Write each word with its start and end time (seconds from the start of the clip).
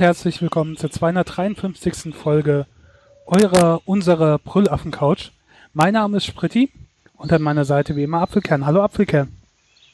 und 0.00 0.06
herzlich 0.06 0.40
willkommen 0.40 0.78
zur 0.78 0.90
253. 0.90 2.14
Folge 2.14 2.64
eurer, 3.26 3.82
unserer 3.84 4.38
Brüllaffen-Couch. 4.38 5.30
Mein 5.74 5.92
Name 5.92 6.16
ist 6.16 6.24
Spritti 6.24 6.72
und 7.18 7.30
an 7.34 7.42
meiner 7.42 7.66
Seite 7.66 7.96
wie 7.96 8.04
immer 8.04 8.22
Apfelkern. 8.22 8.64
Hallo 8.64 8.82
Apfelkern. 8.82 9.30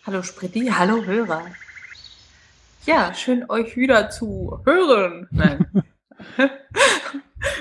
Hallo 0.06 0.22
Spritti, 0.22 0.68
hallo 0.68 1.04
Hörer. 1.04 1.46
Ja, 2.84 3.12
schön 3.14 3.50
euch 3.50 3.76
wieder 3.76 4.08
zu 4.08 4.60
hören. 4.64 5.26
Nein. 5.32 5.66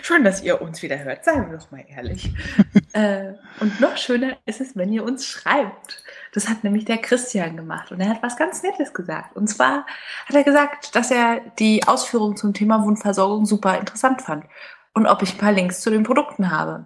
Schön, 0.05 0.23
dass 0.23 0.43
ihr 0.43 0.61
uns 0.61 0.83
wieder 0.83 0.99
hört, 0.99 1.25
seien 1.25 1.49
wir 1.49 1.57
doch 1.57 1.71
mal 1.71 1.83
ehrlich. 1.87 2.31
äh, 2.93 3.33
und 3.59 3.81
noch 3.81 3.97
schöner 3.97 4.37
ist 4.45 4.61
es, 4.61 4.75
wenn 4.75 4.93
ihr 4.93 5.03
uns 5.03 5.25
schreibt. 5.25 6.03
Das 6.31 6.47
hat 6.47 6.63
nämlich 6.63 6.85
der 6.85 6.99
Christian 6.99 7.57
gemacht 7.57 7.91
und 7.91 7.99
er 7.99 8.09
hat 8.09 8.21
was 8.21 8.37
ganz 8.37 8.61
Nettes 8.61 8.93
gesagt. 8.93 9.35
Und 9.35 9.47
zwar 9.47 9.87
hat 10.27 10.35
er 10.35 10.43
gesagt, 10.43 10.95
dass 10.95 11.09
er 11.09 11.41
die 11.57 11.87
Ausführungen 11.87 12.37
zum 12.37 12.53
Thema 12.53 12.85
Wundversorgung 12.85 13.47
super 13.47 13.79
interessant 13.79 14.21
fand 14.21 14.45
und 14.93 15.07
ob 15.07 15.23
ich 15.23 15.33
ein 15.33 15.37
paar 15.39 15.53
Links 15.53 15.81
zu 15.81 15.89
den 15.89 16.03
Produkten 16.03 16.51
habe. 16.51 16.85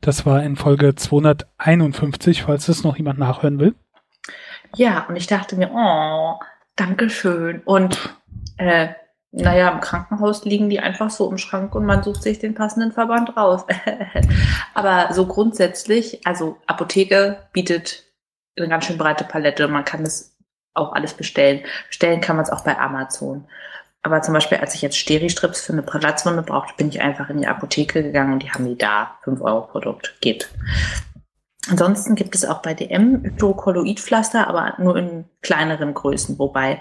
Das 0.00 0.24
war 0.24 0.40
in 0.40 0.54
Folge 0.54 0.94
251, 0.94 2.44
falls 2.44 2.68
es 2.68 2.84
noch 2.84 2.96
jemand 2.96 3.18
nachhören 3.18 3.58
will. 3.58 3.74
Ja, 4.76 5.06
und 5.08 5.16
ich 5.16 5.26
dachte 5.26 5.56
mir, 5.56 5.72
oh, 5.74 6.38
Dankeschön. 6.76 7.62
Und 7.64 8.16
äh, 8.58 8.90
naja, 9.32 9.68
im 9.68 9.80
Krankenhaus 9.80 10.44
liegen 10.44 10.68
die 10.68 10.80
einfach 10.80 11.10
so 11.10 11.30
im 11.30 11.38
Schrank 11.38 11.74
und 11.74 11.86
man 11.86 12.02
sucht 12.02 12.22
sich 12.22 12.40
den 12.40 12.54
passenden 12.54 12.92
Verband 12.92 13.36
raus. 13.36 13.64
Aber 14.74 15.12
so 15.14 15.26
grundsätzlich, 15.26 16.26
also 16.26 16.56
Apotheke 16.66 17.38
bietet 17.52 18.04
eine 18.56 18.68
ganz 18.68 18.86
schön 18.86 18.98
breite 18.98 19.24
Palette. 19.24 19.68
Man 19.68 19.84
kann 19.84 20.02
das 20.02 20.36
auch 20.74 20.92
alles 20.92 21.14
bestellen. 21.14 21.60
Bestellen 21.88 22.20
kann 22.20 22.36
man 22.36 22.44
es 22.44 22.50
auch 22.50 22.64
bei 22.64 22.76
Amazon. 22.76 23.46
Aber 24.02 24.22
zum 24.22 24.34
Beispiel, 24.34 24.58
als 24.58 24.74
ich 24.74 24.82
jetzt 24.82 24.96
Steri-Strips 24.96 25.60
für 25.60 25.74
eine 25.74 25.82
Platzwunde 25.82 26.42
brauchte, 26.42 26.74
bin 26.76 26.88
ich 26.88 27.00
einfach 27.00 27.28
in 27.30 27.38
die 27.38 27.46
Apotheke 27.46 28.02
gegangen 28.02 28.32
und 28.32 28.42
die 28.42 28.50
haben 28.50 28.64
die 28.64 28.78
da. 28.78 29.18
5 29.24 29.40
Euro 29.42 29.62
Produkt. 29.62 30.16
Geht. 30.20 30.48
Ansonsten 31.68 32.14
gibt 32.14 32.34
es 32.34 32.46
auch 32.46 32.62
bei 32.62 32.74
DM 32.74 33.22
Hydrokolloidpflaster, 33.22 34.48
aber 34.48 34.74
nur 34.78 34.96
in 34.96 35.26
kleineren 35.42 35.92
Größen, 35.92 36.38
wobei 36.38 36.80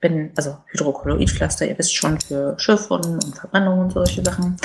wenn, 0.00 0.32
also 0.36 0.58
Hydrokolloidpflaster, 0.68 1.66
ihr 1.66 1.78
wisst 1.78 1.96
schon, 1.96 2.20
für 2.20 2.58
Schiffwunden 2.58 3.14
und 3.14 3.36
Verbrennungen 3.36 3.80
und 3.80 3.92
solche 3.92 4.24
Sachen, 4.24 4.56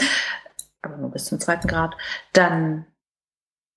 aber 0.82 0.98
nur 0.98 1.12
bis 1.12 1.26
zum 1.26 1.40
zweiten 1.40 1.68
Grad, 1.68 1.96
dann, 2.34 2.86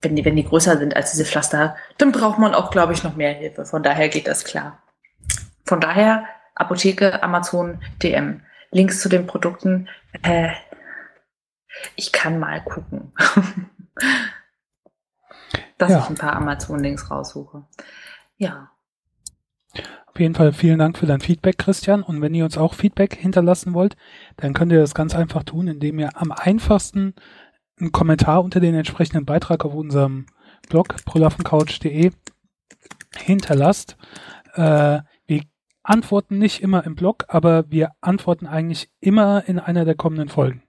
wenn 0.01 0.17
die, 0.17 0.25
wenn 0.25 0.37
die 0.37 0.45
größer 0.45 0.77
sind 0.79 0.95
als 0.97 1.13
diese 1.13 1.25
Pflaster, 1.25 1.77
dann 1.99 2.13
braucht 2.13 2.39
man 2.39 2.55
auch, 2.55 2.71
glaube 2.71 2.93
ich, 2.93 3.03
noch 3.03 3.17
mehr 3.17 3.33
Hilfe. 3.33 3.65
Von 3.65 3.83
daher 3.83 4.09
geht 4.09 4.27
das 4.27 4.45
klar. 4.45 4.83
Von 5.65 5.81
daher 5.81 6.25
Apotheke, 6.55 7.23
Amazon, 7.23 7.83
DM. 8.03 8.43
Links 8.73 9.01
zu 9.01 9.09
den 9.09 9.27
Produkten, 9.27 9.89
äh, 10.23 10.51
ich 11.95 12.13
kann 12.13 12.39
mal 12.39 12.63
gucken. 12.63 13.13
dass 15.79 15.91
ja. 15.91 15.99
ich 15.99 16.09
ein 16.09 16.17
paar 16.17 16.35
Amazon-Links 16.35 17.11
raussuche. 17.11 17.65
Ja. 18.37 18.71
Auf 20.17 20.21
jeden 20.21 20.35
Fall 20.35 20.55
vielen 20.55 20.79
Dank 20.79 20.97
für 20.97 21.05
dein 21.05 21.21
Feedback, 21.21 21.59
Christian. 21.59 22.03
Und 22.03 22.23
wenn 22.23 22.33
ihr 22.33 22.47
uns 22.47 22.57
auch 22.57 22.73
Feedback 22.73 23.15
hinterlassen 23.17 23.75
wollt, 23.75 23.97
dann 24.39 24.55
könnt 24.55 24.73
ihr 24.73 24.81
das 24.81 24.95
ganz 24.95 25.15
einfach 25.15 25.43
tun, 25.43 25.69
indem 25.69 25.99
ihr 25.99 26.17
am 26.19 26.33
einfachsten 26.33 27.13
einen 27.79 27.93
Kommentar 27.93 28.43
unter 28.43 28.59
den 28.59 28.75
entsprechenden 28.75 29.27
Beitrag 29.27 29.67
auf 29.67 29.75
unserem 29.75 30.25
Blog 30.71 30.97
prolaffencouch.de 31.05 32.13
hinterlasst. 33.15 33.99
Äh, 34.55 35.01
wir 35.27 35.43
antworten 35.83 36.39
nicht 36.39 36.63
immer 36.63 36.87
im 36.87 36.95
Blog, 36.95 37.27
aber 37.29 37.71
wir 37.71 37.91
antworten 38.01 38.47
eigentlich 38.47 38.89
immer 39.01 39.47
in 39.47 39.59
einer 39.59 39.85
der 39.85 39.97
kommenden 39.97 40.31
Folgen. 40.31 40.63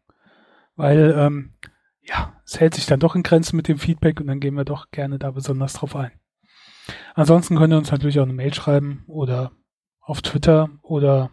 Weil, 0.76 1.16
ähm, 1.18 1.54
ja, 2.02 2.34
es 2.44 2.60
hält 2.60 2.76
sich 2.76 2.86
dann 2.86 3.00
doch 3.00 3.16
in 3.16 3.24
Grenzen 3.24 3.56
mit 3.56 3.70
dem 3.70 3.78
Feedback 3.78 4.20
und 4.20 4.28
dann 4.28 4.42
gehen 4.42 4.56
wir 4.56 4.66
doch 4.66 4.92
gerne 4.92 5.18
da 5.18 5.32
besonders 5.32 5.72
drauf 5.72 5.96
ein. 5.96 6.12
Ansonsten 7.16 7.58
könnt 7.58 7.74
ihr 7.74 7.78
uns 7.78 7.92
natürlich 7.92 8.20
auch 8.20 8.24
eine 8.24 8.34
Mail 8.34 8.54
schreiben 8.54 9.04
oder 9.08 9.52
auf 10.02 10.22
Twitter 10.22 10.70
oder 10.82 11.32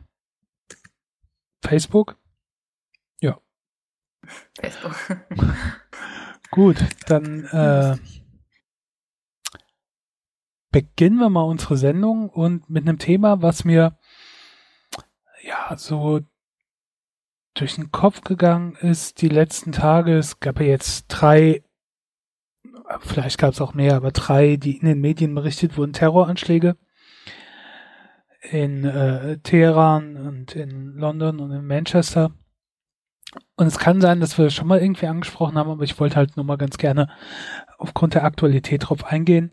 Facebook. 1.65 2.17
Ja. 3.21 3.41
Facebook. 4.59 4.95
Gut, 6.51 6.77
dann 7.07 7.45
äh, 7.45 7.97
beginnen 10.71 11.19
wir 11.19 11.31
mal 11.31 11.43
unsere 11.43 11.77
Sendung 11.77 12.29
und 12.29 12.69
mit 12.69 12.87
einem 12.87 12.99
Thema, 12.99 13.43
was 13.43 13.65
mir 13.65 13.99
ja 15.43 15.77
so 15.77 16.21
durch 17.55 17.77
den 17.77 17.93
Kopf 17.93 18.21
gegangen 18.23 18.77
ist 18.77 19.21
die 19.23 19.29
letzten 19.29 19.73
Tage. 19.73 20.17
Es 20.19 20.41
gab 20.41 20.61
ja 20.61 20.67
jetzt 20.67 21.07
drei 21.09 21.64
vielleicht 23.01 23.39
gab 23.39 23.53
es 23.53 23.61
auch 23.61 23.75
mehr, 23.75 23.97
aber 23.97 24.11
drei, 24.11 24.57
die 24.57 24.77
in 24.77 24.87
den 24.87 25.01
Medien 25.01 25.35
berichtet 25.35 25.77
wurden, 25.77 25.93
Terroranschläge 25.93 26.77
in 28.51 28.85
äh, 28.85 29.39
Teheran 29.39 30.17
und 30.17 30.55
in 30.55 30.95
London 30.95 31.41
und 31.41 31.51
in 31.51 31.67
Manchester. 31.67 32.33
Und 33.57 33.67
es 33.67 33.79
kann 33.79 34.01
sein, 34.01 34.21
dass 34.21 34.39
wir 34.39 34.45
das 34.45 34.55
schon 34.55 34.69
mal 34.69 34.81
irgendwie 34.81 35.07
angesprochen 35.07 35.57
haben, 35.57 35.71
aber 35.71 35.83
ich 35.83 35.99
wollte 35.99 36.17
halt 36.17 36.37
nur 36.37 36.45
mal 36.45 36.57
ganz 36.57 36.77
gerne 36.77 37.09
aufgrund 37.79 38.15
der 38.15 38.25
Aktualität 38.25 38.89
drauf 38.89 39.05
eingehen. 39.05 39.53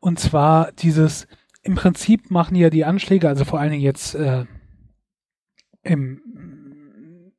Und 0.00 0.18
zwar 0.18 0.72
dieses, 0.72 1.28
im 1.62 1.76
Prinzip 1.76 2.30
machen 2.30 2.56
ja 2.56 2.70
die 2.70 2.84
Anschläge, 2.84 3.28
also 3.28 3.44
vor 3.44 3.60
allen 3.60 3.70
Dingen 3.70 3.82
jetzt 3.82 4.14
äh, 4.14 4.44
im, 5.82 7.32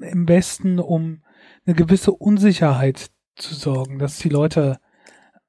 im 0.00 0.28
Westen, 0.28 0.78
um 0.78 1.22
eine 1.66 1.74
gewisse 1.74 2.12
Unsicherheit 2.12 3.10
zu 3.34 3.54
sorgen, 3.54 3.98
dass 3.98 4.18
die 4.18 4.28
Leute 4.28 4.78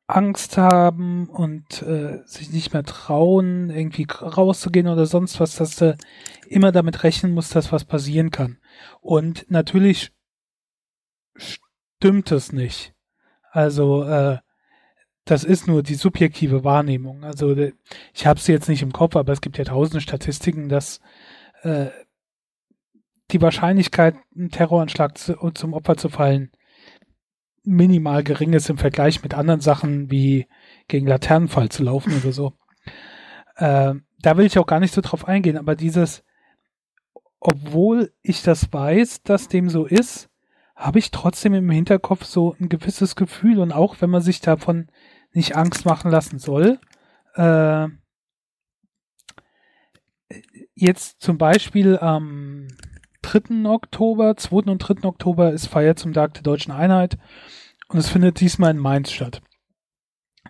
Angst 0.07 0.57
haben 0.57 1.27
und 1.29 1.81
äh, 1.81 2.21
sich 2.25 2.51
nicht 2.51 2.73
mehr 2.73 2.83
trauen, 2.83 3.69
irgendwie 3.71 4.05
rauszugehen 4.09 4.87
oder 4.87 5.07
sonst 5.07 5.39
was, 5.39 5.55
dass 5.55 5.77
du 5.77 5.97
immer 6.47 6.71
damit 6.71 7.03
rechnen 7.03 7.33
musst, 7.33 7.55
dass 7.55 7.71
was 7.71 7.85
passieren 7.85 8.29
kann. 8.29 8.59
Und 9.01 9.49
natürlich 9.49 10.11
stimmt 11.35 12.31
es 12.31 12.51
nicht. 12.51 12.93
Also 13.51 14.03
äh, 14.03 14.37
das 15.25 15.43
ist 15.43 15.67
nur 15.67 15.81
die 15.81 15.95
subjektive 15.95 16.63
Wahrnehmung. 16.63 17.23
Also 17.23 17.55
ich 18.13 18.27
habe 18.27 18.39
sie 18.39 18.51
jetzt 18.51 18.69
nicht 18.69 18.83
im 18.83 18.93
Kopf, 18.93 19.15
aber 19.15 19.33
es 19.33 19.41
gibt 19.41 19.57
ja 19.57 19.63
tausende 19.63 20.01
Statistiken, 20.01 20.69
dass 20.69 20.99
äh, 21.63 21.87
die 23.31 23.41
Wahrscheinlichkeit, 23.41 24.15
einen 24.35 24.51
Terroranschlag 24.51 25.17
zu, 25.17 25.33
zum 25.55 25.73
Opfer 25.73 25.97
zu 25.97 26.09
fallen, 26.09 26.51
minimal 27.65 28.23
gering 28.23 28.53
ist 28.53 28.69
im 28.69 28.77
Vergleich 28.77 29.23
mit 29.23 29.33
anderen 29.33 29.61
Sachen 29.61 30.11
wie 30.11 30.47
gegen 30.87 31.07
Laternenfall 31.07 31.69
zu 31.69 31.83
laufen 31.83 32.13
oder 32.15 32.31
so. 32.31 32.53
Äh, 33.55 33.95
da 34.19 34.37
will 34.37 34.45
ich 34.45 34.57
auch 34.57 34.67
gar 34.67 34.79
nicht 34.79 34.93
so 34.93 35.01
drauf 35.01 35.27
eingehen, 35.27 35.57
aber 35.57 35.75
dieses, 35.75 36.23
obwohl 37.39 38.13
ich 38.21 38.41
das 38.41 38.71
weiß, 38.71 39.23
dass 39.23 39.47
dem 39.47 39.69
so 39.69 39.85
ist, 39.85 40.29
habe 40.75 40.99
ich 40.99 41.11
trotzdem 41.11 41.53
im 41.53 41.69
Hinterkopf 41.69 42.25
so 42.25 42.55
ein 42.59 42.69
gewisses 42.69 43.15
Gefühl 43.15 43.59
und 43.59 43.71
auch 43.71 44.01
wenn 44.01 44.09
man 44.09 44.21
sich 44.21 44.41
davon 44.41 44.87
nicht 45.31 45.55
Angst 45.55 45.85
machen 45.85 46.11
lassen 46.11 46.39
soll, 46.39 46.79
äh, 47.35 47.87
jetzt 50.73 51.21
zum 51.21 51.37
Beispiel 51.37 51.97
am 51.97 52.67
3. 53.25 53.67
Oktober, 53.67 54.37
2. 54.37 54.71
und 54.71 54.79
3. 54.79 55.07
Oktober 55.07 55.51
ist 55.51 55.67
Feier 55.67 55.95
zum 55.95 56.13
Tag 56.13 56.35
der 56.35 56.43
deutschen 56.43 56.71
Einheit 56.71 57.17
und 57.87 57.97
es 57.97 58.09
findet 58.09 58.39
diesmal 58.39 58.71
in 58.71 58.77
Mainz 58.77 59.11
statt. 59.11 59.41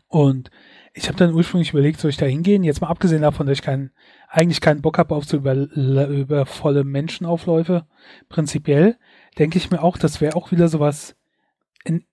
Und 0.08 0.52
ich 0.94 1.08
habe 1.08 1.18
dann 1.18 1.34
ursprünglich 1.34 1.72
überlegt, 1.72 2.00
soll 2.00 2.10
ich 2.10 2.18
da 2.18 2.26
hingehen? 2.26 2.64
Jetzt 2.64 2.82
mal 2.82 2.90
abgesehen 2.90 3.22
davon, 3.22 3.48
dass 3.48 3.58
ich 3.58 3.64
keinen, 3.64 3.92
eigentlich 4.28 4.62
keinen 4.62 4.82
Bock 4.82 4.98
habe 4.98 5.16
auf 5.16 5.26
so 5.26 5.38
über, 5.38 5.56
über 5.56 6.46
volle 6.46 6.84
Menschenaufläufe. 6.84 7.86
Prinzipiell 8.30 8.98
denke 9.40 9.58
ich 9.58 9.72
mir 9.72 9.82
auch, 9.82 9.98
das 9.98 10.20
wäre 10.22 10.36
auch 10.36 10.52
wieder 10.52 10.68
sowas, 10.68 11.16
ein 11.86 12.06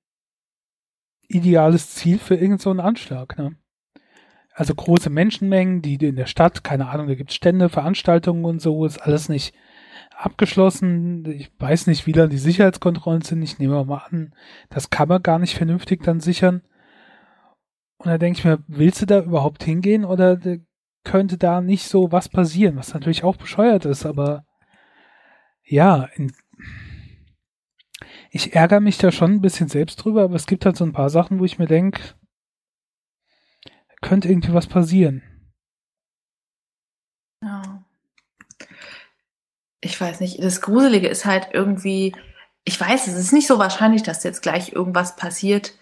ideales 1.28 1.90
Ziel 1.90 2.18
für 2.18 2.34
irgendeinen 2.34 2.78
so 2.78 2.82
Anschlag. 2.82 3.36
Ne? 3.36 3.56
Also 4.54 4.74
große 4.74 5.10
Menschenmengen, 5.10 5.82
die 5.82 5.94
in 5.94 6.16
der 6.16 6.26
Stadt, 6.26 6.62
keine 6.62 6.88
Ahnung, 6.88 7.08
da 7.08 7.14
gibt's 7.14 7.34
Stände, 7.34 7.68
Veranstaltungen 7.68 8.44
und 8.44 8.60
so, 8.60 8.84
ist 8.84 8.98
alles 8.98 9.28
nicht 9.28 9.54
abgeschlossen. 10.24 11.24
Ich 11.26 11.50
weiß 11.58 11.86
nicht, 11.86 12.06
wie 12.06 12.12
da 12.12 12.26
die 12.26 12.38
Sicherheitskontrollen 12.38 13.22
sind. 13.22 13.42
Ich 13.42 13.58
nehme 13.58 13.84
mal 13.84 14.04
an, 14.08 14.34
das 14.70 14.90
kann 14.90 15.08
man 15.08 15.22
gar 15.22 15.38
nicht 15.38 15.56
vernünftig 15.56 16.02
dann 16.02 16.20
sichern. 16.20 16.62
Und 17.98 18.06
da 18.06 18.18
denke 18.18 18.38
ich 18.38 18.44
mir, 18.44 18.62
willst 18.66 19.02
du 19.02 19.06
da 19.06 19.20
überhaupt 19.20 19.62
hingehen 19.64 20.04
oder 20.04 20.38
könnte 21.04 21.38
da 21.38 21.60
nicht 21.60 21.84
so 21.84 22.12
was 22.12 22.28
passieren, 22.28 22.76
was 22.76 22.94
natürlich 22.94 23.24
auch 23.24 23.36
bescheuert 23.36 23.84
ist, 23.84 24.06
aber 24.06 24.44
ja, 25.64 26.08
ich 28.30 28.54
ärgere 28.54 28.80
mich 28.80 28.98
da 28.98 29.12
schon 29.12 29.32
ein 29.32 29.40
bisschen 29.40 29.68
selbst 29.68 29.96
drüber, 29.96 30.22
aber 30.22 30.36
es 30.36 30.46
gibt 30.46 30.64
halt 30.64 30.76
so 30.76 30.84
ein 30.84 30.92
paar 30.92 31.10
Sachen, 31.10 31.38
wo 31.38 31.44
ich 31.44 31.58
mir 31.58 31.66
denke, 31.66 32.00
könnte 34.00 34.28
irgendwie 34.28 34.52
was 34.52 34.66
passieren. 34.66 35.22
Ich 39.82 40.00
weiß 40.00 40.20
nicht, 40.20 40.42
das 40.42 40.62
Gruselige 40.62 41.08
ist 41.08 41.26
halt 41.26 41.48
irgendwie, 41.52 42.14
ich 42.64 42.80
weiß, 42.80 43.08
es 43.08 43.18
ist 43.18 43.32
nicht 43.32 43.48
so 43.48 43.58
wahrscheinlich, 43.58 44.02
dass 44.02 44.24
jetzt 44.24 44.40
gleich 44.40 44.72
irgendwas 44.72 45.16
passiert 45.16 45.72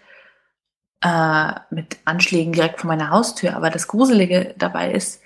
äh, 1.01 1.53
mit 1.69 1.97
Anschlägen 2.03 2.51
direkt 2.51 2.81
vor 2.81 2.89
meiner 2.89 3.11
Haustür, 3.11 3.55
aber 3.55 3.69
das 3.69 3.87
Gruselige 3.87 4.55
dabei 4.57 4.91
ist, 4.91 5.21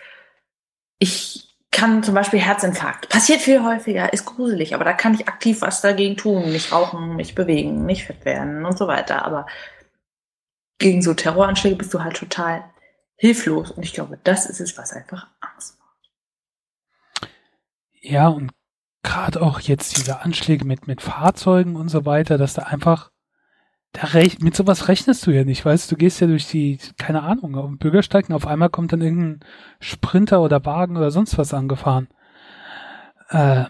ich 0.99 1.57
kann 1.71 2.03
zum 2.03 2.15
Beispiel 2.15 2.39
Herzinfarkt. 2.39 3.09
Passiert 3.09 3.41
viel 3.41 3.63
häufiger, 3.63 4.13
ist 4.13 4.25
gruselig, 4.25 4.75
aber 4.75 4.85
da 4.85 4.93
kann 4.93 5.13
ich 5.13 5.27
aktiv 5.27 5.61
was 5.61 5.81
dagegen 5.81 6.15
tun. 6.15 6.51
Nicht 6.51 6.71
rauchen, 6.71 7.17
nicht 7.17 7.35
bewegen, 7.35 7.85
nicht 7.85 8.05
fett 8.05 8.23
werden 8.23 8.65
und 8.65 8.77
so 8.77 8.87
weiter. 8.87 9.25
Aber 9.25 9.45
gegen 10.77 11.01
so 11.01 11.13
Terroranschläge 11.13 11.75
bist 11.75 11.93
du 11.93 12.01
halt 12.01 12.15
total 12.15 12.63
hilflos. 13.17 13.71
Und 13.71 13.83
ich 13.83 13.93
glaube, 13.93 14.17
das 14.23 14.45
ist 14.45 14.61
es, 14.61 14.77
was 14.77 14.93
einfach 14.93 15.27
Angst 15.41 15.77
macht. 15.79 17.29
Ja, 17.99 18.29
und 18.29 18.51
gerade 19.05 19.41
auch 19.41 19.59
jetzt 19.59 19.97
diese 19.97 20.21
Anschläge 20.21 20.65
mit, 20.65 20.87
mit 20.87 21.01
Fahrzeugen 21.01 21.75
und 21.75 21.89
so 21.89 22.05
weiter, 22.05 22.37
dass 22.37 22.55
da 22.55 22.63
einfach, 22.63 23.11
da 23.93 24.07
rech, 24.07 24.39
mit 24.39 24.55
sowas 24.55 24.87
rechnest 24.87 25.25
du 25.25 25.31
ja 25.31 25.45
nicht, 25.45 25.63
weißt 25.63 25.91
du, 25.91 25.95
gehst 25.95 26.19
ja 26.19 26.27
durch 26.27 26.47
die, 26.47 26.79
keine 26.97 27.21
Ahnung, 27.21 27.55
auf 27.55 27.67
dem 27.67 27.77
Bürgersteig 27.77 28.27
und 28.27 28.35
auf 28.35 28.47
einmal 28.47 28.69
kommt 28.69 28.91
dann 28.91 29.01
irgendein 29.01 29.47
Sprinter 29.79 30.41
oder 30.41 30.65
Wagen 30.65 30.97
oder 30.97 31.11
sonst 31.11 31.37
was 31.37 31.53
angefahren. 31.53 32.09
Äh, 33.29 33.65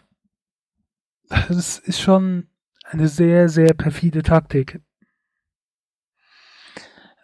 das 1.49 1.79
ist 1.79 1.99
schon 1.99 2.47
eine 2.83 3.07
sehr, 3.07 3.49
sehr 3.49 3.73
perfide 3.73 4.23
Taktik. 4.23 4.81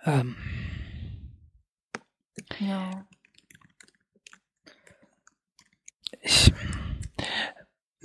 Ähm, 0.03 0.35
ja. 2.59 3.05
Ich, 6.21 6.50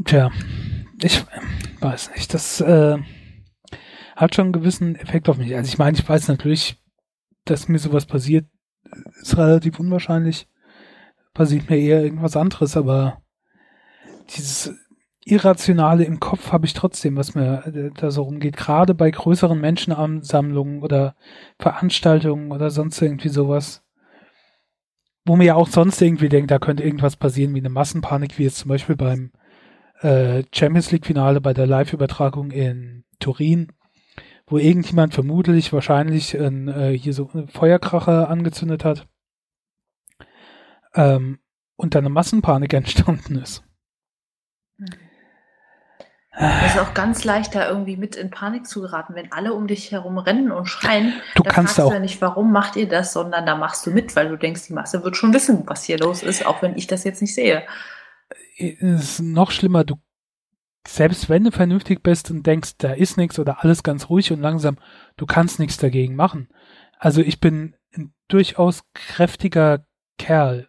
tja, 0.06 0.30
ich 1.02 1.24
weiß 1.80 2.12
nicht, 2.12 2.32
das 2.32 2.60
äh, 2.60 2.98
hat 4.14 4.34
schon 4.34 4.46
einen 4.46 4.52
gewissen 4.52 4.96
Effekt 4.96 5.28
auf 5.28 5.36
mich. 5.36 5.54
Also 5.54 5.68
ich 5.68 5.78
meine, 5.78 5.96
ich 5.96 6.08
weiß 6.08 6.28
natürlich, 6.28 6.80
dass 7.44 7.68
mir 7.68 7.78
sowas 7.78 8.06
passiert, 8.06 8.46
ist 9.20 9.36
relativ 9.36 9.78
unwahrscheinlich. 9.78 10.48
Passiert 11.34 11.68
mir 11.68 11.78
eher 11.78 12.02
irgendwas 12.02 12.36
anderes, 12.36 12.76
aber 12.76 13.20
dieses 14.30 14.74
Irrationale 15.24 16.04
im 16.04 16.20
Kopf 16.20 16.52
habe 16.52 16.66
ich 16.66 16.72
trotzdem, 16.72 17.16
was 17.16 17.34
mir 17.34 17.66
äh, 17.66 17.90
da 17.94 18.10
so 18.10 18.22
rumgeht. 18.22 18.56
Gerade 18.56 18.94
bei 18.94 19.10
größeren 19.10 19.60
Menschenansammlungen 19.60 20.82
oder 20.82 21.16
Veranstaltungen 21.58 22.52
oder 22.52 22.70
sonst 22.70 23.02
irgendwie 23.02 23.28
sowas 23.28 23.86
wo 25.26 25.34
man 25.34 25.44
ja 25.44 25.56
auch 25.56 25.68
sonst 25.68 26.00
irgendwie 26.00 26.28
denkt, 26.28 26.52
da 26.52 26.60
könnte 26.60 26.84
irgendwas 26.84 27.16
passieren 27.16 27.52
wie 27.54 27.58
eine 27.58 27.68
Massenpanik, 27.68 28.38
wie 28.38 28.44
jetzt 28.44 28.58
zum 28.58 28.68
Beispiel 28.68 28.94
beim 28.94 29.32
äh, 30.00 30.44
Champions 30.52 30.90
League 30.90 31.06
Finale 31.06 31.40
bei 31.40 31.54
der 31.54 31.66
Live-Übertragung 31.66 32.50
in 32.50 33.04
Turin, 33.20 33.72
wo 34.46 34.58
irgendjemand 34.58 35.14
vermutlich 35.14 35.72
wahrscheinlich 35.72 36.38
ein, 36.38 36.68
äh, 36.68 36.96
hier 36.96 37.12
so 37.12 37.30
eine 37.32 37.48
Feuerkracher 37.48 38.28
angezündet 38.28 38.84
hat 38.84 39.06
ähm, 40.94 41.38
und 41.76 41.94
dann 41.94 42.04
eine 42.04 42.12
Massenpanik 42.12 42.72
entstanden 42.74 43.36
ist. 43.36 43.62
Es 46.38 46.74
ist 46.74 46.78
auch 46.78 46.92
ganz 46.92 47.24
leicht, 47.24 47.54
da 47.54 47.66
irgendwie 47.66 47.96
mit 47.96 48.14
in 48.14 48.30
Panik 48.30 48.66
zu 48.66 48.82
geraten, 48.82 49.14
wenn 49.14 49.32
alle 49.32 49.54
um 49.54 49.66
dich 49.66 49.90
herum 49.90 50.18
rennen 50.18 50.52
und 50.52 50.66
schreien. 50.66 51.14
Du 51.34 51.42
da 51.42 51.50
kannst 51.50 51.76
fragst 51.76 51.86
auch. 51.86 51.88
du 51.88 51.94
ja 51.94 52.00
nicht, 52.00 52.20
warum 52.20 52.52
macht 52.52 52.76
ihr 52.76 52.86
das, 52.86 53.14
sondern 53.14 53.46
da 53.46 53.56
machst 53.56 53.86
du 53.86 53.90
mit, 53.90 54.14
weil 54.16 54.28
du 54.28 54.36
denkst, 54.36 54.66
die 54.66 54.74
Masse 54.74 55.02
wird 55.02 55.16
schon 55.16 55.32
wissen, 55.32 55.62
was 55.66 55.84
hier 55.84 55.98
los 55.98 56.22
ist, 56.22 56.44
auch 56.44 56.60
wenn 56.60 56.76
ich 56.76 56.86
das 56.86 57.04
jetzt 57.04 57.22
nicht 57.22 57.34
sehe. 57.34 57.62
Ist 58.56 59.20
noch 59.20 59.50
schlimmer, 59.50 59.84
du, 59.84 59.96
selbst 60.86 61.28
wenn 61.28 61.44
du 61.44 61.50
vernünftig 61.50 62.02
bist 62.02 62.30
und 62.30 62.46
denkst, 62.46 62.72
da 62.78 62.92
ist 62.92 63.18
nichts 63.18 63.38
oder 63.38 63.62
alles 63.62 63.82
ganz 63.82 64.08
ruhig 64.08 64.32
und 64.32 64.40
langsam, 64.40 64.78
du 65.16 65.26
kannst 65.26 65.58
nichts 65.58 65.76
dagegen 65.76 66.16
machen. 66.16 66.48
Also 66.98 67.20
ich 67.20 67.40
bin 67.40 67.74
ein 67.94 68.14
durchaus 68.28 68.84
kräftiger 68.94 69.84
Kerl, 70.18 70.68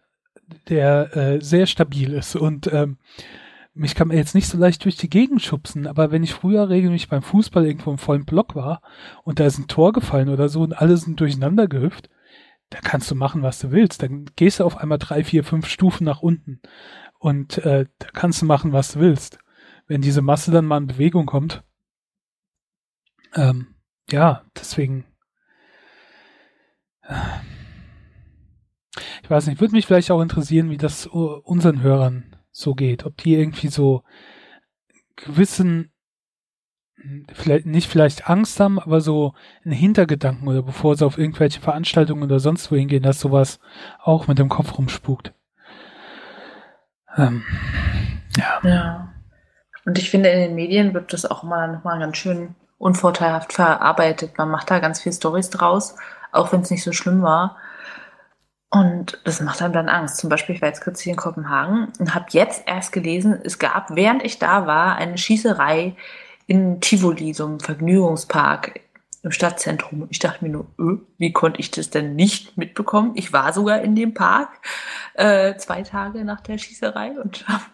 der 0.68 1.16
äh, 1.16 1.40
sehr 1.40 1.66
stabil 1.66 2.12
ist 2.12 2.36
und 2.36 2.70
ähm, 2.72 2.98
mich 3.74 3.94
kann 3.94 4.08
man 4.08 4.16
jetzt 4.16 4.34
nicht 4.34 4.48
so 4.48 4.58
leicht 4.58 4.84
durch 4.84 4.96
die 4.96 5.08
Gegend 5.08 5.40
schubsen, 5.40 5.86
aber 5.86 6.10
wenn 6.10 6.24
ich 6.24 6.34
früher 6.34 6.68
regelmäßig 6.68 7.08
beim 7.08 7.22
Fußball 7.22 7.64
irgendwo 7.64 7.90
im 7.90 7.98
vollen 7.98 8.24
Block 8.24 8.54
war 8.54 8.82
und 9.24 9.40
da 9.40 9.46
ist 9.46 9.58
ein 9.58 9.68
Tor 9.68 9.92
gefallen 9.92 10.28
oder 10.28 10.48
so 10.48 10.62
und 10.62 10.72
alle 10.72 10.96
sind 10.96 11.20
durcheinander 11.20 11.68
gehüpft, 11.68 12.10
da 12.70 12.80
kannst 12.82 13.10
du 13.10 13.14
machen, 13.14 13.42
was 13.42 13.60
du 13.60 13.70
willst. 13.70 14.02
Dann 14.02 14.26
gehst 14.36 14.60
du 14.60 14.64
auf 14.64 14.76
einmal 14.76 14.98
drei, 14.98 15.24
vier, 15.24 15.44
fünf 15.44 15.68
Stufen 15.68 16.04
nach 16.04 16.20
unten 16.20 16.60
und 17.18 17.58
äh, 17.58 17.86
da 17.98 18.08
kannst 18.12 18.42
du 18.42 18.46
machen, 18.46 18.72
was 18.72 18.92
du 18.92 19.00
willst. 19.00 19.38
Wenn 19.86 20.02
diese 20.02 20.22
Masse 20.22 20.50
dann 20.50 20.66
mal 20.66 20.78
in 20.78 20.86
Bewegung 20.86 21.26
kommt, 21.26 21.62
ähm, 23.34 23.74
ja, 24.10 24.44
deswegen. 24.56 25.04
Äh, 27.02 27.14
ich 29.22 29.30
weiß 29.30 29.46
nicht, 29.46 29.60
würde 29.60 29.74
mich 29.74 29.86
vielleicht 29.86 30.10
auch 30.10 30.22
interessieren, 30.22 30.70
wie 30.70 30.78
das 30.78 31.06
unseren 31.06 31.82
Hörern 31.82 32.36
so 32.50 32.74
geht. 32.74 33.04
Ob 33.04 33.16
die 33.18 33.34
irgendwie 33.34 33.68
so 33.68 34.02
gewissen, 35.16 35.92
vielleicht 37.32 37.66
nicht 37.66 37.88
vielleicht 37.88 38.28
Angst 38.28 38.58
haben, 38.58 38.78
aber 38.80 39.00
so 39.00 39.34
einen 39.64 39.74
Hintergedanken 39.74 40.48
oder 40.48 40.62
bevor 40.62 40.96
sie 40.96 41.04
auf 41.04 41.18
irgendwelche 41.18 41.60
Veranstaltungen 41.60 42.22
oder 42.22 42.40
sonst 42.40 42.70
wohin 42.70 42.88
gehen, 42.88 43.02
dass 43.02 43.20
sowas 43.20 43.60
auch 44.00 44.26
mit 44.28 44.38
dem 44.38 44.48
Kopf 44.48 44.78
rumspukt. 44.78 45.34
Ähm, 47.18 47.42
ja. 48.36 48.60
Ja. 48.62 49.08
Und 49.84 49.98
ich 49.98 50.10
finde, 50.10 50.28
in 50.28 50.40
den 50.40 50.54
Medien 50.54 50.94
wird 50.94 51.12
das 51.12 51.26
auch 51.26 51.42
immer 51.42 51.66
nochmal 51.66 51.98
ganz 51.98 52.16
schön 52.16 52.54
unvorteilhaft 52.78 53.52
verarbeitet. 53.52 54.38
Man 54.38 54.50
macht 54.50 54.70
da 54.70 54.78
ganz 54.78 55.00
viel 55.00 55.12
Stories 55.12 55.50
draus, 55.50 55.96
auch 56.32 56.52
wenn 56.52 56.60
es 56.60 56.70
nicht 56.70 56.84
so 56.84 56.92
schlimm 56.92 57.22
war. 57.22 57.56
Und 58.70 59.18
das 59.24 59.40
macht 59.40 59.62
einem 59.62 59.72
dann 59.72 59.88
Angst. 59.88 60.18
Zum 60.18 60.28
Beispiel, 60.28 60.54
ich 60.54 60.62
war 60.62 60.68
jetzt 60.68 60.82
kürzlich 60.82 61.08
in 61.08 61.16
Kopenhagen 61.16 61.90
und 61.98 62.14
habe 62.14 62.26
jetzt 62.30 62.64
erst 62.66 62.92
gelesen, 62.92 63.40
es 63.42 63.58
gab, 63.58 63.96
während 63.96 64.22
ich 64.22 64.38
da 64.38 64.66
war, 64.66 64.96
eine 64.96 65.16
Schießerei 65.16 65.96
in 66.46 66.80
Tivoli, 66.80 67.32
so 67.32 67.46
einem 67.46 67.60
Vergnügungspark 67.60 68.80
im 69.22 69.32
Stadtzentrum. 69.32 70.02
Und 70.02 70.10
ich 70.10 70.18
dachte 70.18 70.44
mir 70.44 70.50
nur, 70.50 70.66
öh, 70.78 70.98
wie 71.18 71.32
konnte 71.32 71.60
ich 71.60 71.70
das 71.70 71.90
denn 71.90 72.14
nicht 72.14 72.56
mitbekommen? 72.56 73.12
Ich 73.14 73.32
war 73.32 73.52
sogar 73.52 73.80
in 73.80 73.94
dem 73.94 74.14
Park 74.14 74.50
äh, 75.14 75.56
zwei 75.56 75.82
Tage 75.82 76.24
nach 76.24 76.40
der 76.40 76.58
Schießerei 76.58 77.20
und 77.20 77.46
habe 77.48 77.64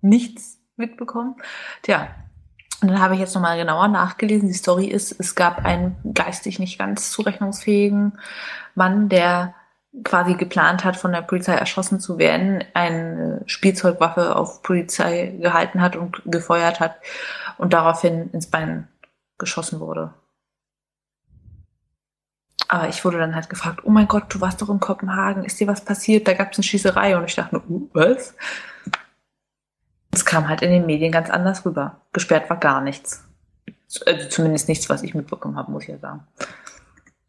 nichts 0.00 0.58
mitbekommen. 0.76 1.36
Tja, 1.82 2.08
und 2.82 2.88
dann 2.88 3.00
habe 3.00 3.14
ich 3.14 3.20
jetzt 3.20 3.34
nochmal 3.34 3.58
genauer 3.58 3.88
nachgelesen. 3.88 4.48
Die 4.48 4.54
Story 4.54 4.86
ist, 4.86 5.18
es 5.18 5.34
gab 5.34 5.64
einen 5.64 5.96
geistig 6.14 6.58
nicht 6.58 6.78
ganz 6.78 7.10
zurechnungsfähigen 7.10 8.18
Mann, 8.74 9.08
der 9.08 9.54
quasi 10.04 10.34
geplant 10.34 10.84
hat, 10.84 10.96
von 10.96 11.12
der 11.12 11.22
Polizei 11.22 11.54
erschossen 11.54 12.00
zu 12.00 12.18
werden, 12.18 12.64
eine 12.74 13.42
Spielzeugwaffe 13.46 14.36
auf 14.36 14.62
Polizei 14.62 15.36
gehalten 15.40 15.82
hat 15.82 15.96
und 15.96 16.22
gefeuert 16.24 16.80
hat 16.80 16.96
und 17.58 17.72
daraufhin 17.72 18.30
ins 18.30 18.46
Bein 18.46 18.88
geschossen 19.36 19.80
wurde. 19.80 20.14
Aber 22.72 22.88
ich 22.88 23.04
wurde 23.04 23.18
dann 23.18 23.34
halt 23.34 23.50
gefragt, 23.50 23.80
oh 23.82 23.90
mein 23.90 24.06
Gott, 24.06 24.24
du 24.28 24.40
warst 24.40 24.62
doch 24.62 24.68
in 24.70 24.78
Kopenhagen, 24.78 25.44
ist 25.44 25.58
dir 25.58 25.66
was 25.66 25.84
passiert? 25.84 26.28
Da 26.28 26.34
gab 26.34 26.52
es 26.52 26.58
eine 26.58 26.62
Schießerei 26.62 27.16
und 27.16 27.24
ich 27.24 27.34
dachte 27.34 27.56
nur, 27.56 27.68
uh, 27.68 27.88
was? 27.92 28.36
Es 30.12 30.24
kam 30.24 30.48
halt 30.48 30.62
in 30.62 30.70
den 30.70 30.86
Medien 30.86 31.10
ganz 31.10 31.30
anders 31.30 31.66
rüber. 31.66 32.00
Gesperrt 32.12 32.48
war 32.48 32.58
gar 32.58 32.80
nichts. 32.80 33.24
Also 34.06 34.28
zumindest 34.28 34.68
nichts, 34.68 34.88
was 34.88 35.02
ich 35.02 35.14
mitbekommen 35.14 35.56
habe, 35.56 35.72
muss 35.72 35.82
ich 35.82 35.88
ja 35.88 35.98
sagen. 35.98 36.26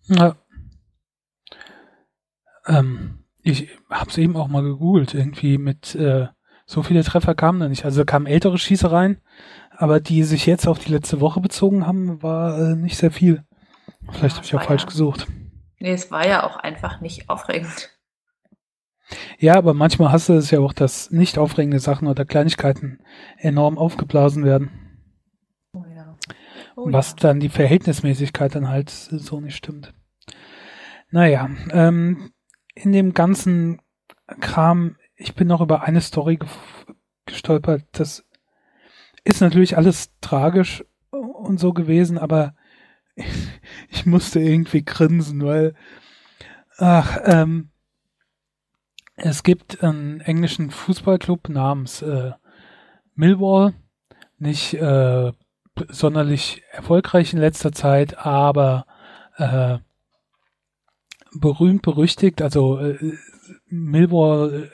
Ja, 0.04 0.36
ähm, 2.68 3.24
ich 3.42 3.70
habe 3.90 4.10
es 4.10 4.18
eben 4.18 4.36
auch 4.36 4.48
mal 4.48 4.64
gegoogelt, 4.64 5.14
irgendwie 5.14 5.58
mit 5.58 5.96
äh, 5.96 6.28
so 6.66 6.84
viele 6.84 7.04
Treffer 7.04 7.36
kamen 7.36 7.60
da 7.60 7.68
nicht. 7.68 7.86
Also 7.86 8.06
kamen 8.06 8.28
ältere 8.28 8.58
Schießereien, 8.58 9.20
aber 9.76 10.00
die 10.00 10.24
sich 10.24 10.46
jetzt 10.46 10.68
auf 10.68 10.80
die 10.80 10.92
letzte 10.92 11.20
Woche 11.20 11.42
bezogen 11.42 11.88
haben, 11.88 12.22
war 12.22 12.58
äh, 12.58 12.76
nicht 12.76 12.98
sehr 12.98 13.12
viel. 13.12 13.44
Vielleicht 14.12 14.38
habe 14.38 14.46
ich 14.46 14.56
auch 14.56 14.64
falsch 14.64 14.84
ja. 14.84 14.88
gesucht. 14.88 15.28
Nee, 15.80 15.94
es 15.94 16.12
war 16.12 16.28
ja 16.28 16.44
auch 16.44 16.58
einfach 16.58 17.02
nicht 17.02 17.30
aufregend. 17.30 17.90
Ja, 19.40 19.56
aber 19.56 19.74
manchmal 19.74 20.12
hast 20.12 20.30
du 20.30 20.34
es 20.34 20.52
ja 20.52 20.60
auch, 20.60 20.74
dass 20.74 21.12
nicht 21.12 21.38
aufregende 21.38 21.80
Sachen 21.80 22.08
oder 22.08 22.26
Kleinigkeiten 22.26 23.00
enorm 23.38 23.78
aufgeblasen 23.78 24.46
werden. 24.46 24.70
Oh 25.74 25.84
ja. 25.94 26.18
Oh 26.76 26.86
was 26.92 27.12
ja. 27.12 27.16
dann 27.22 27.40
die 27.40 27.50
Verhältnismäßigkeit 27.50 28.56
dann 28.56 28.70
halt 28.70 28.90
so 28.90 29.42
nicht 29.42 29.56
stimmt. 29.56 29.94
Naja, 31.10 31.50
ähm, 31.72 32.32
in 32.74 32.94
dem 32.94 33.14
ganzen 33.14 33.82
Kram, 34.40 34.96
ich 35.16 35.36
bin 35.36 35.48
noch 35.48 35.62
über 35.62 35.84
eine 35.84 36.00
Story 36.00 36.40
gestolpert. 37.26 37.84
Das 37.92 38.26
ist 39.24 39.42
natürlich 39.42 39.76
alles 39.78 40.12
tragisch 40.22 40.86
und 41.10 41.60
so 41.60 41.74
gewesen, 41.74 42.18
aber 42.18 42.56
ich 43.90 44.06
musste 44.06 44.40
irgendwie 44.40 44.84
grinsen, 44.84 45.44
weil 45.44 45.76
ach, 46.78 47.20
ähm, 47.26 47.70
es 49.16 49.44
gibt 49.44 49.84
einen 49.84 50.20
englischen 50.22 50.72
Fußballclub 50.72 51.50
namens 51.50 52.02
äh, 52.02 52.32
Millwall, 53.16 53.74
nicht 54.40 54.74
äh, 54.74 55.32
sonderlich 55.90 56.64
erfolgreich 56.72 57.34
in 57.34 57.40
letzter 57.40 57.72
Zeit, 57.72 58.18
aber 58.18 58.86
äh, 59.38 59.78
berühmt 61.34 61.84
berüchtigt. 61.84 62.42
Also 62.42 62.80
äh, 62.80 63.18
Millwall, 63.68 64.72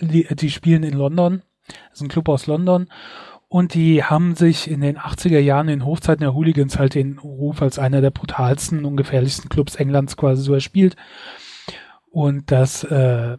die, 0.00 0.26
die 0.34 0.50
spielen 0.50 0.82
in 0.82 0.94
London, 0.94 1.42
das 1.66 1.98
ist 1.98 2.02
ein 2.02 2.08
Club 2.08 2.28
aus 2.28 2.46
London 2.46 2.88
und 3.52 3.74
die 3.74 4.04
haben 4.04 4.36
sich 4.36 4.70
in 4.70 4.80
den 4.80 4.96
80er 4.96 5.40
Jahren 5.40 5.68
in 5.68 5.84
Hochzeiten 5.84 6.20
der 6.20 6.34
Hooligans 6.34 6.78
halt 6.78 6.94
den 6.94 7.18
Ruf 7.18 7.60
als 7.62 7.80
einer 7.80 8.00
der 8.00 8.12
brutalsten 8.12 8.84
und 8.84 8.96
gefährlichsten 8.96 9.48
Clubs 9.48 9.74
Englands 9.74 10.16
quasi 10.16 10.40
so 10.40 10.54
erspielt. 10.54 10.94
Und 12.10 12.52
das 12.52 12.84
äh, 12.84 13.38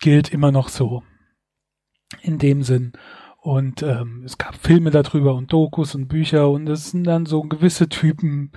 gilt 0.00 0.32
immer 0.32 0.52
noch 0.52 0.70
so. 0.70 1.02
In 2.22 2.38
dem 2.38 2.62
Sinn. 2.62 2.92
Und 3.42 3.82
ähm, 3.82 4.22
es 4.24 4.38
gab 4.38 4.54
Filme 4.54 4.90
darüber 4.90 5.34
und 5.34 5.52
Dokus 5.52 5.94
und 5.94 6.08
Bücher 6.08 6.48
und 6.48 6.66
es 6.70 6.90
sind 6.90 7.04
dann 7.04 7.26
so 7.26 7.42
gewisse 7.42 7.90
Typen, 7.90 8.52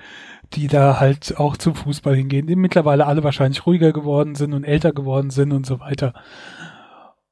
die 0.54 0.68
da 0.68 1.02
halt 1.02 1.38
auch 1.38 1.58
zum 1.58 1.76
Fußball 1.76 2.16
hingehen, 2.16 2.48
die 2.48 2.56
mittlerweile 2.56 3.06
alle 3.06 3.22
wahrscheinlich 3.22 3.66
ruhiger 3.66 3.92
geworden 3.92 4.36
sind 4.36 4.54
und 4.54 4.64
älter 4.64 4.94
geworden 4.94 5.30
sind 5.30 5.52
und 5.52 5.66
so 5.66 5.82
weiter. 5.82 6.14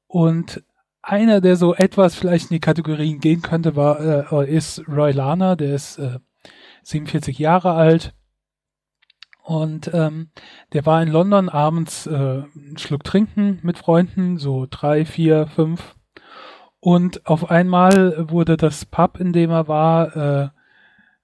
Und 0.06 0.62
einer, 1.06 1.40
der 1.40 1.56
so 1.56 1.74
etwas 1.74 2.14
vielleicht 2.14 2.50
in 2.50 2.56
die 2.56 2.60
Kategorien 2.60 3.20
gehen 3.20 3.42
könnte, 3.42 3.76
war 3.76 4.32
äh, 4.32 4.54
ist 4.54 4.82
Roy 4.88 5.12
Lana, 5.12 5.56
der 5.56 5.74
ist 5.74 5.98
äh, 5.98 6.18
47 6.82 7.38
Jahre 7.38 7.72
alt 7.72 8.14
und 9.42 9.90
ähm, 9.92 10.30
der 10.72 10.86
war 10.86 11.02
in 11.02 11.10
London 11.10 11.48
abends 11.48 12.06
äh, 12.06 12.10
einen 12.10 12.78
Schluck 12.78 13.04
trinken 13.04 13.60
mit 13.62 13.78
Freunden, 13.78 14.38
so 14.38 14.66
drei, 14.68 15.04
vier, 15.04 15.46
fünf 15.46 15.94
und 16.84 17.26
auf 17.26 17.50
einmal 17.50 18.30
wurde 18.30 18.58
das 18.58 18.84
Pub, 18.84 19.18
in 19.18 19.32
dem 19.32 19.50
er 19.50 19.68
war, 19.68 20.16
äh, 20.16 20.48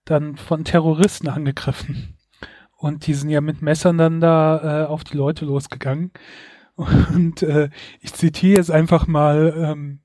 dann 0.06 0.37
von 0.37 0.64
Terroristen 0.64 1.28
angegriffen. 1.28 2.16
Und 2.78 3.06
die 3.06 3.12
sind 3.12 3.28
ja 3.28 3.42
mit 3.42 3.60
Messern 3.60 3.99
dann 3.99 4.22
da 4.22 4.84
äh, 4.84 4.87
auf 4.87 5.04
die 5.04 5.18
Leute 5.18 5.44
losgegangen. 5.44 6.12
Und 6.80 7.42
äh, 7.42 7.68
ich 8.00 8.14
zitiere 8.14 8.56
jetzt 8.56 8.70
einfach 8.70 9.06
mal 9.06 9.54
ähm, 9.56 10.00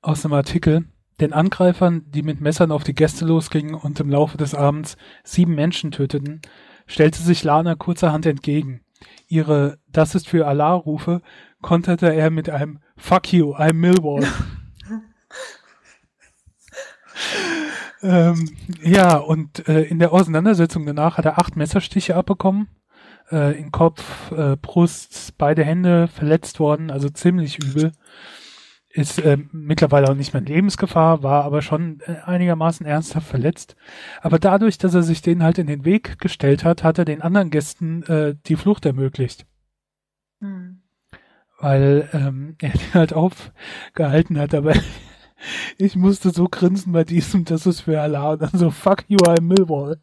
aus 0.00 0.24
einem 0.24 0.34
Artikel. 0.34 0.84
Den 1.20 1.32
Angreifern, 1.32 2.02
die 2.06 2.22
mit 2.22 2.40
Messern 2.40 2.72
auf 2.72 2.84
die 2.84 2.94
Gäste 2.94 3.24
losgingen 3.24 3.74
und 3.74 4.00
im 4.00 4.10
Laufe 4.10 4.36
des 4.36 4.54
Abends 4.54 4.96
sieben 5.22 5.54
Menschen 5.54 5.92
töteten, 5.92 6.40
stellte 6.86 7.22
sich 7.22 7.44
Lana 7.44 7.74
kurzerhand 7.74 8.26
entgegen. 8.26 8.82
Ihre 9.28 9.78
Das 9.88 10.14
ist 10.14 10.28
für 10.28 10.46
Allah-Rufe 10.46 11.22
konterte 11.62 12.14
er 12.14 12.30
mit 12.30 12.50
einem 12.50 12.80
Fuck 12.96 13.32
you, 13.32 13.54
I'm 13.54 13.74
Millwall. 13.74 14.22
ähm, 18.02 18.56
ja, 18.82 19.16
und 19.16 19.66
äh, 19.68 19.82
in 19.82 19.98
der 19.98 20.12
Auseinandersetzung 20.12 20.84
danach 20.84 21.18
hat 21.18 21.24
er 21.24 21.38
acht 21.38 21.56
Messerstiche 21.56 22.16
abbekommen 22.16 22.68
äh, 23.30 23.58
in 23.58 23.70
Kopf, 23.70 24.32
äh, 24.32 24.56
Brust, 24.56 25.34
beide 25.38 25.64
Hände 25.64 26.08
verletzt 26.08 26.60
worden, 26.60 26.90
also 26.90 27.08
ziemlich 27.08 27.58
übel. 27.58 27.92
Ist 28.90 29.18
äh, 29.18 29.38
mittlerweile 29.50 30.08
auch 30.08 30.14
nicht 30.14 30.32
mehr 30.32 30.40
in 30.42 30.46
Lebensgefahr, 30.46 31.24
war 31.24 31.44
aber 31.44 31.62
schon 31.62 32.00
äh, 32.06 32.16
einigermaßen 32.24 32.86
ernsthaft 32.86 33.26
verletzt. 33.26 33.74
Aber 34.22 34.38
dadurch, 34.38 34.78
dass 34.78 34.94
er 34.94 35.02
sich 35.02 35.20
denen 35.20 35.42
halt 35.42 35.58
in 35.58 35.66
den 35.66 35.84
Weg 35.84 36.20
gestellt 36.20 36.64
hat, 36.64 36.84
hat 36.84 36.98
er 36.98 37.04
den 37.04 37.20
anderen 37.20 37.50
Gästen 37.50 38.04
äh, 38.04 38.36
die 38.46 38.54
Flucht 38.54 38.86
ermöglicht. 38.86 39.46
Hm. 40.40 40.82
Weil 41.58 42.08
ähm, 42.12 42.56
er 42.60 42.70
den 42.70 42.94
halt 42.94 43.12
aufgehalten 43.14 44.38
hat, 44.38 44.54
aber 44.54 44.74
ich 45.78 45.96
musste 45.96 46.30
so 46.30 46.46
grinsen 46.48 46.92
bei 46.92 47.02
diesem, 47.02 47.44
das 47.44 47.66
ist 47.66 47.80
für 47.80 48.00
Allah 48.00 48.32
und 48.32 48.42
dann 48.42 48.50
so, 48.52 48.70
fuck 48.70 49.04
you, 49.08 49.18
I'm 49.18 49.42
Millwall. 49.42 49.98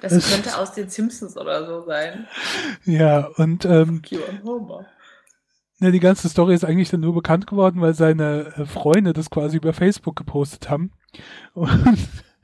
Das, 0.00 0.12
das 0.12 0.30
könnte 0.30 0.56
aus 0.58 0.72
den 0.72 0.88
Simpsons 0.88 1.36
oder 1.36 1.66
so 1.66 1.84
sein. 1.84 2.26
Ja, 2.84 3.28
und 3.36 3.64
ähm, 3.64 4.02
ne, 5.78 5.92
die 5.92 6.00
ganze 6.00 6.28
Story 6.28 6.54
ist 6.54 6.64
eigentlich 6.64 6.90
dann 6.90 7.00
nur 7.00 7.14
bekannt 7.14 7.46
geworden, 7.46 7.80
weil 7.80 7.94
seine 7.94 8.52
äh, 8.56 8.66
Freunde 8.66 9.12
das 9.12 9.30
quasi 9.30 9.56
über 9.56 9.72
Facebook 9.72 10.16
gepostet 10.16 10.68
haben. 10.68 10.92
Und 11.52 11.98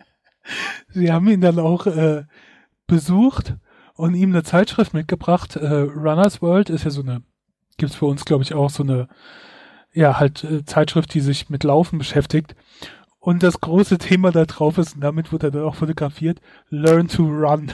sie 0.89 1.13
haben 1.13 1.29
ihn 1.29 1.41
dann 1.41 1.59
auch 1.59 1.87
äh, 1.87 2.25
besucht 2.87 3.55
und 3.95 4.15
ihm 4.15 4.31
eine 4.31 4.43
Zeitschrift 4.43 4.95
mitgebracht. 4.95 5.57
Äh, 5.57 5.67
Runners 5.67 6.43
World 6.43 6.71
ist 6.71 6.85
ja 6.85 6.91
so 6.91 7.03
eine, 7.03 7.23
gibt's 7.77 7.97
für 7.97 8.07
uns, 8.07 8.25
glaube 8.25 8.43
ich, 8.43 8.55
auch 8.55 8.71
so 8.71 8.83
eine, 8.83 9.09
ja, 9.93 10.19
halt 10.19 10.45
äh, 10.45 10.65
Zeitschrift, 10.65 11.13
die 11.15 11.21
sich 11.21 11.51
mit 11.51 11.65
Laufen 11.65 11.99
beschäftigt. 11.99 12.55
Und 13.21 13.43
das 13.43 13.61
große 13.61 13.99
Thema 13.99 14.33
da 14.33 14.47
drauf 14.47 14.79
ist, 14.79 14.95
und 14.95 15.03
damit 15.03 15.31
wurde 15.31 15.49
er 15.49 15.51
dann 15.51 15.65
auch 15.65 15.75
fotografiert, 15.75 16.41
Learn 16.71 17.07
to 17.07 17.25
Run. 17.25 17.73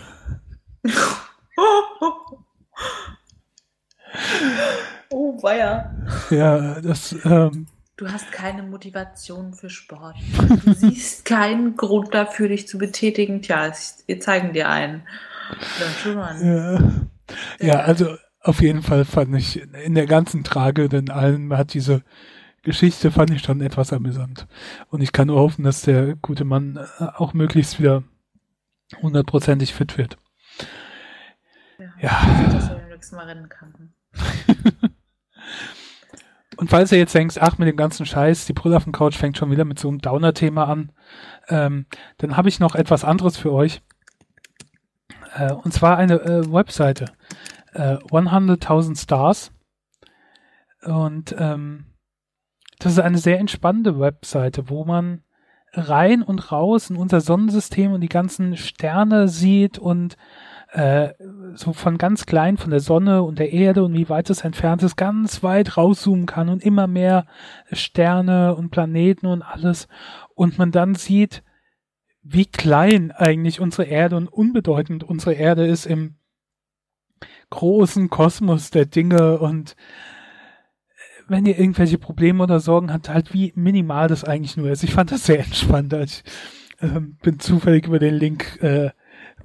oh, 5.10 5.40
weia. 5.40 5.94
Ja, 6.30 6.80
das. 6.80 7.14
Ähm, 7.24 7.68
du 7.96 8.10
hast 8.10 8.32
keine 8.32 8.64
Motivation 8.64 9.54
für 9.54 9.70
Sport. 9.70 10.16
Du 10.64 10.74
siehst 10.74 11.24
keinen 11.24 11.76
Grund 11.76 12.12
dafür, 12.12 12.48
dich 12.48 12.66
zu 12.66 12.76
betätigen. 12.78 13.40
Tja, 13.40 13.72
wir 14.06 14.20
zeigen 14.20 14.52
dir 14.52 14.68
einen. 14.68 15.02
Learn 15.78 15.94
to 16.02 16.10
Run. 16.20 16.44
Ja, 16.44 16.80
ja 17.60 17.80
also 17.82 18.16
auf 18.40 18.60
jeden 18.60 18.82
Fall 18.82 19.04
fand 19.04 19.36
ich 19.36 19.62
in 19.84 19.94
der 19.94 20.06
ganzen 20.06 20.42
Trage, 20.42 20.88
denn 20.88 21.08
allen 21.08 21.56
hat 21.56 21.72
diese 21.72 22.02
Geschichte 22.66 23.12
fand 23.12 23.30
ich 23.30 23.42
schon 23.42 23.60
etwas 23.60 23.92
amüsant. 23.92 24.48
Und 24.88 25.00
ich 25.00 25.12
kann 25.12 25.28
nur 25.28 25.38
hoffen, 25.38 25.62
dass 25.62 25.82
der 25.82 26.16
gute 26.16 26.42
Mann 26.44 26.76
äh, 26.98 27.04
auch 27.14 27.32
möglichst 27.32 27.78
wieder 27.78 28.02
hundertprozentig 29.00 29.72
fit 29.72 29.96
wird. 29.96 30.18
Ja. 31.78 31.86
ja. 32.00 32.48
Dass 32.52 32.70
er 32.70 32.88
nächsten 32.88 33.14
Mal 33.14 33.26
rennen 33.26 33.48
kann. 33.48 33.94
Und 36.56 36.70
falls 36.70 36.90
ihr 36.90 36.98
jetzt 36.98 37.14
denkt, 37.14 37.40
ach, 37.40 37.56
mit 37.58 37.68
dem 37.68 37.76
ganzen 37.76 38.04
Scheiß, 38.04 38.46
die 38.46 38.52
Brüllaffen-Couch 38.52 39.16
fängt 39.16 39.38
schon 39.38 39.52
wieder 39.52 39.64
mit 39.64 39.78
so 39.78 39.88
einem 39.88 40.00
Downer-Thema 40.00 40.64
an, 40.64 40.90
ähm, 41.48 41.86
dann 42.18 42.36
habe 42.36 42.48
ich 42.48 42.58
noch 42.58 42.74
etwas 42.74 43.04
anderes 43.04 43.36
für 43.36 43.52
euch. 43.52 43.80
Äh, 45.36 45.52
und 45.52 45.72
zwar 45.72 45.98
eine 45.98 46.14
äh, 46.14 46.52
Webseite. 46.52 47.12
Äh, 47.74 47.98
100.000 48.10 49.00
Stars. 49.00 49.52
Und 50.82 51.32
ähm, 51.38 51.95
das 52.78 52.92
ist 52.92 52.98
eine 52.98 53.18
sehr 53.18 53.38
entspannende 53.38 53.98
Webseite, 53.98 54.68
wo 54.68 54.84
man 54.84 55.22
rein 55.72 56.22
und 56.22 56.52
raus 56.52 56.90
in 56.90 56.96
unser 56.96 57.20
Sonnensystem 57.20 57.92
und 57.92 58.00
die 58.00 58.08
ganzen 58.08 58.56
Sterne 58.56 59.28
sieht 59.28 59.78
und 59.78 60.16
äh, 60.72 61.14
so 61.54 61.72
von 61.72 61.96
ganz 61.96 62.26
klein 62.26 62.56
von 62.56 62.70
der 62.70 62.80
Sonne 62.80 63.22
und 63.22 63.38
der 63.38 63.52
Erde 63.52 63.84
und 63.84 63.94
wie 63.94 64.08
weit 64.08 64.30
es 64.30 64.42
entfernt 64.42 64.82
ist, 64.82 64.96
ganz 64.96 65.42
weit 65.42 65.76
rauszoomen 65.76 66.26
kann 66.26 66.48
und 66.48 66.62
immer 66.62 66.86
mehr 66.86 67.26
Sterne 67.72 68.54
und 68.54 68.70
Planeten 68.70 69.26
und 69.26 69.42
alles. 69.42 69.88
Und 70.34 70.58
man 70.58 70.72
dann 70.72 70.94
sieht, 70.94 71.42
wie 72.22 72.46
klein 72.46 73.12
eigentlich 73.12 73.60
unsere 73.60 73.84
Erde 73.84 74.16
und 74.16 74.28
unbedeutend 74.28 75.04
unsere 75.04 75.34
Erde 75.34 75.66
ist 75.66 75.86
im 75.86 76.16
großen 77.50 78.10
Kosmos 78.10 78.70
der 78.70 78.86
Dinge 78.86 79.38
und 79.38 79.76
wenn 81.28 81.46
ihr 81.46 81.58
irgendwelche 81.58 81.98
Probleme 81.98 82.42
oder 82.42 82.60
Sorgen 82.60 82.92
habt, 82.92 83.08
halt 83.08 83.32
wie 83.32 83.52
minimal 83.56 84.08
das 84.08 84.24
eigentlich 84.24 84.56
nur 84.56 84.70
ist. 84.70 84.84
Ich 84.84 84.94
fand 84.94 85.10
das 85.12 85.26
sehr 85.26 85.40
entspannt. 85.40 85.92
Ich 85.92 86.22
ähm, 86.80 87.16
bin 87.22 87.38
zufällig 87.38 87.86
über 87.86 87.98
den 87.98 88.14
Link 88.14 88.62
äh, 88.62 88.90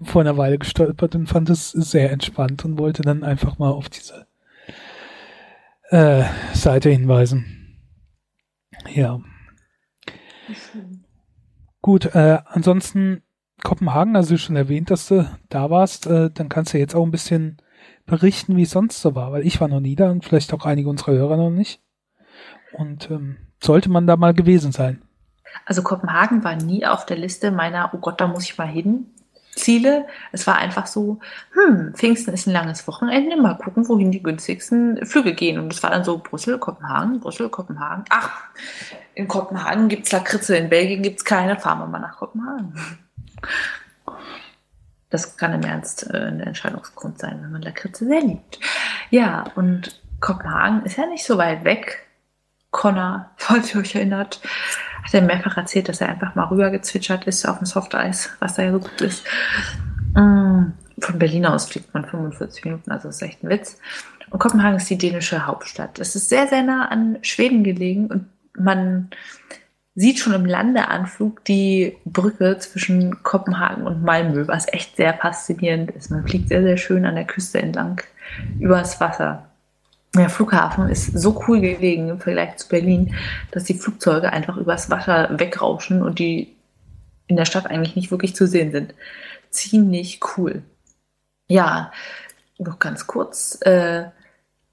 vor 0.04 0.22
einer 0.22 0.38
Weile 0.38 0.58
gestolpert 0.58 1.16
und 1.16 1.28
fand 1.28 1.50
es 1.50 1.72
sehr 1.72 2.12
entspannt 2.12 2.66
und 2.66 2.78
wollte 2.78 3.02
dann 3.02 3.24
einfach 3.24 3.58
mal 3.58 3.70
auf 3.70 3.90
diese 3.90 4.28
äh, 5.90 6.24
Seite 6.54 6.90
hinweisen. 6.90 7.78
Ja. 8.94 9.20
Gut, 11.82 12.14
äh, 12.16 12.40
ansonsten 12.46 13.24
Kopenhagen, 13.64 14.16
also 14.16 14.38
schon 14.38 14.56
erwähnt, 14.56 14.90
dass 14.90 15.08
du 15.08 15.30
da 15.50 15.70
warst, 15.70 16.08
äh, 16.08 16.32
dann 16.32 16.50
kannst 16.50 16.74
du 16.74 16.80
jetzt 16.80 16.96
auch 16.96 17.06
ein 17.06 17.12
bisschen 17.12 17.58
berichten, 18.12 18.58
wie 18.58 18.64
es 18.64 18.72
sonst 18.72 19.02
so 19.02 19.16
war, 19.16 19.32
weil 19.32 19.48
ich 19.48 19.62
war 19.62 19.70
noch 19.70 19.80
nie 19.80 19.96
da 19.96 20.12
und 20.12 20.26
vielleicht 20.26 20.54
auch 20.54 20.66
einige 20.66 20.90
unserer 20.90 21.14
Hörer 21.14 21.38
noch 21.38 21.50
nicht. 21.50 21.82
Und 22.74 23.10
ähm, 23.10 23.38
sollte 23.64 23.90
man 23.90 24.06
da 24.06 24.18
mal 24.18 24.34
gewesen 24.34 24.74
sein. 24.74 25.02
Also 25.66 25.82
Kopenhagen 25.82 26.44
war 26.44 26.56
nie 26.56 26.86
auf 26.86 27.06
der 27.06 27.18
Liste 27.18 27.52
meiner, 27.52 27.90
oh 27.94 27.98
Gott, 27.98 28.20
da 28.20 28.28
muss 28.28 28.44
ich 28.44 28.58
mal 28.58 28.68
hin. 28.68 29.08
Ziele. 29.56 30.06
Es 30.32 30.48
war 30.48 30.58
einfach 30.58 30.88
so, 30.88 31.20
hm, 31.54 31.94
Pfingsten 31.94 32.34
ist 32.34 32.48
ein 32.48 32.54
langes 32.54 32.88
Wochenende, 32.88 33.36
mal 33.36 33.56
gucken, 33.56 33.88
wohin 33.88 34.12
die 34.12 34.24
günstigsten 34.24 35.06
Flüge 35.06 35.34
gehen. 35.34 35.60
Und 35.60 35.74
es 35.74 35.84
war 35.84 35.90
dann 35.90 36.04
so 36.04 36.18
Brüssel, 36.18 36.58
Kopenhagen, 36.58 37.20
Brüssel, 37.20 37.50
Kopenhagen. 37.50 38.06
Ach, 38.10 38.44
in 39.14 39.28
Kopenhagen 39.28 39.88
gibt 39.90 40.06
es 40.06 40.12
Lakritze, 40.12 40.56
in 40.56 40.70
Belgien 40.70 41.02
gibt 41.02 41.20
es 41.20 41.26
keine, 41.26 41.58
fahren 41.58 41.80
wir 41.80 41.88
mal 41.88 42.00
nach 42.00 42.18
Kopenhagen. 42.18 42.74
Das 45.12 45.38
kann 45.38 45.54
im 45.54 45.64
Ernst 45.64 46.10
äh, 46.10 46.18
ein 46.18 46.40
Entscheidungsgrund 46.40 47.20
sein, 47.20 47.40
wenn 47.42 47.52
man 47.52 47.62
Lakritze 47.62 48.06
sehr 48.06 48.22
liebt. 48.22 48.60
Ja, 49.12 49.46
und 49.56 50.02
Kopenhagen 50.20 50.84
ist 50.86 50.98
ja 50.98 51.06
nicht 51.06 51.26
so 51.26 51.38
weit 51.38 51.64
weg. 51.64 52.08
Connor, 52.72 53.30
falls 53.36 53.76
ihr 53.76 53.82
euch 53.82 53.96
erinnert. 53.96 54.42
hat 55.04 55.14
er 55.14 55.22
mehrfach 55.22 55.58
erzählt, 55.58 55.90
dass 55.90 56.02
er 56.02 56.10
einfach 56.10 56.34
mal 56.36 56.46
rüber 56.46 56.72
gezwitschert 56.72 57.26
ist 57.26 57.46
auf 57.46 57.60
dem 57.60 57.66
Softeis, 57.66 58.30
was 58.40 58.56
da 58.56 58.64
ja 58.64 58.72
so 58.72 58.80
gut 58.80 59.02
ist. 59.02 59.26
Mm, 60.16 60.72
von 61.00 61.20
Berlin 61.20 61.46
aus 61.46 61.66
fliegt 61.66 61.94
man 61.94 62.06
45 62.06 62.66
Minuten, 62.66 62.92
also 62.92 63.10
ist 63.10 63.22
echt 63.22 63.44
ein 63.44 63.50
Witz. 63.50 63.78
Und 64.30 64.40
Kopenhagen 64.40 64.78
ist 64.78 64.90
die 64.90 64.98
dänische 64.98 65.46
Hauptstadt. 65.46 66.00
Es 66.00 66.16
ist 66.16 66.30
sehr, 66.30 66.48
sehr 66.48 66.64
nah 66.64 66.88
an 66.88 67.18
Schweden 67.22 67.64
gelegen 67.64 68.08
und 68.08 68.30
man 68.58 69.10
sieht 69.96 70.20
schon 70.20 70.34
im 70.34 70.46
Landeanflug 70.46 71.44
die 71.46 71.98
Brücke 72.06 72.58
zwischen 72.60 73.24
Kopenhagen 73.24 73.86
und 73.86 74.04
Malmö, 74.04 74.48
was 74.48 74.72
echt 74.72 74.96
sehr 74.96 75.14
faszinierend 75.14 75.92
ist. 75.92 76.12
Man 76.12 76.28
fliegt 76.28 76.50
sehr, 76.50 76.62
sehr 76.62 76.78
schön 76.78 77.06
an 77.06 77.16
der 77.16 77.26
Küste 77.26 77.62
entlang 77.62 78.02
übers 78.60 79.02
Wasser. 79.02 79.48
Der 80.16 80.30
Flughafen 80.30 80.90
ist 80.90 81.18
so 81.18 81.44
cool 81.48 81.62
gelegen 81.62 82.10
im 82.10 82.20
Vergleich 82.20 82.58
zu 82.58 82.68
Berlin, 82.68 83.16
dass 83.52 83.64
die 83.66 83.74
Flugzeuge 83.74 84.32
einfach 84.32 84.58
übers 84.58 84.90
Wasser 84.90 85.40
wegrauschen 85.40 86.02
und 86.02 86.20
die 86.20 86.56
in 87.28 87.38
der 87.38 87.46
Stadt 87.46 87.66
eigentlich 87.66 87.96
nicht 87.96 88.12
wirklich 88.12 88.36
zu 88.36 88.46
sehen 88.46 88.72
sind. 88.72 88.94
Ziemlich 89.50 90.20
cool. 90.36 90.64
Ja, 91.48 91.92
noch 92.58 92.80
ganz 92.80 93.08
kurz. 93.08 93.60
Äh, 93.62 94.06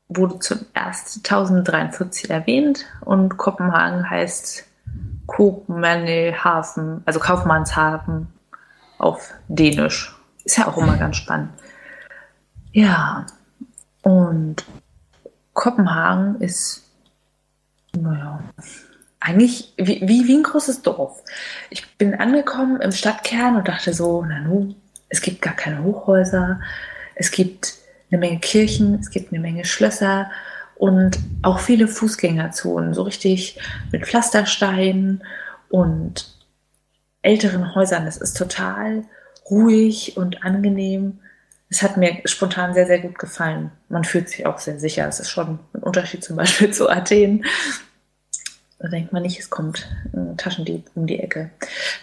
wurde 0.08 0.38
zuerst 0.38 1.18
1043 1.18 2.30
erwähnt 2.30 2.86
und 3.00 3.36
Kopenhagen 3.36 4.08
heißt 4.08 4.67
Kopenhagen, 5.28 7.02
also 7.04 7.20
Kaufmannshafen 7.20 8.26
auf 8.98 9.34
Dänisch. 9.46 10.16
Ist 10.44 10.56
ja 10.56 10.66
auch 10.66 10.76
immer 10.76 10.96
ganz 10.96 11.16
spannend. 11.16 11.50
Ja, 12.72 13.26
und 14.02 14.64
Kopenhagen 15.52 16.40
ist, 16.40 16.90
naja, 17.92 18.40
eigentlich 19.20 19.74
wie, 19.76 20.00
wie, 20.00 20.26
wie 20.26 20.36
ein 20.36 20.42
großes 20.42 20.82
Dorf. 20.82 21.22
Ich 21.70 21.96
bin 21.98 22.14
angekommen 22.14 22.80
im 22.80 22.92
Stadtkern 22.92 23.56
und 23.56 23.68
dachte 23.68 23.92
so, 23.92 24.24
na 24.26 24.40
nu, 24.40 24.74
es 25.08 25.20
gibt 25.20 25.42
gar 25.42 25.54
keine 25.54 25.82
Hochhäuser, 25.82 26.60
es 27.14 27.30
gibt 27.30 27.74
eine 28.10 28.18
Menge 28.18 28.38
Kirchen, 28.38 28.94
es 29.00 29.10
gibt 29.10 29.32
eine 29.32 29.40
Menge 29.40 29.64
Schlösser 29.64 30.30
und 30.78 31.18
auch 31.42 31.58
viele 31.58 31.88
Fußgängerzonen, 31.88 32.94
so 32.94 33.02
richtig 33.02 33.58
mit 33.90 34.06
Pflastersteinen 34.06 35.24
und 35.68 36.32
älteren 37.20 37.74
Häusern. 37.74 38.06
Es 38.06 38.16
ist 38.16 38.36
total 38.36 39.04
ruhig 39.50 40.16
und 40.16 40.44
angenehm. 40.44 41.18
Es 41.68 41.82
hat 41.82 41.96
mir 41.96 42.20
spontan 42.24 42.74
sehr, 42.74 42.86
sehr 42.86 43.00
gut 43.00 43.18
gefallen. 43.18 43.72
Man 43.88 44.04
fühlt 44.04 44.28
sich 44.28 44.46
auch 44.46 44.58
sehr 44.58 44.78
sicher. 44.78 45.06
Es 45.08 45.18
ist 45.20 45.30
schon 45.30 45.58
ein 45.74 45.82
Unterschied 45.82 46.22
zum 46.24 46.36
Beispiel 46.36 46.70
zu 46.72 46.88
Athen. 46.88 47.44
Da 48.78 48.88
denkt 48.88 49.12
man 49.12 49.22
nicht, 49.22 49.40
es 49.40 49.50
kommt 49.50 49.88
ein 50.14 50.36
Taschendieb 50.36 50.88
um 50.94 51.08
die 51.08 51.18
Ecke. 51.18 51.50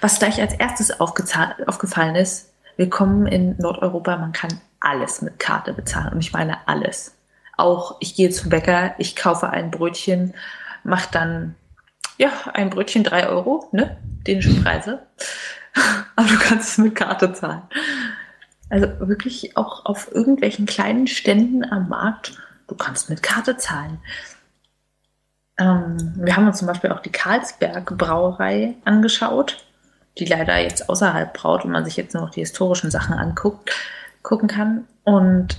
Was 0.01 0.19
gleich 0.19 0.41
als 0.41 0.53
erstes 0.53 0.99
aufgefallen 0.99 2.15
ist, 2.15 2.51
willkommen 2.75 3.25
in 3.25 3.55
Nordeuropa, 3.57 4.17
man 4.17 4.33
kann 4.33 4.59
alles 4.81 5.21
mit 5.21 5.39
Karte 5.39 5.71
bezahlen. 5.71 6.13
Und 6.13 6.19
ich 6.19 6.33
meine 6.33 6.67
alles. 6.67 7.14
Auch 7.57 7.97
ich 7.99 8.15
gehe 8.15 8.29
zum 8.29 8.49
Bäcker, 8.49 8.95
ich 8.97 9.15
kaufe 9.15 9.49
ein 9.49 9.71
Brötchen, 9.71 10.33
mache 10.83 11.09
dann, 11.11 11.55
ja, 12.17 12.31
ein 12.53 12.69
Brötchen 12.69 13.03
drei 13.03 13.27
Euro, 13.27 13.67
ne? 13.71 13.97
Dänische 14.27 14.61
Preise. 14.61 15.05
Aber 16.15 16.27
du 16.27 16.37
kannst 16.37 16.69
es 16.69 16.77
mit 16.77 16.95
Karte 16.95 17.33
zahlen. 17.33 17.63
Also 18.69 18.87
wirklich 18.99 19.57
auch 19.57 19.85
auf 19.85 20.11
irgendwelchen 20.11 20.65
kleinen 20.65 21.07
Ständen 21.07 21.63
am 21.63 21.89
Markt, 21.89 22.37
du 22.67 22.75
kannst 22.75 23.09
mit 23.09 23.21
Karte 23.21 23.57
zahlen. 23.57 23.99
Ähm, 25.57 26.13
wir 26.17 26.35
haben 26.35 26.47
uns 26.47 26.57
zum 26.57 26.67
Beispiel 26.67 26.91
auch 26.91 27.01
die 27.01 27.11
Karlsberg 27.11 27.97
Brauerei 27.97 28.75
angeschaut, 28.83 29.65
die 30.17 30.25
leider 30.25 30.57
jetzt 30.57 30.89
außerhalb 30.89 31.33
braut 31.33 31.65
und 31.65 31.71
man 31.71 31.85
sich 31.85 31.95
jetzt 31.95 32.13
nur 32.13 32.23
noch 32.23 32.31
die 32.31 32.41
historischen 32.41 32.91
Sachen 32.91 33.13
anguckt, 33.13 33.71
gucken 34.23 34.47
kann. 34.47 34.85
Und 35.03 35.57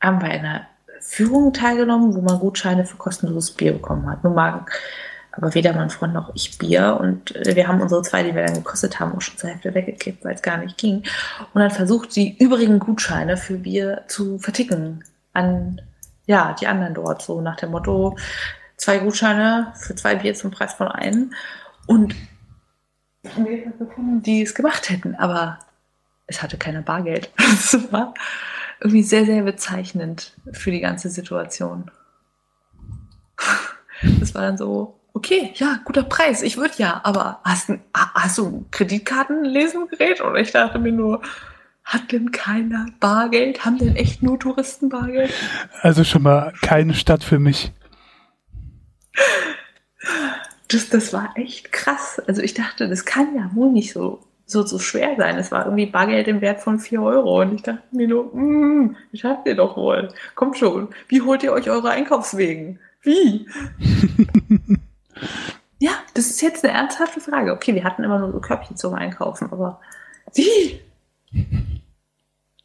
haben 0.00 0.18
bei 0.20 0.30
einer 0.30 0.66
Führung 1.06 1.52
teilgenommen, 1.52 2.14
wo 2.14 2.20
man 2.20 2.38
Gutscheine 2.38 2.84
für 2.84 2.96
kostenloses 2.96 3.52
Bier 3.52 3.72
bekommen 3.72 4.08
hat. 4.10 4.24
Nun 4.24 4.34
mag 4.34 4.72
aber 5.36 5.54
weder 5.54 5.74
mein 5.74 5.90
Freund 5.90 6.14
noch 6.14 6.34
ich 6.34 6.56
Bier 6.56 6.98
und 6.98 7.34
wir 7.34 7.68
haben 7.68 7.82
unsere 7.82 8.02
zwei, 8.02 8.22
die 8.22 8.34
wir 8.34 8.46
dann 8.46 8.54
gekostet 8.54 8.98
haben, 8.98 9.14
auch 9.14 9.20
schon 9.20 9.36
zur 9.36 9.50
Hälfte 9.50 9.74
weggekippt, 9.74 10.24
weil 10.24 10.34
es 10.34 10.42
gar 10.42 10.56
nicht 10.56 10.78
ging. 10.78 11.04
Und 11.52 11.60
dann 11.60 11.70
versucht, 11.70 12.16
die 12.16 12.36
übrigen 12.38 12.78
Gutscheine 12.78 13.36
für 13.36 13.58
Bier 13.58 14.04
zu 14.08 14.38
verticken 14.38 15.04
an 15.34 15.80
ja, 16.26 16.56
die 16.58 16.66
anderen 16.66 16.94
dort, 16.94 17.22
so 17.22 17.40
nach 17.40 17.56
dem 17.56 17.70
Motto, 17.70 18.16
zwei 18.76 18.98
Gutscheine 18.98 19.72
für 19.76 19.94
zwei 19.94 20.16
Bier 20.16 20.34
zum 20.34 20.50
Preis 20.50 20.74
von 20.74 20.88
einem. 20.88 21.32
Und 21.86 22.16
die 23.22 24.42
es 24.42 24.54
gemacht 24.54 24.88
hätten, 24.90 25.14
aber 25.16 25.58
es 26.26 26.42
hatte 26.42 26.56
keiner 26.56 26.82
Bargeld. 26.82 27.30
War 27.90 28.14
irgendwie 28.80 29.02
sehr, 29.02 29.24
sehr 29.24 29.42
bezeichnend 29.42 30.34
für 30.52 30.70
die 30.70 30.80
ganze 30.80 31.10
Situation. 31.10 31.90
Das 34.20 34.34
war 34.34 34.42
dann 34.42 34.58
so, 34.58 35.00
okay, 35.14 35.52
ja, 35.54 35.80
guter 35.86 36.02
Preis, 36.02 36.42
ich 36.42 36.58
würde 36.58 36.74
ja, 36.76 37.00
aber 37.02 37.40
hast, 37.44 37.72
hast 37.94 38.36
du 38.36 38.46
ein 38.46 38.70
Kreditkartenlesengerät? 38.70 40.20
Oder 40.20 40.40
ich 40.40 40.52
dachte 40.52 40.78
mir 40.78 40.92
nur, 40.92 41.22
hat 41.82 42.12
denn 42.12 42.30
keiner 42.30 42.86
Bargeld? 43.00 43.64
Haben 43.64 43.78
denn 43.78 43.96
echt 43.96 44.22
nur 44.22 44.38
Touristen 44.38 44.90
Bargeld? 44.90 45.32
Also 45.80 46.04
schon 46.04 46.24
mal 46.24 46.52
keine 46.60 46.92
Stadt 46.92 47.24
für 47.24 47.38
mich. 47.38 47.72
Das, 50.68 50.90
das 50.90 51.14
war 51.14 51.32
echt 51.36 51.72
krass. 51.72 52.20
Also 52.26 52.42
ich 52.42 52.52
dachte, 52.52 52.86
das 52.86 53.06
kann 53.06 53.34
ja 53.34 53.50
wohl 53.54 53.72
nicht 53.72 53.94
so 53.94 54.20
so, 54.46 54.64
so 54.64 54.78
schwer 54.78 55.16
sein. 55.16 55.36
Es 55.38 55.50
war 55.50 55.64
irgendwie 55.64 55.86
Bargeld 55.86 56.28
im 56.28 56.40
Wert 56.40 56.60
von 56.60 56.78
4 56.78 57.02
Euro. 57.02 57.40
Und 57.42 57.54
ich 57.54 57.62
dachte 57.62 57.82
mir 57.90 58.06
nur, 58.06 58.34
mm, 58.34 58.96
ich 59.12 59.24
habt 59.24 59.46
ihr 59.46 59.56
doch 59.56 59.76
wohl. 59.76 60.08
Kommt 60.34 60.56
schon. 60.56 60.88
Wie 61.08 61.20
holt 61.20 61.42
ihr 61.42 61.52
euch 61.52 61.68
eure 61.68 61.90
Einkaufswegen? 61.90 62.78
Wie? 63.02 63.48
ja, 65.78 65.90
das 66.14 66.26
ist 66.26 66.40
jetzt 66.42 66.64
eine 66.64 66.74
ernsthafte 66.74 67.20
Frage. 67.20 67.52
Okay, 67.52 67.74
wir 67.74 67.84
hatten 67.84 68.04
immer 68.04 68.20
nur 68.20 68.32
so 68.32 68.40
Körbchen 68.40 68.76
zum 68.76 68.94
Einkaufen, 68.94 69.52
aber 69.52 69.80
wie? 70.34 70.80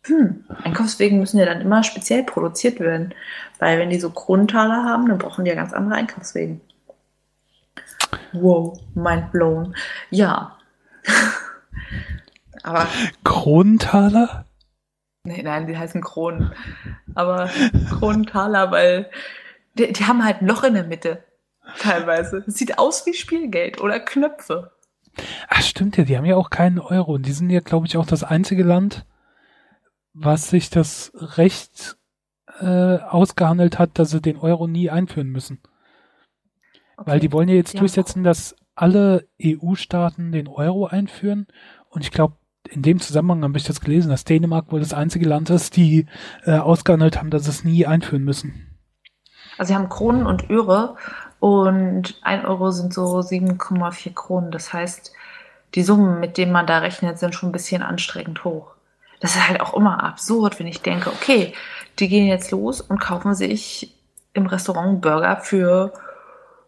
Hm, 0.08 0.46
Einkaufswegen 0.63 1.20
müssen 1.20 1.38
ja 1.38 1.46
dann 1.46 1.62
immer 1.62 1.84
speziell 1.84 2.24
produziert 2.24 2.80
werden. 2.80 3.13
Weil 3.60 3.78
wenn 3.78 3.91
die 3.91 4.00
so 4.00 4.10
Kronentaler 4.10 4.84
haben, 4.84 5.08
dann 5.08 5.20
brauchen 5.20 5.46
die 5.46 5.50
ja 5.50 5.56
ganz 5.56 5.74
andere 5.74 5.94
Einkaufswegen. 5.94 6.60
Wow, 8.34 8.80
mind 8.96 9.32
blown. 9.32 9.76
Ja. 10.10 10.58
Aber 12.63 12.88
Kronentaler? 13.24 14.45
Nee, 15.24 15.43
nein, 15.43 15.67
die 15.67 15.78
heißen 15.78 16.02
Kronen. 16.02 16.54
Aber 17.13 17.50
Kronentaler, 17.89 18.71
weil 18.71 19.10
die, 19.78 19.93
die, 19.93 20.06
haben 20.06 20.24
halt 20.24 20.41
ein 20.41 20.47
Loch 20.47 20.63
in 20.63 20.74
der 20.74 20.84
Mitte. 20.84 21.24
Teilweise. 21.80 22.41
Das 22.45 22.56
sieht 22.56 22.80
aus 22.80 23.06
wie 23.06 23.13
Spielgeld 23.13 23.80
oder 23.80 24.00
Knöpfe. 24.00 24.71
Ach, 25.47 25.62
stimmt 25.62 25.97
ja, 25.97 26.04
die 26.04 26.17
haben 26.17 26.26
ja 26.26 26.36
auch 26.36 26.50
keinen 26.50 26.80
Euro. 26.80 27.13
Und 27.13 27.26
die 27.26 27.34
sind 27.34 27.50
ja, 27.50 27.60
glaube 27.60 27.88
ich, 27.88 27.97
auch 27.97 28.06
das 28.06 28.24
einzige 28.24 28.63
Land, 28.63 29.06
was 30.13 30.50
sich 30.50 30.69
das 30.69 31.12
Recht 31.15 31.97
äh, 32.60 32.97
ausgehandelt 32.97 33.80
hat, 33.80 34.00
dass 34.00 34.10
sie 34.10 34.21
den 34.21 34.38
Euro 34.38 34.67
nie 34.67 34.89
einführen 34.89 35.30
müssen. 35.30 35.60
Okay. 36.97 37.12
Weil 37.12 37.19
die 37.19 37.32
wollen 37.32 37.50
ja 37.50 37.56
jetzt 37.56 37.74
ja. 37.74 37.80
durchsetzen, 37.80 38.24
dass 38.24 38.56
alle 38.76 39.28
EU-Staaten 39.41 40.32
den 40.32 40.47
Euro 40.47 40.88
einführen. 40.88 41.47
Und 41.89 42.02
ich 42.02 42.12
glaube, 42.12 42.36
in 42.72 42.82
dem 42.82 43.00
Zusammenhang 43.00 43.44
habe 43.44 43.58
ich 43.58 43.66
das 43.66 43.82
gelesen, 43.82 44.10
dass 44.10 44.24
Dänemark 44.24 44.72
wohl 44.72 44.80
das 44.80 44.94
einzige 44.94 45.28
Land 45.28 45.50
ist, 45.50 45.76
die 45.76 46.08
äh, 46.46 46.58
ausgehandelt 46.58 47.18
haben, 47.18 47.30
dass 47.30 47.48
es 47.48 47.64
nie 47.64 47.86
einführen 47.86 48.24
müssen. 48.24 48.68
Also 49.58 49.74
sie 49.74 49.76
haben 49.76 49.90
Kronen 49.90 50.26
und 50.26 50.50
Öre 50.50 50.96
und 51.40 52.20
ein 52.22 52.46
Euro 52.46 52.72
sind 52.72 52.94
so 52.94 53.20
7,4 53.20 54.14
Kronen. 54.14 54.52
Das 54.52 54.72
heißt, 54.72 55.12
die 55.76 55.84
Summen, 55.84 56.20
mit 56.20 56.38
denen 56.38 56.52
man 56.52 56.66
da 56.66 56.80
rechnet, 56.80 57.20
sind 57.20 57.36
schon 57.36 57.50
ein 57.50 57.54
bisschen 57.54 57.84
anstrengend 57.84 58.44
hoch. 58.44 58.72
Das 59.20 59.36
ist 59.36 59.48
halt 59.48 59.62
auch 59.62 59.74
immer 59.74 60.04
absurd, 60.04 60.60
wenn 60.60 60.68
ich 60.68 60.82
denke, 60.82 61.10
okay, 61.10 61.54
die 62.00 62.08
gehen 62.08 62.28
jetzt 62.28 62.52
los 62.52 62.82
und 62.82 63.00
kaufen 63.00 63.36
sich 63.36 63.96
im 64.34 64.48
Restaurant 64.48 65.02
Burger 65.02 65.38
für 65.38 65.94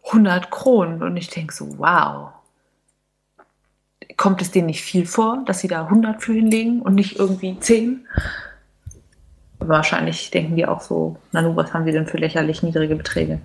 100 0.05 0.51
Kronen. 0.51 1.01
Und 1.01 1.17
ich 1.17 1.29
denke 1.29 1.53
so, 1.53 1.79
wow, 1.79 2.29
kommt 4.17 4.41
es 4.41 4.51
denen 4.51 4.67
nicht 4.67 4.81
viel 4.81 5.05
vor, 5.05 5.43
dass 5.45 5.59
sie 5.59 5.67
da 5.67 5.85
100 5.85 6.21
für 6.21 6.33
hinlegen 6.33 6.81
und 6.81 6.95
nicht 6.95 7.17
irgendwie 7.17 7.57
10? 7.59 8.05
Wahrscheinlich 9.59 10.31
denken 10.31 10.55
die 10.55 10.65
auch 10.65 10.81
so, 10.81 11.17
Nanu, 11.31 11.55
was 11.55 11.73
haben 11.73 11.85
sie 11.85 11.91
denn 11.91 12.07
für 12.07 12.17
lächerlich 12.17 12.63
niedrige 12.63 12.95
Beträge? 12.95 13.39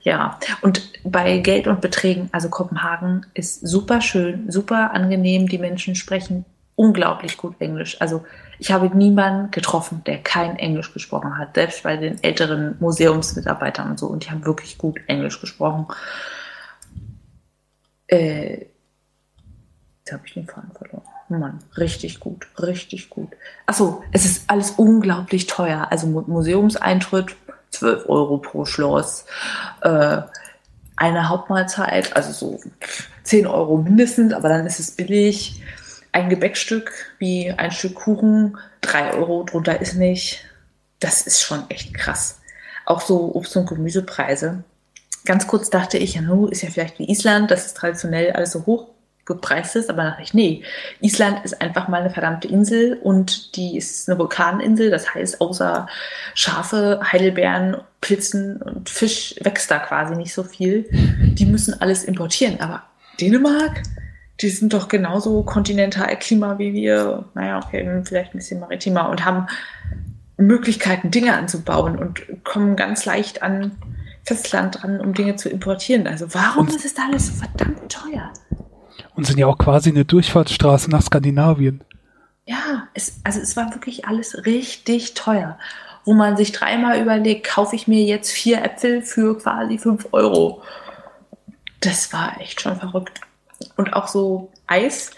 Ja, 0.00 0.38
und 0.62 0.92
bei 1.02 1.38
Geld 1.38 1.66
und 1.66 1.80
Beträgen, 1.80 2.28
also 2.30 2.48
Kopenhagen 2.48 3.26
ist 3.34 3.66
super 3.66 4.00
schön, 4.00 4.50
super 4.50 4.92
angenehm. 4.94 5.48
Die 5.48 5.58
Menschen 5.58 5.96
sprechen 5.96 6.44
unglaublich 6.76 7.36
gut 7.36 7.56
Englisch. 7.58 8.00
Also 8.00 8.24
ich 8.58 8.70
habe 8.70 8.94
niemanden 8.96 9.50
getroffen, 9.50 10.02
der 10.06 10.18
kein 10.18 10.56
Englisch 10.56 10.92
gesprochen 10.92 11.36
hat, 11.38 11.54
selbst 11.54 11.82
bei 11.82 11.96
den 11.96 12.22
älteren 12.22 12.76
Museumsmitarbeitern 12.78 13.90
und 13.90 13.98
so. 13.98 14.06
Und 14.06 14.24
die 14.24 14.30
haben 14.30 14.44
wirklich 14.44 14.78
gut 14.78 15.00
Englisch 15.08 15.40
gesprochen. 15.40 15.86
Äh, 18.06 18.66
Jetzt 20.06 20.12
habe 20.12 20.22
ich 20.24 20.34
den 20.34 20.46
Faden 20.46 20.70
verloren. 20.70 21.02
Mann, 21.28 21.58
richtig 21.76 22.20
gut, 22.20 22.46
richtig 22.60 23.10
gut. 23.10 23.30
Achso, 23.66 24.04
es 24.12 24.24
ist 24.24 24.48
alles 24.48 24.70
unglaublich 24.70 25.48
teuer. 25.48 25.88
Also 25.90 26.06
Museumseintritt 26.06 27.34
12 27.70 28.08
Euro 28.08 28.38
pro 28.38 28.64
Schloss. 28.66 29.24
Äh, 29.80 30.18
eine 30.94 31.28
Hauptmahlzeit, 31.28 32.14
also 32.14 32.30
so 32.30 32.60
10 33.24 33.48
Euro 33.48 33.78
mindestens, 33.78 34.32
aber 34.32 34.48
dann 34.48 34.64
ist 34.64 34.78
es 34.78 34.92
billig. 34.92 35.60
Ein 36.12 36.28
Gebäckstück 36.28 36.92
wie 37.18 37.50
ein 37.50 37.72
Stück 37.72 37.96
Kuchen, 37.96 38.58
3 38.82 39.14
Euro, 39.14 39.42
drunter 39.42 39.80
ist 39.80 39.94
nicht. 39.94 40.44
Das 41.00 41.22
ist 41.22 41.42
schon 41.42 41.68
echt 41.68 41.94
krass. 41.94 42.38
Auch 42.84 43.00
so 43.00 43.34
Obst- 43.34 43.56
und 43.56 43.68
Gemüsepreise. 43.68 44.62
Ganz 45.24 45.48
kurz 45.48 45.68
dachte 45.68 45.98
ich, 45.98 46.14
ja, 46.14 46.20
no, 46.20 46.46
ist 46.46 46.62
ja 46.62 46.70
vielleicht 46.70 47.00
wie 47.00 47.10
Island, 47.10 47.50
das 47.50 47.66
ist 47.66 47.76
traditionell 47.76 48.30
alles 48.30 48.52
so 48.52 48.66
hoch 48.66 48.90
gepreist 49.26 49.76
ist, 49.76 49.90
aber 49.90 50.04
dachte 50.04 50.22
ich, 50.22 50.32
nee, 50.32 50.62
Island 51.00 51.44
ist 51.44 51.60
einfach 51.60 51.88
mal 51.88 52.00
eine 52.00 52.10
verdammte 52.10 52.48
Insel 52.48 52.98
und 53.02 53.56
die 53.56 53.76
ist 53.76 54.08
eine 54.08 54.18
Vulkaninsel, 54.18 54.90
das 54.90 55.14
heißt, 55.14 55.40
außer 55.40 55.88
Schafe, 56.34 57.00
Heidelbeeren, 57.12 57.78
Pilzen 58.00 58.62
und 58.62 58.88
Fisch 58.88 59.34
wächst 59.42 59.70
da 59.70 59.78
quasi 59.78 60.14
nicht 60.14 60.32
so 60.32 60.44
viel. 60.44 60.86
Die 61.34 61.44
müssen 61.44 61.80
alles 61.80 62.04
importieren, 62.04 62.60
aber 62.60 62.84
Dänemark, 63.20 63.82
die 64.40 64.48
sind 64.48 64.72
doch 64.72 64.88
genauso 64.88 65.42
Kontinentalklima 65.42 66.58
wie 66.58 66.72
wir, 66.72 67.24
naja, 67.34 67.60
okay, 67.64 68.02
vielleicht 68.04 68.32
ein 68.32 68.38
bisschen 68.38 68.60
maritimer 68.60 69.08
und 69.08 69.24
haben 69.24 69.48
Möglichkeiten, 70.36 71.10
Dinge 71.10 71.34
anzubauen 71.34 71.98
und 71.98 72.44
kommen 72.44 72.76
ganz 72.76 73.06
leicht 73.06 73.42
an 73.42 73.72
Festland 74.22 74.82
dran, 74.82 75.00
um 75.00 75.14
Dinge 75.14 75.36
zu 75.36 75.48
importieren. 75.48 76.06
Also 76.06 76.34
warum 76.34 76.66
und 76.66 76.76
ist 76.76 76.84
es 76.84 76.94
da 76.94 77.06
alles 77.08 77.28
so 77.28 77.32
verdammt 77.32 77.90
teuer? 77.90 78.32
Und 79.16 79.26
sind 79.26 79.38
ja 79.38 79.46
auch 79.46 79.58
quasi 79.58 79.90
eine 79.90 80.04
Durchfahrtsstraße 80.04 80.90
nach 80.90 81.02
Skandinavien. 81.02 81.82
Ja, 82.44 82.86
es, 82.94 83.20
also 83.24 83.40
es 83.40 83.56
war 83.56 83.74
wirklich 83.74 84.04
alles 84.04 84.46
richtig 84.46 85.14
teuer. 85.14 85.58
Wo 86.04 86.14
man 86.14 86.36
sich 86.36 86.52
dreimal 86.52 87.00
überlegt, 87.00 87.48
kaufe 87.48 87.74
ich 87.74 87.88
mir 87.88 88.02
jetzt 88.04 88.30
vier 88.30 88.62
Äpfel 88.62 89.02
für 89.02 89.38
quasi 89.38 89.78
fünf 89.78 90.06
Euro. 90.12 90.62
Das 91.80 92.12
war 92.12 92.40
echt 92.40 92.60
schon 92.60 92.78
verrückt. 92.78 93.20
Und 93.76 93.94
auch 93.94 94.06
so 94.06 94.52
Eis, 94.66 95.10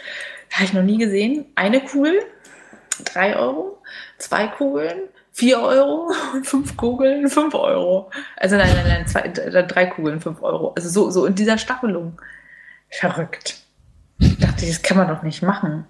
habe 0.52 0.64
ich 0.64 0.72
noch 0.72 0.82
nie 0.82 0.98
gesehen. 0.98 1.46
Eine 1.56 1.80
Kugel, 1.80 2.20
drei 3.04 3.36
Euro, 3.36 3.82
zwei 4.18 4.46
Kugeln, 4.46 5.00
vier 5.32 5.60
Euro 5.60 6.10
fünf 6.44 6.76
Kugeln, 6.76 7.28
fünf 7.28 7.54
Euro. 7.54 8.10
Also 8.36 8.56
nein, 8.56 8.70
nein, 8.74 8.88
nein, 8.88 9.06
zwei, 9.06 9.28
drei 9.28 9.86
Kugeln, 9.86 10.20
fünf 10.20 10.40
Euro. 10.42 10.72
Also 10.76 10.88
so, 10.88 11.10
so 11.10 11.26
in 11.26 11.34
dieser 11.34 11.58
Staffelung. 11.58 12.20
Verrückt. 12.90 13.67
Ich 14.18 14.38
dachte, 14.38 14.66
das 14.66 14.82
kann 14.82 14.96
man 14.96 15.08
doch 15.08 15.22
nicht 15.22 15.42
machen. 15.42 15.86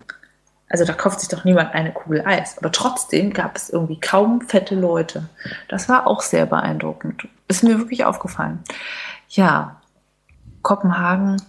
Also 0.68 0.84
da 0.84 0.92
kauft 0.92 1.20
sich 1.20 1.28
doch 1.28 1.44
niemand 1.44 1.74
eine 1.74 1.92
Kugel 1.92 2.24
Eis. 2.26 2.58
Aber 2.58 2.70
trotzdem 2.70 3.32
gab 3.32 3.56
es 3.56 3.70
irgendwie 3.70 4.00
kaum 4.00 4.42
fette 4.42 4.74
Leute. 4.74 5.28
Das 5.68 5.88
war 5.88 6.06
auch 6.06 6.20
sehr 6.20 6.46
beeindruckend. 6.46 7.26
Ist 7.48 7.64
mir 7.64 7.78
wirklich 7.78 8.04
aufgefallen. 8.04 8.62
Ja, 9.30 9.80
Kopenhagen 10.62 11.40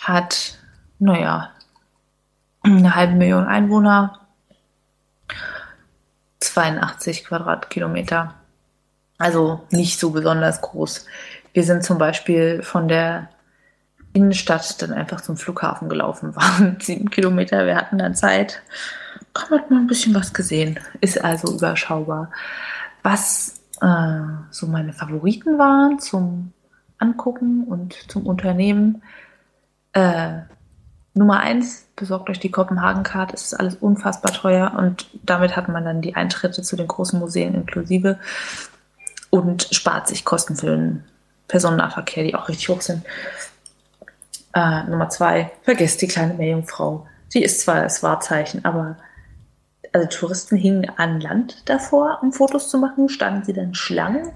hat, 0.00 0.58
naja, 0.98 1.50
eine 2.62 2.94
halbe 2.96 3.14
Million 3.14 3.46
Einwohner, 3.46 4.18
82 6.40 7.24
Quadratkilometer. 7.24 8.34
Also 9.18 9.62
nicht 9.70 10.00
so 10.00 10.10
besonders 10.10 10.60
groß. 10.60 11.06
Wir 11.52 11.62
sind 11.62 11.84
zum 11.84 11.98
Beispiel 11.98 12.62
von 12.62 12.88
der 12.88 13.28
Innenstadt 14.14 14.80
dann 14.80 14.92
einfach 14.92 15.20
zum 15.20 15.36
Flughafen 15.36 15.90
gelaufen 15.90 16.34
waren. 16.36 16.78
Sieben 16.80 17.10
Kilometer, 17.10 17.66
wir 17.66 17.76
hatten 17.76 17.98
dann 17.98 18.14
Zeit. 18.14 18.62
Komm, 19.34 19.58
hat 19.58 19.70
man 19.70 19.80
ein 19.80 19.86
bisschen 19.86 20.14
was 20.14 20.32
gesehen. 20.32 20.80
Ist 21.00 21.22
also 21.22 21.52
überschaubar. 21.54 22.30
Was 23.02 23.60
äh, 23.82 24.20
so 24.50 24.66
meine 24.66 24.92
Favoriten 24.92 25.58
waren 25.58 25.98
zum 25.98 26.52
Angucken 26.98 27.64
und 27.64 27.94
zum 28.10 28.26
Unternehmen. 28.26 29.02
Äh, 29.92 30.42
Nummer 31.16 31.40
eins, 31.40 31.86
besorgt 31.94 32.28
euch 32.30 32.40
die 32.40 32.50
Kopenhagen-Card. 32.50 33.34
Es 33.34 33.42
ist 33.42 33.54
alles 33.54 33.76
unfassbar 33.76 34.32
teuer 34.32 34.72
und 34.76 35.06
damit 35.22 35.54
hat 35.56 35.68
man 35.68 35.84
dann 35.84 36.00
die 36.00 36.16
Eintritte 36.16 36.62
zu 36.62 36.76
den 36.76 36.88
großen 36.88 37.18
Museen 37.18 37.54
inklusive 37.54 38.18
und 39.30 39.68
spart 39.70 40.08
sich 40.08 40.24
Kosten 40.24 40.56
für 40.56 40.66
den 40.66 41.04
Personennahverkehr, 41.46 42.24
die 42.24 42.34
auch 42.34 42.48
richtig 42.48 42.68
hoch 42.68 42.80
sind. 42.80 43.04
Äh, 44.54 44.84
Nummer 44.84 45.08
zwei, 45.08 45.50
vergesst 45.62 46.00
die 46.02 46.08
kleine 46.08 46.34
Meerjungfrau. 46.34 47.06
Sie 47.28 47.42
ist 47.42 47.60
zwar 47.60 47.82
das 47.82 48.02
Wahrzeichen, 48.02 48.64
aber 48.64 48.96
also 49.92 50.08
Touristen 50.08 50.56
hingen 50.56 50.90
an 50.96 51.20
Land 51.20 51.68
davor, 51.68 52.18
um 52.22 52.32
Fotos 52.32 52.68
zu 52.70 52.78
machen, 52.78 53.08
standen 53.08 53.44
sie 53.44 53.52
dann 53.52 53.74
Schlangen 53.74 54.32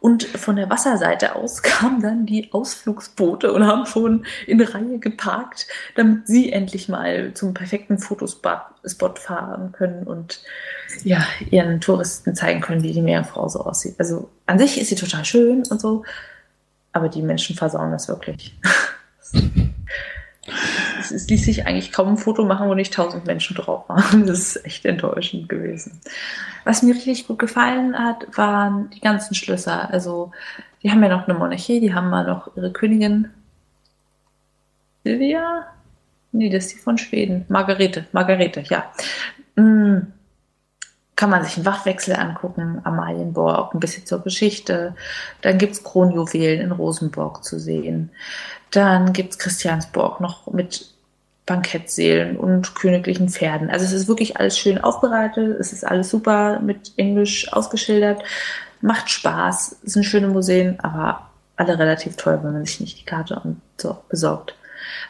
und 0.00 0.24
von 0.24 0.56
der 0.56 0.70
Wasserseite 0.70 1.34
aus 1.34 1.62
kamen 1.64 2.00
dann 2.00 2.26
die 2.26 2.52
Ausflugsboote 2.52 3.52
und 3.52 3.66
haben 3.66 3.86
schon 3.86 4.24
in 4.46 4.60
Reihe 4.60 4.98
geparkt, 4.98 5.66
damit 5.96 6.28
sie 6.28 6.52
endlich 6.52 6.88
mal 6.88 7.34
zum 7.34 7.54
perfekten 7.54 7.98
Fotospot 7.98 9.18
fahren 9.18 9.72
können 9.72 10.06
und 10.06 10.42
ja, 11.02 11.26
ihren 11.50 11.80
Touristen 11.80 12.34
zeigen 12.36 12.60
können, 12.60 12.82
wie 12.84 12.92
die 12.92 13.02
Meerjungfrau 13.02 13.48
so 13.48 13.64
aussieht. 13.64 13.96
Also 13.98 14.30
an 14.46 14.58
sich 14.58 14.80
ist 14.80 14.90
sie 14.90 14.94
total 14.94 15.24
schön 15.24 15.64
und 15.68 15.80
so, 15.80 16.04
aber 16.92 17.08
die 17.08 17.22
Menschen 17.22 17.56
versauen 17.56 17.90
das 17.90 18.08
wirklich. 18.08 18.56
es, 19.32 21.10
es, 21.10 21.28
ließ 21.28 21.44
sich 21.44 21.66
eigentlich 21.66 21.92
kaum 21.92 22.08
ein 22.08 22.16
Foto 22.16 22.44
machen, 22.44 22.68
wo 22.68 22.74
nicht 22.74 22.94
tausend 22.94 23.26
Menschen 23.26 23.56
drauf 23.56 23.88
waren. 23.88 24.26
Das 24.26 24.38
ist 24.38 24.66
echt 24.66 24.84
enttäuschend 24.84 25.48
gewesen. 25.48 26.00
Was 26.64 26.82
mir 26.82 26.94
richtig 26.94 27.26
gut 27.26 27.38
gefallen 27.38 27.98
hat, 27.98 28.26
waren 28.36 28.90
die 28.90 29.00
ganzen 29.00 29.34
Schlösser. 29.34 29.90
Also, 29.90 30.32
die 30.82 30.90
haben 30.90 31.02
ja 31.02 31.08
noch 31.08 31.28
eine 31.28 31.38
Monarchie, 31.38 31.80
die 31.80 31.94
haben 31.94 32.10
mal 32.10 32.26
noch 32.26 32.56
ihre 32.56 32.72
Königin 32.72 33.30
Silvia? 35.04 35.66
Nee, 36.32 36.50
das 36.50 36.66
ist 36.66 36.74
die 36.74 36.78
von 36.78 36.98
Schweden. 36.98 37.44
Margarete, 37.48 38.06
Margarete, 38.12 38.62
ja. 38.68 38.92
Mm 39.54 40.15
kann 41.16 41.30
man 41.30 41.42
sich 41.44 41.56
einen 41.56 41.64
Wachwechsel 41.64 42.14
angucken, 42.14 42.80
Amalienborg, 42.84 43.74
ein 43.74 43.80
bisschen 43.80 44.04
zur 44.04 44.22
Geschichte. 44.22 44.94
Dann 45.40 45.56
gibt 45.56 45.72
es 45.72 45.82
Kronjuwelen 45.82 46.60
in 46.60 46.72
Rosenborg 46.72 47.42
zu 47.42 47.58
sehen. 47.58 48.10
Dann 48.70 49.14
gibt 49.14 49.32
es 49.32 49.38
Christiansborg 49.38 50.20
noch 50.20 50.46
mit 50.52 50.90
Bankettseelen 51.46 52.36
und 52.36 52.74
königlichen 52.74 53.28
Pferden. 53.28 53.70
Also 53.70 53.86
es 53.86 53.92
ist 53.92 54.08
wirklich 54.08 54.36
alles 54.36 54.58
schön 54.58 54.78
aufbereitet, 54.78 55.58
es 55.58 55.72
ist 55.72 55.86
alles 55.86 56.10
super 56.10 56.60
mit 56.60 56.92
Englisch 56.96 57.50
ausgeschildert, 57.52 58.22
macht 58.80 59.08
Spaß, 59.08 59.76
es 59.84 59.92
sind 59.92 60.02
schöne 60.02 60.28
Museen, 60.28 60.78
aber 60.80 61.30
alle 61.56 61.78
relativ 61.78 62.16
teuer, 62.16 62.42
wenn 62.42 62.52
man 62.52 62.66
sich 62.66 62.80
nicht 62.80 63.00
die 63.00 63.04
Karte 63.04 63.40
und 63.42 63.60
so 63.78 63.96
besorgt. 64.08 64.56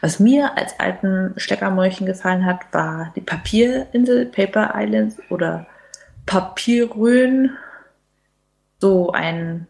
Was 0.02 0.20
mir 0.20 0.56
als 0.56 0.78
alten 0.78 1.32
Steckermäulchen 1.38 2.06
gefallen 2.06 2.44
hat, 2.44 2.60
war 2.70 3.12
die 3.16 3.22
Papierinsel, 3.22 4.26
Paper 4.26 4.74
Islands 4.76 5.16
oder 5.30 5.66
Papiergrün, 6.26 7.56
so 8.80 9.12
ein, 9.12 9.66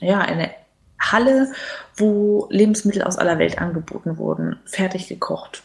ja, 0.00 0.20
eine 0.20 0.50
Halle, 0.98 1.52
wo 1.96 2.48
Lebensmittel 2.50 3.02
aus 3.02 3.16
aller 3.16 3.38
Welt 3.38 3.58
angeboten 3.58 4.18
wurden, 4.18 4.58
fertig 4.64 5.08
gekocht. 5.08 5.62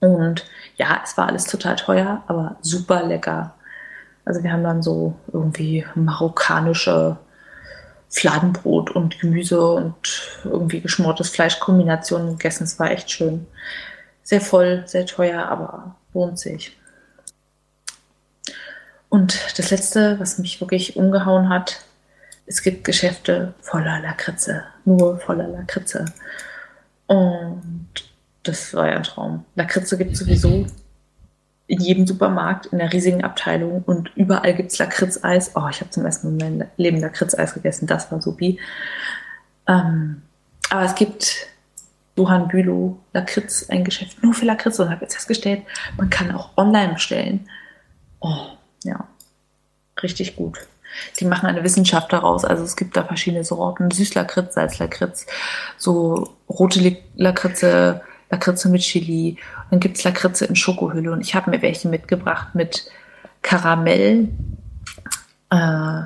Und 0.00 0.46
ja, 0.76 1.00
es 1.02 1.16
war 1.16 1.26
alles 1.26 1.44
total 1.44 1.76
teuer, 1.76 2.22
aber 2.26 2.56
super 2.60 3.02
lecker. 3.02 3.54
Also 4.24 4.42
wir 4.42 4.52
haben 4.52 4.64
dann 4.64 4.82
so 4.82 5.14
irgendwie 5.32 5.86
marokkanische 5.94 7.16
Fladenbrot 8.08 8.90
und 8.90 9.18
Gemüse 9.20 9.60
und 9.60 10.40
irgendwie 10.44 10.80
geschmortes 10.80 11.30
Fleischkombinationen 11.30 12.30
gegessen. 12.30 12.64
Es 12.64 12.78
war 12.78 12.90
echt 12.90 13.10
schön. 13.10 13.46
Sehr 14.22 14.40
voll, 14.40 14.84
sehr 14.86 15.06
teuer, 15.06 15.46
aber 15.46 15.96
lohnt 16.12 16.38
sich. 16.38 16.76
Und 19.08 19.58
das 19.58 19.70
Letzte, 19.70 20.18
was 20.18 20.38
mich 20.38 20.60
wirklich 20.60 20.96
umgehauen 20.96 21.48
hat, 21.48 21.84
es 22.46 22.62
gibt 22.62 22.84
Geschäfte 22.84 23.54
voller 23.60 24.00
Lakritze, 24.00 24.64
nur 24.84 25.18
voller 25.18 25.48
Lakritze. 25.48 26.04
Und 27.06 27.88
das 28.42 28.74
war 28.74 28.88
ja 28.88 28.96
ein 28.96 29.02
Traum. 29.02 29.44
Lakritze 29.54 29.98
gibt 29.98 30.12
es 30.12 30.20
sowieso 30.20 30.66
in 31.68 31.80
jedem 31.80 32.06
Supermarkt, 32.06 32.66
in 32.66 32.78
der 32.78 32.92
riesigen 32.92 33.24
Abteilung 33.24 33.82
und 33.82 34.12
überall 34.16 34.54
gibt 34.54 34.70
es 34.70 34.78
Lakritzeis. 34.78 35.52
Oh, 35.56 35.66
ich 35.68 35.80
habe 35.80 35.90
zum 35.90 36.04
ersten 36.04 36.36
Mal 36.36 36.46
in 36.46 36.58
meinem 36.58 36.68
Leben 36.76 37.00
Lakritzeis 37.00 37.54
gegessen, 37.54 37.86
das 37.86 38.10
war 38.12 38.22
supi. 38.22 38.60
Ähm, 39.66 40.22
aber 40.70 40.84
es 40.84 40.94
gibt 40.94 41.48
Johann 42.16 42.48
Bülow 42.48 42.98
Lakritz, 43.12 43.68
ein 43.68 43.84
Geschäft 43.84 44.22
nur 44.22 44.32
für 44.32 44.46
Lakritze 44.46 44.82
und 44.82 44.90
habe 44.90 45.02
jetzt 45.02 45.14
festgestellt, 45.14 45.62
man 45.96 46.08
kann 46.08 46.30
auch 46.30 46.56
online 46.56 46.94
bestellen. 46.94 47.48
Oh, 48.20 48.46
ja, 48.86 49.06
richtig 50.02 50.36
gut. 50.36 50.58
Die 51.18 51.24
machen 51.24 51.46
eine 51.46 51.62
Wissenschaft 51.62 52.12
daraus. 52.12 52.44
Also 52.44 52.64
es 52.64 52.76
gibt 52.76 52.96
da 52.96 53.04
verschiedene 53.04 53.44
Sorten. 53.44 53.90
Süßlakritz, 53.90 54.54
Salzlakritz, 54.54 55.26
so 55.76 56.36
rote 56.48 56.96
Lakritze, 57.16 58.00
Lakritze 58.30 58.68
mit 58.68 58.82
Chili. 58.82 59.38
Dann 59.70 59.80
gibt 59.80 59.98
es 59.98 60.04
Lakritze 60.04 60.46
in 60.46 60.56
Schokohülle 60.56 61.12
und 61.12 61.20
ich 61.20 61.34
habe 61.34 61.50
mir 61.50 61.62
welche 61.62 61.88
mitgebracht 61.88 62.54
mit 62.54 62.90
Karamell, 63.42 64.28
äh, 65.50 66.02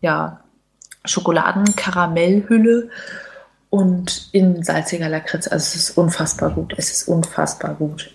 ja, 0.00 0.40
Schokoladenkaramellhülle 1.04 2.90
und 3.70 4.28
in 4.32 4.62
salziger 4.62 5.08
Lakritze. 5.08 5.50
Also 5.50 5.64
es 5.64 5.74
ist 5.74 5.98
unfassbar 5.98 6.50
gut. 6.50 6.74
Es 6.76 6.90
ist 6.90 7.08
unfassbar 7.08 7.74
gut. 7.74 8.10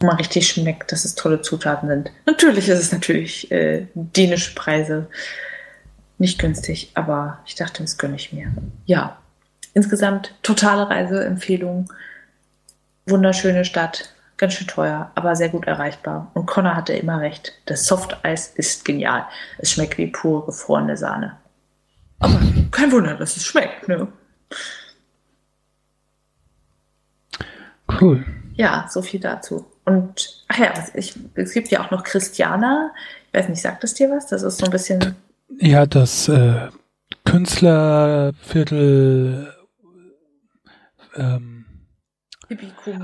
Wo 0.00 0.06
man 0.06 0.16
richtig 0.16 0.48
schmeckt, 0.48 0.92
dass 0.92 1.04
es 1.04 1.14
tolle 1.14 1.40
Zutaten 1.40 1.88
sind. 1.88 2.10
Natürlich 2.26 2.68
ist 2.68 2.80
es 2.80 2.92
natürlich 2.92 3.50
äh, 3.50 3.86
dänische 3.94 4.54
Preise. 4.54 5.08
Nicht 6.18 6.38
günstig, 6.38 6.90
aber 6.94 7.38
ich 7.46 7.54
dachte, 7.54 7.82
das 7.82 7.98
gönne 7.98 8.16
ich 8.16 8.32
mir. 8.32 8.52
Ja, 8.86 9.18
insgesamt 9.74 10.34
totale 10.42 10.88
Reiseempfehlung. 10.88 11.92
Wunderschöne 13.06 13.64
Stadt, 13.64 14.14
ganz 14.36 14.54
schön 14.54 14.66
teuer, 14.66 15.10
aber 15.14 15.36
sehr 15.36 15.48
gut 15.48 15.66
erreichbar. 15.66 16.30
Und 16.34 16.46
Connor 16.46 16.74
hatte 16.74 16.94
immer 16.94 17.20
recht. 17.20 17.52
Das 17.66 17.86
Softeis 17.86 18.48
ist 18.48 18.84
genial. 18.84 19.26
Es 19.58 19.72
schmeckt 19.72 19.98
wie 19.98 20.08
pure 20.08 20.46
gefrorene 20.46 20.96
Sahne. 20.96 21.36
Aber 22.18 22.40
kein 22.70 22.90
Wunder, 22.92 23.14
dass 23.14 23.36
es 23.36 23.44
schmeckt, 23.44 23.88
ne? 23.88 24.08
Cool. 28.00 28.24
Ja, 28.54 28.86
so 28.90 29.02
viel 29.02 29.20
dazu. 29.20 29.66
Und, 29.86 30.44
ach 30.48 30.58
ja, 30.58 30.74
ich, 30.94 31.14
es 31.34 31.52
gibt 31.52 31.68
ja 31.68 31.84
auch 31.84 31.90
noch 31.90 32.04
Christiana. 32.04 32.92
Ich 33.28 33.34
weiß 33.38 33.48
nicht, 33.48 33.62
sagt 33.62 33.84
es 33.84 33.94
dir 33.94 34.10
was? 34.10 34.26
Das 34.26 34.42
ist 34.42 34.58
so 34.58 34.66
ein 34.66 34.72
bisschen. 34.72 35.14
Ja, 35.58 35.86
das 35.86 36.28
äh, 36.28 36.68
Künstlerviertel 37.24 39.54
ähm, 41.16 41.64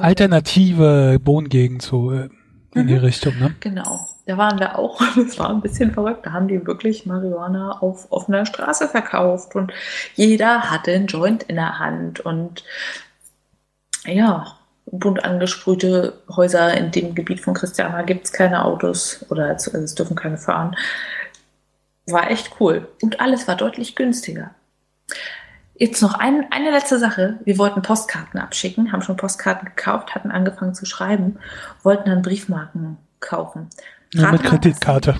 alternative 0.00 1.18
Wohngegend 1.24 1.82
so 1.82 2.12
äh, 2.12 2.28
in 2.74 2.84
mhm. 2.84 2.88
die 2.88 2.96
Richtung, 2.96 3.38
ne? 3.38 3.54
Genau. 3.60 4.08
Da 4.26 4.36
waren 4.36 4.58
wir 4.58 4.78
auch. 4.78 5.00
Das 5.16 5.38
war 5.38 5.50
ein 5.50 5.60
bisschen 5.60 5.92
verrückt. 5.92 6.26
Da 6.26 6.32
haben 6.32 6.48
die 6.48 6.66
wirklich 6.66 7.06
Marihuana 7.06 7.78
auf 7.80 8.10
offener 8.10 8.46
Straße 8.46 8.88
verkauft 8.88 9.54
und 9.54 9.72
jeder 10.14 10.70
hatte 10.70 10.92
einen 10.92 11.06
Joint 11.06 11.44
in 11.44 11.56
der 11.56 11.78
Hand 11.78 12.20
und 12.20 12.64
ja, 14.04 14.58
bunt 14.92 15.24
angesprühte 15.24 16.22
Häuser 16.28 16.74
in 16.74 16.90
dem 16.90 17.14
Gebiet 17.14 17.40
von 17.40 17.54
Christiana 17.54 18.02
gibt 18.02 18.26
es 18.26 18.32
keine 18.32 18.64
Autos 18.64 19.24
oder 19.30 19.46
also 19.46 19.76
es 19.76 19.94
dürfen 19.94 20.14
keine 20.14 20.36
fahren. 20.36 20.76
War 22.06 22.30
echt 22.30 22.52
cool. 22.60 22.88
Und 23.00 23.20
alles 23.20 23.48
war 23.48 23.56
deutlich 23.56 23.96
günstiger. 23.96 24.54
Jetzt 25.74 26.02
noch 26.02 26.14
ein, 26.14 26.46
eine 26.52 26.70
letzte 26.70 26.98
Sache. 26.98 27.38
Wir 27.44 27.56
wollten 27.58 27.80
Postkarten 27.80 28.38
abschicken, 28.38 28.92
haben 28.92 29.02
schon 29.02 29.16
Postkarten 29.16 29.66
gekauft, 29.66 30.14
hatten 30.14 30.30
angefangen 30.30 30.74
zu 30.74 30.84
schreiben, 30.84 31.38
wollten 31.82 32.10
dann 32.10 32.22
Briefmarken 32.22 32.98
kaufen. 33.20 33.70
Ja, 34.12 34.30
mit 34.30 34.42
Kreditkarte. 34.42 35.16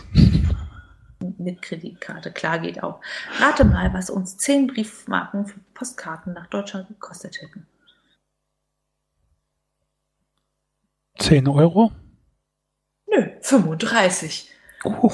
mit 1.38 1.62
Kreditkarte, 1.62 2.30
klar 2.30 2.58
geht 2.58 2.82
auch. 2.82 3.00
Rate 3.40 3.64
mal, 3.64 3.94
was 3.94 4.11
uns 4.11 4.37
zehn 4.37 4.66
Briefmarken 4.66 5.46
für 5.46 5.58
Postkarten 5.72 6.35
nach 6.35 6.46
Deutschland 6.48 6.88
gekostet 6.88 7.40
hätten. 7.40 7.66
10 11.22 11.48
Euro? 11.48 11.92
Nö, 13.06 13.28
35. 13.40 14.50
Uh. 14.85 15.08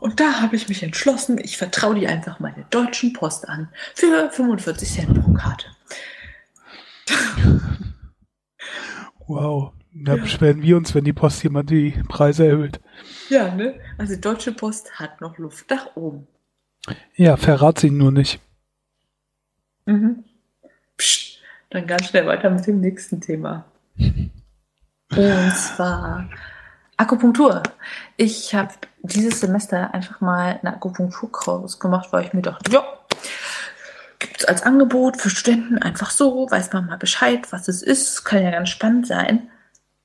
Und 0.00 0.20
da 0.20 0.40
habe 0.40 0.56
ich 0.56 0.68
mich 0.68 0.82
entschlossen, 0.82 1.38
ich 1.38 1.56
vertraue 1.56 1.96
die 1.96 2.06
einfach 2.06 2.40
meine 2.40 2.64
deutschen 2.70 3.12
Post 3.12 3.48
an. 3.48 3.68
Für 3.94 4.30
45 4.30 4.88
Cent 4.88 5.20
pro 5.20 5.32
Karte. 5.32 5.66
Wow. 9.26 9.72
Da 9.94 10.16
ja. 10.16 10.22
beschweren 10.22 10.62
wir 10.62 10.76
uns, 10.76 10.94
wenn 10.94 11.04
die 11.04 11.12
Post 11.12 11.42
jemand 11.42 11.68
die 11.68 11.90
Preise 12.08 12.46
erhöht. 12.46 12.80
Ja, 13.28 13.54
ne? 13.54 13.78
Also 13.98 14.16
Deutsche 14.16 14.52
Post 14.52 14.98
hat 14.98 15.20
noch 15.20 15.36
Luft 15.36 15.68
nach 15.68 15.96
oben. 15.96 16.26
Ja, 17.14 17.36
verrat 17.36 17.78
sie 17.78 17.90
nur 17.90 18.10
nicht. 18.10 18.40
Mhm. 19.84 20.24
Psst, 20.96 21.40
dann 21.70 21.86
ganz 21.86 22.08
schnell 22.08 22.26
weiter 22.26 22.48
mit 22.50 22.66
dem 22.66 22.80
nächsten 22.80 23.20
Thema. 23.20 23.66
Und 25.16 25.56
zwar 25.56 26.28
Akupunktur. 26.96 27.62
Ich 28.16 28.54
habe 28.54 28.72
dieses 29.02 29.40
Semester 29.40 29.92
einfach 29.92 30.20
mal 30.20 30.60
einen 30.62 30.74
Akupunkturkurs 30.74 31.78
gemacht, 31.78 32.08
weil 32.12 32.24
ich 32.24 32.32
mir 32.32 32.42
dachte, 32.42 32.70
ja, 32.70 32.84
gibt 34.18 34.40
es 34.40 34.44
als 34.44 34.62
Angebot 34.62 35.16
für 35.16 35.30
Studenten 35.30 35.78
einfach 35.78 36.10
so, 36.10 36.48
weiß 36.50 36.72
man 36.72 36.86
mal 36.86 36.98
Bescheid, 36.98 37.52
was 37.52 37.68
es 37.68 37.82
ist, 37.82 38.24
kann 38.24 38.42
ja 38.42 38.50
ganz 38.50 38.68
spannend 38.68 39.06
sein. 39.06 39.50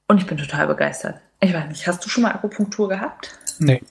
Und 0.07 0.19
ich 0.19 0.27
bin 0.27 0.37
total 0.37 0.67
begeistert. 0.67 1.21
Ich 1.39 1.53
weiß 1.53 1.67
nicht, 1.67 1.87
hast 1.87 2.03
du 2.03 2.09
schon 2.09 2.23
mal 2.23 2.31
Akupunktur 2.31 2.89
gehabt? 2.89 3.37
Nee. 3.59 3.81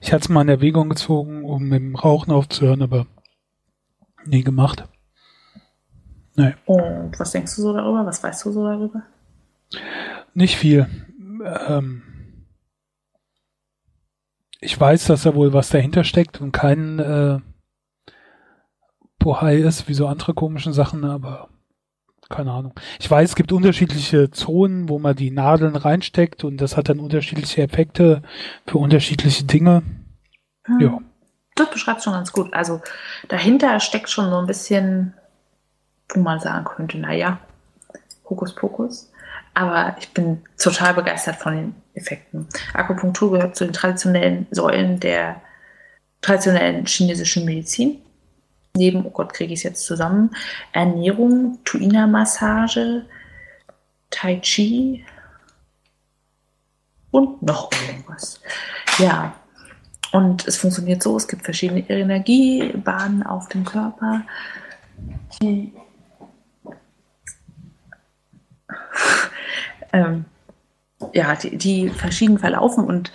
Ich 0.00 0.12
hatte 0.12 0.22
es 0.22 0.28
mal 0.28 0.42
in 0.42 0.48
Erwägung 0.48 0.88
gezogen, 0.88 1.44
um 1.44 1.64
mit 1.64 1.80
dem 1.80 1.94
Rauchen 1.94 2.32
aufzuhören, 2.32 2.82
aber 2.82 3.06
nie 4.24 4.42
gemacht. 4.42 4.84
Nee. 6.36 6.54
Und 6.66 7.18
was 7.18 7.32
denkst 7.32 7.54
du 7.56 7.62
so 7.62 7.72
darüber? 7.72 8.06
Was 8.06 8.22
weißt 8.22 8.44
du 8.44 8.52
so 8.52 8.64
darüber? 8.64 9.02
Nicht 10.34 10.56
viel. 10.56 10.86
Ähm 11.44 12.02
ich 14.60 14.78
weiß, 14.78 15.06
dass 15.06 15.22
da 15.22 15.34
wohl 15.34 15.52
was 15.52 15.68
dahinter 15.68 16.04
steckt 16.04 16.40
und 16.40 16.52
kein 16.52 16.98
äh, 16.98 17.38
Bohai 19.18 19.56
ist, 19.56 19.88
wie 19.88 19.94
so 19.94 20.06
andere 20.06 20.34
komischen 20.34 20.72
Sachen, 20.72 21.04
aber 21.04 21.48
keine 22.28 22.52
Ahnung. 22.52 22.74
Ich 22.98 23.10
weiß, 23.10 23.30
es 23.30 23.36
gibt 23.36 23.52
unterschiedliche 23.52 24.30
Zonen, 24.30 24.88
wo 24.88 24.98
man 24.98 25.16
die 25.16 25.30
Nadeln 25.30 25.76
reinsteckt 25.76 26.44
und 26.44 26.58
das 26.58 26.76
hat 26.76 26.88
dann 26.88 27.00
unterschiedliche 27.00 27.62
Effekte 27.62 28.22
für 28.66 28.78
unterschiedliche 28.78 29.44
Dinge. 29.44 29.82
Hm. 30.64 30.80
Ja. 30.80 30.98
Das 31.54 31.70
beschreibt 31.70 32.02
schon 32.02 32.12
ganz 32.12 32.32
gut. 32.32 32.52
Also 32.52 32.82
dahinter 33.28 33.80
steckt 33.80 34.10
schon 34.10 34.30
so 34.30 34.38
ein 34.38 34.46
bisschen, 34.46 35.14
wo 36.10 36.20
man 36.20 36.38
sagen 36.38 36.64
könnte, 36.64 36.98
naja, 36.98 37.40
Hokuspokus. 38.28 39.10
Aber 39.58 39.96
ich 39.98 40.08
bin 40.10 40.44
total 40.56 40.94
begeistert 40.94 41.34
von 41.34 41.56
den 41.56 41.74
Effekten. 41.94 42.46
Akupunktur 42.74 43.32
gehört 43.32 43.56
zu 43.56 43.64
den 43.64 43.72
traditionellen 43.72 44.46
Säulen 44.52 45.00
der 45.00 45.42
traditionellen 46.20 46.86
chinesischen 46.86 47.44
Medizin 47.44 48.00
neben, 48.76 49.04
oh 49.04 49.10
Gott, 49.10 49.32
kriege 49.32 49.52
ich 49.52 49.58
es 49.58 49.64
jetzt 49.64 49.84
zusammen, 49.84 50.30
Ernährung, 50.70 51.58
Tuina-Massage, 51.64 53.06
Tai 54.10 54.36
Chi 54.36 55.04
und 57.10 57.42
noch 57.42 57.68
irgendwas. 57.88 58.40
Ja, 58.98 59.34
und 60.12 60.46
es 60.46 60.56
funktioniert 60.56 61.02
so, 61.02 61.16
es 61.16 61.26
gibt 61.26 61.42
verschiedene 61.42 61.80
Energiebahnen 61.90 63.24
auf 63.24 63.48
dem 63.48 63.64
Körper, 63.64 64.22
die 65.42 65.72
ähm, 69.92 70.24
ja, 71.12 71.34
die, 71.36 71.56
die 71.56 71.88
verschieden 71.90 72.38
verlaufen 72.38 72.84
und 72.84 73.12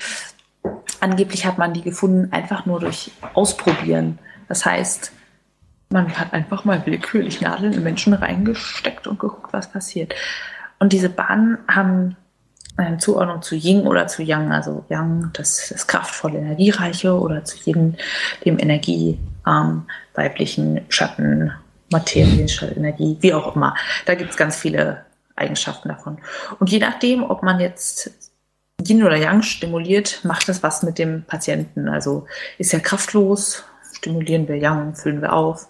angeblich 1.00 1.46
hat 1.46 1.58
man 1.58 1.74
die 1.74 1.82
gefunden 1.82 2.32
einfach 2.32 2.66
nur 2.66 2.80
durch 2.80 3.12
Ausprobieren. 3.34 4.20
Das 4.48 4.66
heißt, 4.66 5.12
man 5.90 6.18
hat 6.18 6.34
einfach 6.34 6.66
mal 6.66 6.86
willkürlich 6.86 7.42
Nadeln 7.42 7.74
in 7.74 7.84
Menschen 7.84 8.14
reingesteckt 8.14 9.06
und 9.08 9.20
geguckt, 9.20 9.54
was 9.54 9.72
passiert. 9.72 10.14
Und 10.80 10.94
diese 10.94 11.10
Bahnen 11.10 11.60
haben 11.68 12.16
eine 12.78 12.98
Zuordnung 12.98 13.42
zu 13.42 13.56
Ying 13.56 13.86
oder 13.86 14.08
zu 14.08 14.24
Yang. 14.24 14.52
Also 14.52 14.86
Yang, 14.90 15.30
das, 15.34 15.70
das 15.70 15.86
kraftvolle, 15.86 16.40
energiereiche 16.40 17.14
oder 17.18 17.46
zu 17.46 17.58
Yin, 17.70 17.98
dem 18.44 18.58
energiearm, 18.58 19.88
weiblichen 20.16 20.82
Schatten, 20.90 21.52
Materien, 21.92 22.48
Energie, 22.76 23.18
wie 23.20 23.34
auch 23.34 23.56
immer. 23.56 23.76
Da 24.06 24.16
gibt 24.16 24.32
es 24.32 24.38
ganz 24.38 24.56
viele 24.56 25.06
Eigenschaften 25.44 25.90
davon. 25.90 26.18
Und 26.60 26.72
je 26.72 26.80
nachdem, 26.80 27.24
ob 27.24 27.44
man 27.44 27.60
jetzt 27.60 28.12
Yin 28.88 29.04
oder 29.04 29.18
Yang 29.18 29.44
stimuliert, 29.44 30.22
macht 30.24 30.50
das 30.50 30.64
was 30.64 30.84
mit 30.84 30.98
dem 30.98 31.24
Patienten. 31.24 31.88
Also 31.88 32.26
ist 32.58 32.74
er 32.74 32.80
kraftlos, 32.80 33.64
stimulieren 33.94 34.48
wir 34.48 34.58
Yang, 34.58 34.96
füllen 34.96 35.22
wir 35.22 35.34
auf. 35.34 35.68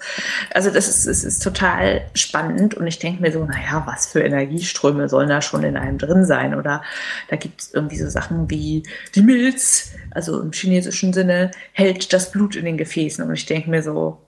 Also 0.54 0.72
das 0.72 0.88
ist, 0.88 1.06
es 1.06 1.24
ist 1.24 1.44
total 1.44 2.02
spannend 2.16 2.74
und 2.74 2.88
ich 2.88 3.00
denke 3.00 3.22
mir 3.22 3.32
so, 3.32 3.46
naja, 3.46 3.84
was 3.86 4.08
für 4.08 4.22
Energieströme 4.22 5.08
sollen 5.10 5.30
da 5.30 5.42
schon 5.42 5.64
in 5.64 5.78
einem 5.78 5.98
drin 5.98 6.26
sein? 6.26 6.56
Oder 6.56 6.82
da 7.30 7.36
gibt 7.36 7.62
es 7.62 7.74
irgendwie 7.74 7.98
so 7.98 8.10
Sachen 8.10 8.50
wie 8.50 8.84
die 9.16 9.22
Milz, 9.22 9.92
also 10.12 10.42
im 10.42 10.52
chinesischen 10.52 11.14
Sinne, 11.14 11.52
hält 11.74 12.14
das 12.14 12.32
Blut 12.32 12.56
in 12.56 12.66
den 12.66 12.78
Gefäßen. 12.78 13.24
Und 13.24 13.34
ich 13.34 13.46
denke 13.46 13.70
mir 13.70 13.84
so, 13.84 14.20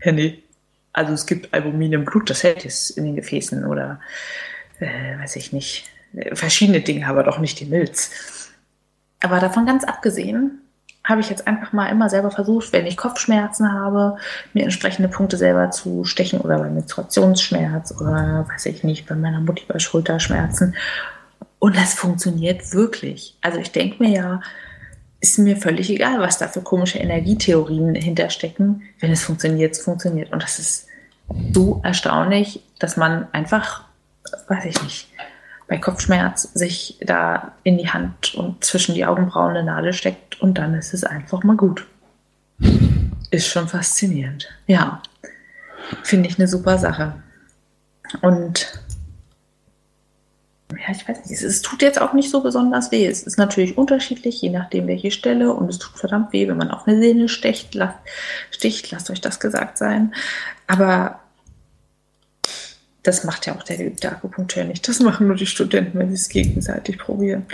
Henny, 0.00 0.42
also 0.92 1.12
es 1.12 1.26
gibt 1.26 1.54
Albumin 1.54 1.92
im 1.92 2.04
Blut, 2.04 2.30
das 2.30 2.42
hält 2.42 2.64
es 2.64 2.90
in 2.90 3.04
den 3.04 3.16
Gefäßen 3.16 3.64
oder 3.64 4.00
äh, 4.80 5.18
weiß 5.18 5.36
ich 5.36 5.52
nicht, 5.52 5.90
verschiedene 6.32 6.80
Dinge, 6.80 7.06
aber 7.06 7.22
doch 7.22 7.38
nicht 7.38 7.60
die 7.60 7.66
Milz. 7.66 8.10
Aber 9.20 9.40
davon 9.40 9.66
ganz 9.66 9.84
abgesehen, 9.84 10.60
habe 11.04 11.20
ich 11.22 11.30
jetzt 11.30 11.46
einfach 11.46 11.72
mal 11.72 11.86
immer 11.86 12.10
selber 12.10 12.30
versucht, 12.30 12.72
wenn 12.72 12.86
ich 12.86 12.96
Kopfschmerzen 12.96 13.72
habe, 13.72 14.16
mir 14.52 14.64
entsprechende 14.64 15.08
Punkte 15.08 15.38
selber 15.38 15.70
zu 15.70 16.04
stechen 16.04 16.40
oder 16.40 16.58
bei 16.58 16.68
Menstruationsschmerz 16.68 17.94
oder 17.98 18.46
weiß 18.50 18.66
ich 18.66 18.84
nicht, 18.84 19.06
bei 19.06 19.14
meiner 19.14 19.40
Mutti 19.40 19.64
bei 19.66 19.78
Schulterschmerzen. 19.78 20.74
Und 21.58 21.76
das 21.76 21.94
funktioniert 21.94 22.72
wirklich. 22.74 23.36
Also 23.40 23.58
ich 23.58 23.72
denke 23.72 24.02
mir 24.02 24.10
ja, 24.10 24.40
ist 25.20 25.38
mir 25.38 25.56
völlig 25.56 25.90
egal, 25.90 26.20
was 26.20 26.38
da 26.38 26.46
für 26.46 26.60
komische 26.60 26.98
Energietheorien 26.98 27.94
hinterstecken. 27.94 28.82
Wenn 29.00 29.10
es 29.10 29.24
funktioniert, 29.24 29.72
es 29.72 29.80
funktioniert. 29.80 30.32
Und 30.32 30.42
das 30.42 30.58
ist 30.58 30.86
so 31.52 31.80
erstaunlich, 31.82 32.62
dass 32.78 32.96
man 32.96 33.26
einfach, 33.32 33.84
weiß 34.48 34.64
ich 34.64 34.82
nicht, 34.82 35.08
bei 35.66 35.78
Kopfschmerz 35.78 36.42
sich 36.54 36.98
da 37.00 37.52
in 37.62 37.78
die 37.78 37.90
Hand 37.90 38.34
und 38.34 38.64
zwischen 38.64 38.94
die 38.94 39.04
Augenbrauen 39.04 39.50
eine 39.50 39.64
Nadel 39.64 39.92
steckt 39.92 40.40
und 40.40 40.56
dann 40.58 40.74
ist 40.74 40.94
es 40.94 41.04
einfach 41.04 41.44
mal 41.44 41.56
gut. 41.56 41.86
Ist 43.30 43.48
schon 43.48 43.68
faszinierend. 43.68 44.48
Ja, 44.66 45.02
finde 46.02 46.28
ich 46.28 46.38
eine 46.38 46.48
super 46.48 46.78
Sache. 46.78 47.14
Und 48.22 48.80
ja, 50.72 50.92
ich 50.92 51.08
weiß 51.08 51.26
nicht, 51.26 51.42
es, 51.42 51.62
tut 51.62 51.82
jetzt 51.82 52.00
auch 52.00 52.12
nicht 52.12 52.30
so 52.30 52.42
besonders 52.42 52.90
weh. 52.90 53.06
Es 53.06 53.22
ist 53.22 53.38
natürlich 53.38 53.76
unterschiedlich, 53.76 54.40
je 54.40 54.50
nachdem 54.50 54.86
welche 54.86 55.10
Stelle 55.10 55.52
und 55.52 55.68
es 55.68 55.78
tut 55.78 55.98
verdammt 55.98 56.32
weh, 56.32 56.48
wenn 56.48 56.56
man 56.56 56.70
auf 56.70 56.86
eine 56.86 56.98
Sehne 56.98 57.28
sticht, 57.28 57.74
lasst, 57.74 57.98
sticht, 58.50 58.90
lasst 58.90 59.10
euch 59.10 59.20
das 59.20 59.40
gesagt 59.40 59.78
sein. 59.78 60.14
Aber 60.66 61.20
das 63.08 63.24
macht 63.24 63.46
ja 63.46 63.56
auch 63.56 63.62
der 63.62 63.78
geübte 63.78 64.10
Akupunkteur 64.10 64.64
nicht. 64.64 64.86
Das 64.86 65.00
machen 65.00 65.28
nur 65.28 65.36
die 65.36 65.46
Studenten, 65.46 65.98
wenn 65.98 66.08
sie 66.08 66.14
es 66.14 66.28
gegenseitig 66.28 66.98
probieren. 66.98 67.46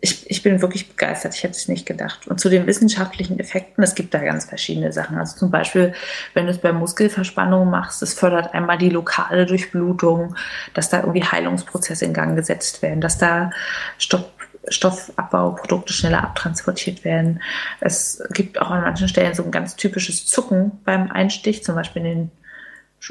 Ich, 0.00 0.30
ich 0.30 0.42
bin 0.42 0.62
wirklich 0.62 0.88
begeistert. 0.88 1.34
Ich 1.34 1.42
hätte 1.42 1.52
es 1.52 1.68
nicht 1.68 1.84
gedacht. 1.84 2.26
Und 2.26 2.40
zu 2.40 2.48
den 2.48 2.66
wissenschaftlichen 2.66 3.38
Effekten, 3.38 3.84
es 3.84 3.94
gibt 3.94 4.14
da 4.14 4.20
ganz 4.20 4.46
verschiedene 4.46 4.90
Sachen. 4.90 5.18
Also 5.18 5.36
zum 5.36 5.50
Beispiel, 5.50 5.92
wenn 6.32 6.46
du 6.46 6.52
es 6.52 6.56
bei 6.58 6.72
Muskelverspannungen 6.72 7.68
machst, 7.68 8.02
es 8.02 8.14
fördert 8.14 8.54
einmal 8.54 8.78
die 8.78 8.88
lokale 8.88 9.44
Durchblutung, 9.44 10.34
dass 10.72 10.88
da 10.88 11.00
irgendwie 11.00 11.24
Heilungsprozesse 11.24 12.06
in 12.06 12.14
Gang 12.14 12.34
gesetzt 12.34 12.80
werden, 12.80 13.02
dass 13.02 13.18
da 13.18 13.50
Stoff, 13.98 14.24
Stoffabbauprodukte 14.66 15.92
schneller 15.92 16.22
abtransportiert 16.22 17.04
werden. 17.04 17.42
Es 17.80 18.22
gibt 18.32 18.58
auch 18.58 18.70
an 18.70 18.80
manchen 18.80 19.08
Stellen 19.08 19.34
so 19.34 19.42
ein 19.42 19.50
ganz 19.50 19.76
typisches 19.76 20.24
Zucken 20.24 20.72
beim 20.86 21.10
Einstich, 21.10 21.62
zum 21.64 21.74
Beispiel 21.74 22.02
in 22.06 22.08
den 22.08 22.30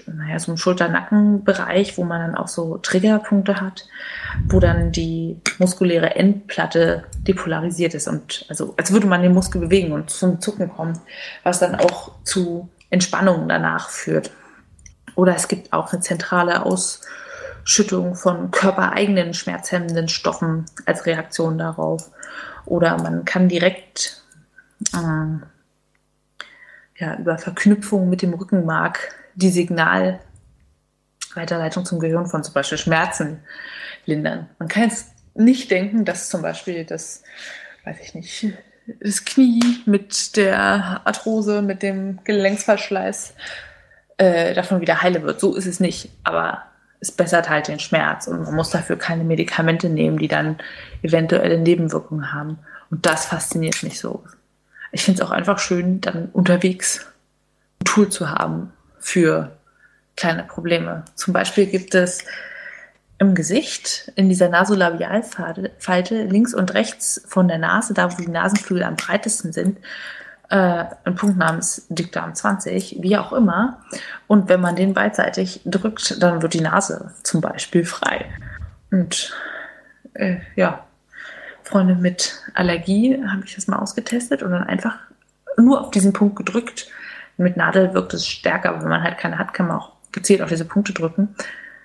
naja, 0.06 0.38
so 0.40 0.52
ein 0.52 0.58
Schulter-Nacken-Bereich, 0.58 1.98
wo 1.98 2.04
man 2.04 2.22
dann 2.22 2.36
auch 2.36 2.48
so 2.48 2.78
Triggerpunkte 2.78 3.60
hat, 3.60 3.88
wo 4.48 4.60
dann 4.60 4.92
die 4.92 5.42
muskuläre 5.58 6.16
Endplatte 6.16 7.06
depolarisiert 7.28 7.96
ist 7.96 8.08
und 8.08 8.46
also 8.50 8.76
als 8.78 8.92
würde 8.92 9.08
man 9.08 9.24
den 9.24 9.34
Muskel 9.34 9.62
bewegen 9.62 9.92
und 9.92 10.10
zum 10.10 10.40
Zucken 10.42 10.70
kommt, 10.70 11.00
was 11.44 11.60
dann 11.60 11.76
auch 11.76 12.12
zu 12.24 12.70
Entspannung 12.90 13.50
danach 13.50 13.90
führt. 13.90 14.32
Oder 15.16 15.36
es 15.36 15.48
gibt 15.48 15.74
auch 15.74 15.92
eine 15.92 16.02
zentrale 16.02 16.66
Ausschüttung 16.66 18.16
von 18.16 18.52
körpereigenen 18.52 19.34
schmerzhemmenden 19.34 20.08
Stoffen 20.08 20.66
als 20.86 21.06
Reaktion 21.06 21.58
darauf. 21.58 22.12
Oder 22.66 22.98
man 23.02 23.26
kann 23.26 23.50
direkt 23.50 24.24
äh, 24.94 25.40
ja, 27.00 27.16
über 27.18 27.38
Verknüpfung 27.38 28.10
mit 28.10 28.22
dem 28.22 28.34
Rückenmark 28.34 29.19
die 29.40 29.50
Signalweiterleitung 29.50 31.86
zum 31.86 32.00
Gehirn 32.00 32.28
von 32.28 32.44
zum 32.44 32.54
Beispiel 32.54 32.78
Schmerzen 32.78 33.40
lindern. 34.06 34.50
Man 34.60 34.68
kann 34.68 34.84
jetzt 34.84 35.08
nicht 35.36 35.72
denken, 35.72 36.06
dass 36.06 36.30
zum 36.30 36.42
Beispiel 36.42 36.86
das, 36.86 37.24
weiß 37.86 37.98
ich 38.02 38.14
nicht, 38.14 38.54
das 39.00 39.26
Knie 39.26 39.62
mit 39.86 40.36
der 40.36 41.02
Arthrose, 41.06 41.62
mit 41.62 41.84
dem 41.84 42.20
Gelenksverschleiß 42.24 43.34
äh, 44.18 44.54
davon 44.54 44.82
wieder 44.82 45.02
heile 45.02 45.24
wird. 45.24 45.40
So 45.40 45.56
ist 45.56 45.68
es 45.68 45.80
nicht. 45.80 46.10
Aber 46.24 46.64
es 47.00 47.12
bessert 47.12 47.50
halt 47.50 47.68
den 47.68 47.80
Schmerz 47.80 48.28
und 48.28 48.44
man 48.44 48.56
muss 48.56 48.72
dafür 48.72 48.98
keine 48.98 49.24
Medikamente 49.24 49.90
nehmen, 49.90 50.18
die 50.18 50.28
dann 50.28 50.58
eventuelle 51.02 51.58
Nebenwirkungen 51.58 52.34
haben. 52.34 52.60
Und 52.92 53.06
das 53.06 53.26
fasziniert 53.26 53.82
mich 53.84 54.00
so. 54.00 54.24
Ich 54.92 55.04
finde 55.04 55.22
es 55.22 55.28
auch 55.28 55.32
einfach 55.32 55.60
schön, 55.60 56.02
dann 56.02 56.30
unterwegs 56.34 57.06
ein 57.80 57.86
Tool 57.86 58.10
zu 58.10 58.32
haben, 58.32 58.74
für 59.00 59.52
kleine 60.16 60.44
Probleme. 60.44 61.06
Zum 61.16 61.34
Beispiel 61.34 61.66
gibt 61.66 61.96
es 61.96 62.24
im 63.20 63.36
Gesicht, 63.36 64.12
in 64.16 64.30
dieser 64.30 64.50
Nasolabialfalte, 64.50 66.24
links 66.24 66.54
und 66.54 66.74
rechts 66.74 67.22
von 67.28 67.48
der 67.48 67.58
Nase, 67.58 67.94
da 67.94 68.12
wo 68.12 68.22
die 68.22 68.30
Nasenflügel 68.30 68.84
am 68.84 68.96
breitesten 68.96 69.52
sind, 69.52 69.78
äh, 70.50 70.86
ein 71.04 71.16
Punkt 71.16 71.38
namens 71.38 71.86
Dickdarm 71.90 72.34
20, 72.34 72.98
wie 73.02 73.18
auch 73.18 73.34
immer. 73.34 73.82
Und 74.28 74.50
wenn 74.50 74.62
man 74.62 74.76
den 74.76 74.94
beidseitig 74.94 75.62
drückt, 75.66 76.22
dann 76.24 76.42
wird 76.42 76.54
die 76.54 76.62
Nase 76.62 77.14
zum 77.24 77.42
Beispiel 77.42 77.86
frei. 77.86 78.26
Und 78.90 79.34
äh, 80.14 80.38
ja, 80.56 80.86
Freunde 81.64 81.96
mit 81.96 82.42
Allergie 82.56 83.22
habe 83.28 83.44
ich 83.46 83.56
das 83.56 83.68
mal 83.68 83.78
ausgetestet 83.78 84.42
und 84.42 84.52
dann 84.52 84.64
einfach 84.64 84.98
nur 85.58 85.82
auf 85.82 85.92
diesen 85.92 86.14
Punkt 86.14 86.36
gedrückt 86.36 86.88
mit 87.40 87.58
Nadel 87.58 87.94
wirkt 87.94 88.14
es 88.14 88.28
stärker, 88.28 88.70
aber 88.70 88.82
wenn 88.82 88.90
man 88.90 89.04
halt 89.04 89.18
keine 89.18 89.38
hat, 89.38 89.54
kann 89.54 89.68
man 89.68 89.78
auch 89.78 89.94
gezielt 90.12 90.42
auf 90.42 90.50
diese 90.50 90.66
Punkte 90.66 90.94
drücken. 90.94 91.36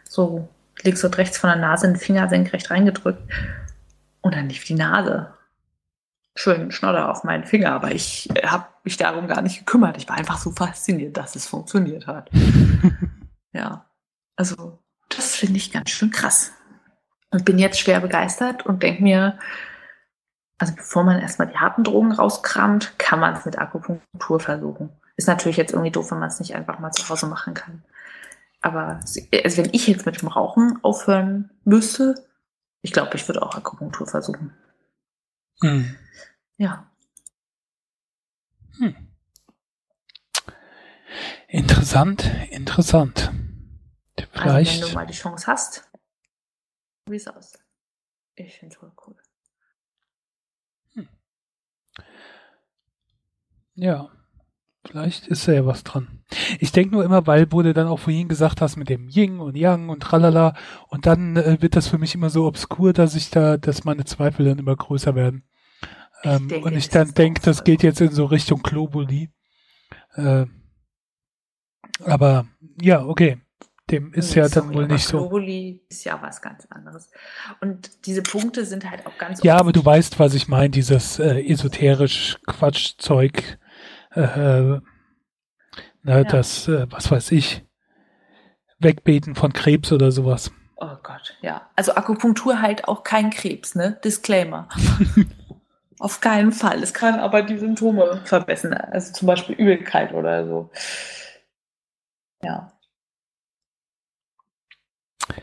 So 0.04 0.48
links 0.82 1.04
und 1.04 1.16
rechts 1.16 1.38
von 1.38 1.48
der 1.48 1.58
Nase 1.58 1.86
den 1.86 1.96
Finger 1.96 2.28
senkrecht 2.28 2.70
reingedrückt 2.70 3.22
und 4.20 4.34
dann 4.34 4.48
lief 4.48 4.64
die 4.64 4.74
Nase. 4.74 5.32
Schön 6.36 6.72
Schnodder 6.72 7.10
auf 7.10 7.22
meinen 7.22 7.44
Finger, 7.44 7.72
aber 7.72 7.92
ich 7.92 8.28
habe 8.44 8.66
mich 8.82 8.96
darum 8.96 9.28
gar 9.28 9.40
nicht 9.40 9.58
gekümmert. 9.58 9.96
Ich 9.96 10.08
war 10.08 10.16
einfach 10.16 10.38
so 10.38 10.50
fasziniert, 10.50 11.16
dass 11.16 11.36
es 11.36 11.46
funktioniert 11.46 12.08
hat. 12.08 12.28
ja, 13.52 13.84
also 14.34 14.80
das 15.08 15.36
finde 15.36 15.58
ich 15.58 15.72
ganz 15.72 15.90
schön 15.90 16.10
krass. 16.10 16.52
Und 17.30 17.44
bin 17.44 17.58
jetzt 17.58 17.78
schwer 17.78 18.00
begeistert 18.00 18.66
und 18.66 18.82
denke 18.82 19.02
mir, 19.02 19.38
also 20.58 20.74
bevor 20.74 21.04
man 21.04 21.20
erstmal 21.20 21.48
die 21.48 21.56
harten 21.56 21.84
Drogen 21.84 22.12
rauskramt, 22.12 22.98
kann 22.98 23.20
man 23.20 23.34
es 23.34 23.44
mit 23.44 23.58
Akupunktur 23.58 24.40
versuchen. 24.40 24.90
Ist 25.16 25.28
natürlich 25.28 25.56
jetzt 25.56 25.72
irgendwie 25.72 25.92
doof, 25.92 26.10
wenn 26.10 26.18
man 26.18 26.28
es 26.28 26.40
nicht 26.40 26.54
einfach 26.54 26.78
mal 26.78 26.92
zu 26.92 27.08
Hause 27.08 27.26
machen 27.26 27.54
kann. 27.54 27.84
Aber 28.60 28.98
also 28.98 29.56
wenn 29.58 29.72
ich 29.72 29.86
jetzt 29.86 30.06
mit 30.06 30.22
dem 30.22 30.28
Rauchen 30.28 30.82
aufhören 30.82 31.50
müsste, 31.64 32.14
ich 32.82 32.92
glaube, 32.92 33.16
ich 33.16 33.28
würde 33.28 33.42
auch 33.42 33.54
Akupunktur 33.54 34.06
versuchen. 34.06 34.54
Hm. 35.60 35.96
Ja. 36.56 36.90
Hm. 38.78 38.96
Interessant, 41.48 42.24
interessant. 42.50 43.30
Vielleicht. 44.32 44.70
Also 44.70 44.82
wenn 44.82 44.88
du 44.88 44.94
mal 44.94 45.06
die 45.06 45.14
Chance 45.14 45.46
hast, 45.46 45.88
wie 47.08 47.16
es 47.16 47.28
aus. 47.28 47.52
Ich 48.34 48.58
finde 48.58 48.74
es 48.74 48.80
voll 48.80 48.92
cool. 49.06 49.16
Hm. 50.94 51.08
Ja. 53.74 54.10
Vielleicht 54.94 55.26
ist 55.26 55.48
da 55.48 55.52
ja 55.52 55.66
was 55.66 55.82
dran. 55.82 56.20
Ich 56.60 56.70
denke 56.70 56.94
nur 56.94 57.04
immer, 57.04 57.26
weil, 57.26 57.50
wo 57.50 57.62
du 57.62 57.74
dann 57.74 57.88
auch 57.88 57.98
vorhin 57.98 58.28
gesagt 58.28 58.60
hast, 58.60 58.76
mit 58.76 58.88
dem 58.88 59.08
Ying 59.08 59.40
und 59.40 59.56
Yang 59.56 59.88
und 59.88 60.04
tralala, 60.04 60.54
und 60.86 61.06
dann 61.06 61.36
äh, 61.36 61.60
wird 61.60 61.74
das 61.74 61.88
für 61.88 61.98
mich 61.98 62.14
immer 62.14 62.30
so 62.30 62.46
obskur, 62.46 62.92
dass 62.92 63.16
ich 63.16 63.28
da, 63.28 63.56
dass 63.56 63.82
meine 63.82 64.04
Zweifel 64.04 64.46
dann 64.46 64.60
immer 64.60 64.76
größer 64.76 65.16
werden. 65.16 65.42
Ähm, 66.22 66.46
denke, 66.46 66.68
und 66.68 66.76
ich 66.76 66.90
dann 66.90 67.12
denke, 67.12 67.40
das 67.42 67.64
geht 67.64 67.82
jetzt 67.82 68.00
in 68.00 68.12
so 68.12 68.26
Richtung 68.26 68.62
Globuli. 68.62 69.30
Äh, 70.14 70.46
aber 72.04 72.46
ja, 72.80 73.04
okay. 73.04 73.38
Dem 73.90 74.12
ist 74.12 74.36
nee, 74.36 74.42
ja 74.42 74.48
dann 74.48 74.72
wohl 74.74 74.86
nicht 74.86 75.08
so. 75.08 75.18
Globuli 75.18 75.82
ist 75.88 76.04
ja 76.04 76.22
was 76.22 76.40
ganz 76.40 76.66
anderes. 76.70 77.10
Und 77.60 78.06
diese 78.06 78.22
Punkte 78.22 78.64
sind 78.64 78.88
halt 78.88 79.04
auch 79.06 79.18
ganz. 79.18 79.42
Ja, 79.42 79.56
aber 79.56 79.72
du 79.72 79.84
weißt, 79.84 80.20
was 80.20 80.34
ich 80.34 80.46
meine, 80.46 80.70
dieses 80.70 81.18
äh, 81.18 81.40
esoterisch 81.40 82.38
Quatschzeug 82.46 83.58
äh, 84.14 84.20
ne, 84.20 84.80
ja. 86.04 86.24
das, 86.24 86.68
äh, 86.68 86.86
was 86.90 87.10
weiß 87.10 87.32
ich, 87.32 87.64
Wegbeten 88.78 89.34
von 89.34 89.52
Krebs 89.52 89.92
oder 89.92 90.12
sowas. 90.12 90.50
Oh 90.76 90.96
Gott, 91.02 91.36
ja. 91.40 91.70
Also 91.76 91.94
Akupunktur 91.94 92.60
halt 92.60 92.88
auch 92.88 93.04
kein 93.04 93.30
Krebs, 93.30 93.74
ne? 93.74 93.98
Disclaimer. 94.04 94.68
Auf 96.00 96.20
keinen 96.20 96.52
Fall. 96.52 96.82
Es 96.82 96.92
kann 96.92 97.20
aber 97.20 97.42
die 97.42 97.56
Symptome 97.56 98.20
verbessern. 98.24 98.74
Also 98.74 99.12
zum 99.12 99.26
Beispiel 99.26 99.54
Übelkeit 99.54 100.12
oder 100.12 100.46
so. 100.46 100.70
Ja. 102.42 102.73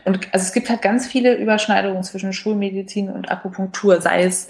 Und 0.04 0.32
also 0.32 0.44
es 0.44 0.52
gibt 0.52 0.70
halt 0.70 0.82
ganz 0.82 1.06
viele 1.06 1.36
Überschneidungen 1.36 2.02
zwischen 2.02 2.32
Schulmedizin 2.32 3.10
und 3.10 3.30
Akupunktur. 3.30 4.00
Sei 4.00 4.24
es 4.24 4.48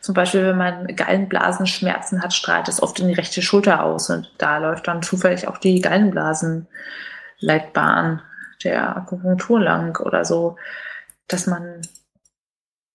zum 0.00 0.14
Beispiel, 0.14 0.46
wenn 0.46 0.56
man 0.56 0.86
Gallenblasenschmerzen 0.94 2.22
hat, 2.22 2.32
strahlt 2.32 2.68
es 2.68 2.82
oft 2.82 2.98
in 3.00 3.08
die 3.08 3.14
rechte 3.14 3.42
Schulter 3.42 3.82
aus. 3.82 4.08
Und 4.10 4.32
da 4.38 4.58
läuft 4.58 4.88
dann 4.88 5.02
zufällig 5.02 5.48
auch 5.48 5.58
die 5.58 5.80
Gallenblasenleitbahn 5.80 8.22
der 8.64 8.96
Akupunktur 8.96 9.60
lang 9.60 10.00
oder 10.00 10.24
so, 10.24 10.56
dass 11.26 11.46
man 11.46 11.82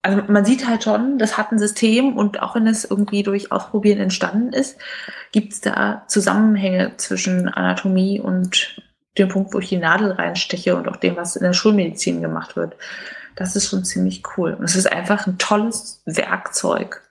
also 0.06 0.22
man 0.28 0.44
sieht 0.44 0.68
halt 0.68 0.84
schon, 0.84 1.18
das 1.18 1.38
hat 1.38 1.52
ein 1.52 1.60
System 1.60 2.18
und 2.18 2.42
auch 2.42 2.56
wenn 2.56 2.68
es 2.68 2.84
irgendwie 2.84 3.24
durch 3.24 3.54
Ausprobieren 3.54 4.00
entstanden 4.00 4.52
ist, 4.52 4.78
gibt 5.32 5.54
es 5.54 5.62
da 5.62 6.04
Zusammenhänge 6.08 6.92
zwischen 6.98 7.48
Anatomie 7.48 8.20
und 8.20 8.83
dem 9.18 9.30
Punkt, 9.30 9.54
wo 9.54 9.60
ich 9.60 9.70
die 9.70 9.78
Nadel 9.78 10.12
reinsteche 10.12 10.76
und 10.76 10.88
auch 10.88 10.96
dem, 10.96 11.16
was 11.16 11.36
in 11.36 11.44
der 11.44 11.54
Schulmedizin 11.54 12.22
gemacht 12.22 12.56
wird. 12.56 12.76
Das 13.36 13.56
ist 13.56 13.70
schon 13.70 13.84
ziemlich 13.84 14.24
cool. 14.38 14.54
Und 14.54 14.64
es 14.64 14.76
ist 14.76 14.92
einfach 14.92 15.28
ein 15.28 15.38
tolles 15.38 16.02
Werkzeug, 16.06 17.02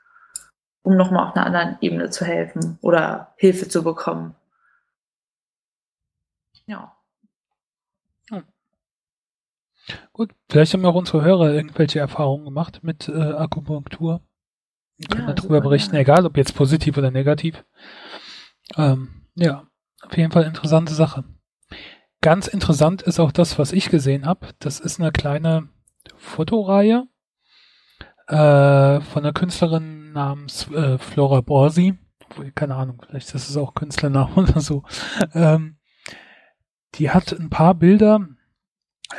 um 0.83 0.97
nochmal 0.97 1.29
auf 1.29 1.37
einer 1.37 1.47
anderen 1.47 1.79
Ebene 1.81 2.11
zu 2.11 2.25
helfen 2.25 2.79
oder 2.81 3.35
Hilfe 3.37 3.69
zu 3.69 3.83
bekommen. 3.83 4.35
Ja. 6.67 6.97
Gut, 10.13 10.31
vielleicht 10.49 10.75
haben 10.75 10.85
auch 10.85 10.95
unsere 10.95 11.23
Hörer 11.23 11.53
irgendwelche 11.53 11.99
Erfahrungen 11.99 12.45
gemacht 12.45 12.81
mit 12.83 13.09
äh, 13.09 13.13
Akupunktur. 13.13 14.21
Wir 14.97 15.09
können 15.09 15.29
ja, 15.29 15.35
darüber 15.35 15.61
berichten, 15.61 15.93
gerne. 15.93 16.03
egal 16.03 16.27
ob 16.27 16.37
jetzt 16.37 16.55
positiv 16.55 16.97
oder 16.97 17.11
negativ. 17.11 17.65
Ähm, 18.77 19.27
ja, 19.35 19.67
auf 20.03 20.17
jeden 20.17 20.31
Fall 20.31 20.45
interessante 20.45 20.95
Sache. 20.95 21.25
Ganz 22.23 22.47
interessant 22.47 23.03
ist 23.03 23.21
auch 23.21 23.33
das, 23.33 23.59
was 23.59 23.73
ich 23.73 23.91
gesehen 23.91 24.25
habe. 24.25 24.49
Das 24.59 24.81
ist 24.81 24.99
eine 24.99 25.13
kleine 25.13 25.69
Fotoreihe 26.17 27.05
äh, 28.29 29.01
von 29.01 29.23
einer 29.23 29.35
Künstlerin 29.35 30.13
namens 30.13 30.71
äh, 30.71 30.97
Flora 30.97 31.43
Borsi. 31.43 31.99
Keine 32.55 32.77
Ahnung, 32.77 33.03
vielleicht 33.07 33.35
ist 33.35 33.51
es 33.51 33.57
auch 33.59 33.75
Künstlername 33.75 34.33
oder 34.37 34.61
so. 34.61 34.85
Ähm, 35.35 35.77
die 36.95 37.11
hat 37.11 37.33
ein 37.33 37.51
paar 37.51 37.75
Bilder 37.75 38.27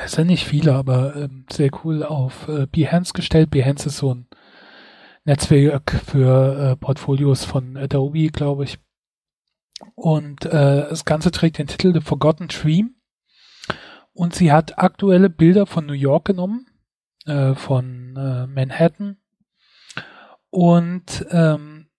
es 0.04 0.14
sind 0.14 0.28
nicht 0.28 0.46
viele, 0.46 0.74
aber 0.74 1.16
ähm, 1.16 1.46
sehr 1.52 1.70
cool 1.84 2.04
auf 2.04 2.48
äh, 2.48 2.68
Behance 2.68 3.14
gestellt. 3.14 3.52
Behance 3.52 3.90
ist 3.90 3.98
so 3.98 4.14
ein 4.14 4.28
Netzwerk 5.26 5.92
für 6.06 6.72
äh, 6.72 6.76
Portfolios 6.76 7.46
von 7.46 7.78
Adobe, 7.78 8.30
glaube 8.30 8.64
ich. 8.64 8.80
Und 9.96 10.46
äh, 10.46 10.90
das 10.90 11.06
Ganze 11.06 11.32
trägt 11.32 11.58
den 11.58 11.68
Titel 11.68 11.94
The 11.94 12.02
Forgotten 12.02 12.48
Dream. 12.48 12.96
Und 14.14 14.36
sie 14.36 14.52
hat 14.52 14.78
aktuelle 14.78 15.30
Bilder 15.30 15.66
von 15.66 15.86
New 15.86 15.94
York 15.94 16.26
genommen, 16.26 16.68
äh, 17.26 17.56
von 17.56 18.16
äh, 18.16 18.48
Manhattan. 18.48 19.18
Und 20.50 21.26
ähm, 21.32 21.90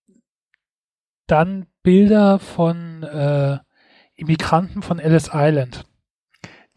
dann 1.27 1.67
Bilder 1.83 2.39
von 2.39 3.03
äh, 3.03 3.59
Immigranten 4.15 4.83
von 4.83 5.01
Ellis 5.01 5.31
Island 5.33 5.85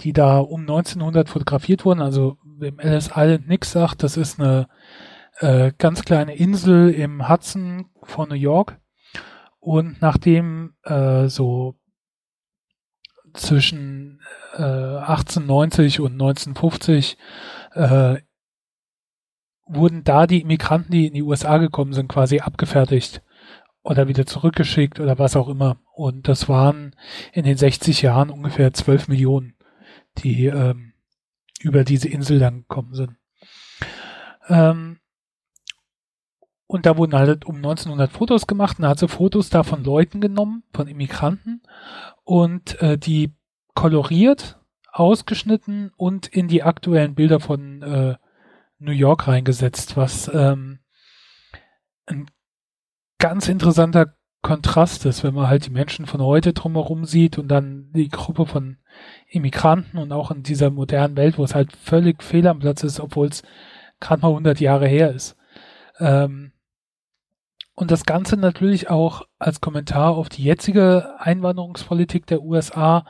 die 0.02 0.14
da 0.14 0.40
um 0.40 0.62
1900 0.62 1.30
fotografiert 1.30 1.86
wurden. 1.86 2.02
Also 2.02 2.38
wem 2.44 2.80
Ellis 2.80 3.12
Island 3.16 3.48
nix 3.48 3.72
sagt, 3.72 4.04
das 4.04 4.18
ist 4.18 4.40
eine 4.40 4.68
äh, 5.40 5.72
ganz 5.78 6.04
kleine 6.04 6.36
Insel 6.36 6.90
im 6.90 7.30
Hudson 7.30 7.90
von 8.04 8.30
New 8.30 8.36
York. 8.36 8.80
Und 9.68 10.02
nachdem 10.02 10.76
äh, 10.84 11.28
so 11.28 11.76
zwischen 13.34 14.22
äh, 14.54 14.62
1890 14.62 16.00
und 16.00 16.14
1950 16.14 17.18
äh, 17.74 18.16
wurden 19.66 20.06
da 20.06 20.26
die 20.26 20.40
Immigranten, 20.40 20.94
die 20.94 21.08
in 21.08 21.14
die 21.14 21.22
USA 21.22 21.58
gekommen 21.58 21.92
sind, 21.92 22.08
quasi 22.08 22.40
abgefertigt 22.40 23.22
oder 23.84 24.08
wieder 24.08 24.26
zurückgeschickt 24.26 25.02
oder 25.02 25.20
was 25.20 25.36
auch 25.36 25.50
immer. 25.50 25.82
Und 25.94 26.30
das 26.30 26.48
waren 26.48 26.96
in 27.34 27.44
den 27.44 27.58
60 27.58 28.02
Jahren 28.04 28.30
ungefähr 28.30 28.72
12 28.72 29.10
Millionen 29.10 29.58
die 30.20 30.46
ähm, 30.46 30.94
über 31.60 31.84
diese 31.84 32.08
Insel 32.08 32.40
dann 32.40 32.62
gekommen 32.62 32.94
sind. 32.94 33.18
Ähm, 34.48 34.97
und 36.68 36.86
da 36.86 36.98
wurden 36.98 37.14
halt 37.14 37.46
um 37.46 37.56
1900 37.56 38.12
Fotos 38.12 38.46
gemacht 38.46 38.78
und 38.78 38.84
da 38.84 38.90
hat 38.90 39.00
sie 39.00 39.08
Fotos 39.08 39.50
da 39.50 39.64
von 39.64 39.84
Leuten 39.84 40.22
genommen, 40.22 40.64
von 40.74 40.88
Immigranten 40.88 41.62
und 42.24 42.82
äh, 42.82 42.98
die 42.98 43.34
koloriert, 43.74 44.60
ausgeschnitten 44.92 45.92
und 45.96 46.28
in 46.28 46.48
die 46.48 46.64
aktuellen 46.64 47.16
Bilder 47.16 47.40
von 47.40 47.82
äh, 47.82 48.16
New 48.80 48.92
York 48.92 49.28
reingesetzt, 49.28 49.96
was 49.96 50.30
ähm, 50.34 50.80
ein 52.06 52.30
ganz 53.20 53.48
interessanter 53.48 54.16
Kontrast 54.42 55.06
ist, 55.06 55.24
wenn 55.24 55.34
man 55.34 55.48
halt 55.48 55.66
die 55.66 55.72
Menschen 55.72 56.06
von 56.06 56.22
heute 56.22 56.54
drumherum 56.54 57.06
sieht 57.06 57.38
und 57.38 57.48
dann 57.48 57.92
die 57.94 58.10
Gruppe 58.10 58.46
von 58.46 58.78
Immigranten 59.28 59.98
und 59.98 60.12
auch 60.12 60.32
in 60.32 60.44
dieser 60.44 60.70
modernen 60.70 61.18
Welt, 61.18 61.38
wo 61.38 61.44
es 61.44 61.56
halt 61.56 61.76
völlig 61.76 62.24
fehl 62.24 62.48
am 62.48 62.60
Platz 62.60 62.84
ist, 62.84 63.00
obwohl 63.00 63.28
es 63.28 63.44
gerade 64.00 64.22
mal 64.22 64.30
100 64.30 64.60
Jahre 64.60 64.88
her 64.88 65.12
ist. 65.12 65.36
Ähm, 66.00 66.52
und 67.78 67.92
das 67.92 68.06
Ganze 68.06 68.38
natürlich 68.38 68.90
auch 68.90 69.28
als 69.38 69.62
Kommentar 69.62 70.18
auf 70.18 70.30
die 70.30 70.44
jetzige 70.44 71.14
Einwanderungspolitik 71.20 72.26
der 72.26 72.42
USA, 72.42 73.06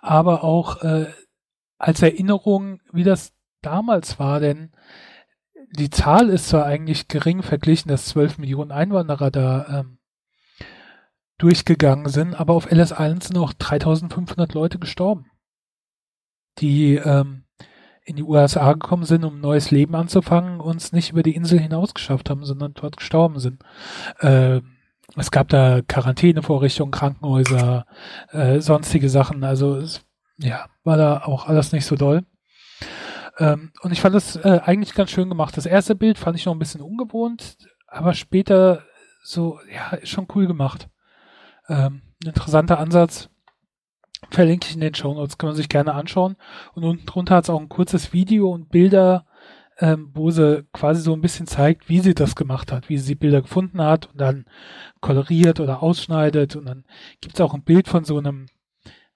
aber 0.00 0.42
auch 0.42 0.82
äh, 0.82 1.12
als 1.76 2.00
Erinnerung, 2.00 2.80
wie 2.92 3.04
das 3.04 3.34
damals 3.60 4.18
war, 4.18 4.40
denn 4.40 4.72
die 5.70 5.90
Zahl 5.90 6.30
ist 6.30 6.48
zwar 6.48 6.64
eigentlich 6.64 7.08
gering 7.08 7.42
verglichen, 7.42 7.90
dass 7.90 8.06
12 8.06 8.38
Millionen 8.38 8.72
Einwanderer 8.72 9.30
da 9.30 9.80
ähm, 9.80 9.98
durchgegangen 11.36 12.08
sind, 12.08 12.34
aber 12.34 12.54
auf 12.54 12.72
Ellis 12.72 12.92
Island 12.92 13.22
sind 13.22 13.36
auch 13.36 13.52
3500 13.52 14.54
Leute 14.54 14.78
gestorben, 14.78 15.30
die 16.58 16.94
ähm, 16.94 17.44
in 18.06 18.16
die 18.16 18.22
USA 18.22 18.72
gekommen 18.72 19.04
sind, 19.04 19.24
um 19.24 19.36
ein 19.36 19.40
neues 19.40 19.70
Leben 19.70 19.94
anzufangen 19.96 20.60
und 20.60 20.76
es 20.76 20.92
nicht 20.92 21.10
über 21.10 21.24
die 21.24 21.34
Insel 21.34 21.58
hinaus 21.58 21.92
geschafft 21.92 22.30
haben, 22.30 22.44
sondern 22.44 22.72
dort 22.72 22.96
gestorben 22.96 23.40
sind. 23.40 23.62
Äh, 24.20 24.60
es 25.16 25.30
gab 25.30 25.48
da 25.48 25.82
Quarantänevorrichtungen, 25.86 26.92
Krankenhäuser, 26.92 27.84
äh, 28.30 28.60
sonstige 28.60 29.08
Sachen. 29.08 29.42
Also 29.42 29.76
es, 29.76 30.04
ja, 30.38 30.66
war 30.84 30.96
da 30.96 31.22
auch 31.24 31.46
alles 31.46 31.72
nicht 31.72 31.84
so 31.84 31.96
doll. 31.96 32.24
Ähm, 33.38 33.72
und 33.82 33.92
ich 33.92 34.00
fand 34.00 34.14
das 34.14 34.36
äh, 34.36 34.60
eigentlich 34.64 34.94
ganz 34.94 35.10
schön 35.10 35.28
gemacht. 35.28 35.56
Das 35.56 35.66
erste 35.66 35.96
Bild 35.96 36.16
fand 36.16 36.36
ich 36.36 36.46
noch 36.46 36.54
ein 36.54 36.60
bisschen 36.60 36.80
ungewohnt, 36.80 37.58
aber 37.88 38.14
später 38.14 38.84
so, 39.22 39.58
ja, 39.72 39.98
schon 40.04 40.28
cool 40.34 40.46
gemacht. 40.46 40.88
Ähm, 41.68 42.02
interessanter 42.24 42.78
Ansatz. 42.78 43.28
Verlinke 44.30 44.68
ich 44.68 44.74
in 44.74 44.80
den 44.80 44.94
Show 44.94 45.14
Notes, 45.14 45.38
kann 45.38 45.48
man 45.48 45.56
sich 45.56 45.68
gerne 45.68 45.94
anschauen. 45.94 46.36
Und 46.74 46.84
unten 46.84 47.06
drunter 47.06 47.36
hat 47.36 47.44
es 47.44 47.50
auch 47.50 47.60
ein 47.60 47.68
kurzes 47.68 48.12
Video 48.12 48.50
und 48.50 48.68
Bilder, 48.68 49.26
ähm, 49.78 50.10
wo 50.14 50.30
sie 50.30 50.64
quasi 50.72 51.02
so 51.02 51.12
ein 51.12 51.20
bisschen 51.20 51.46
zeigt, 51.46 51.88
wie 51.88 52.00
sie 52.00 52.14
das 52.14 52.34
gemacht 52.34 52.72
hat, 52.72 52.88
wie 52.88 52.98
sie 52.98 53.14
Bilder 53.14 53.42
gefunden 53.42 53.82
hat 53.82 54.06
und 54.06 54.20
dann 54.20 54.46
koloriert 55.00 55.60
oder 55.60 55.82
ausschneidet. 55.82 56.56
Und 56.56 56.66
dann 56.66 56.84
gibt 57.20 57.34
es 57.34 57.40
auch 57.40 57.54
ein 57.54 57.62
Bild 57.62 57.88
von 57.88 58.04
so 58.04 58.18
einem 58.18 58.46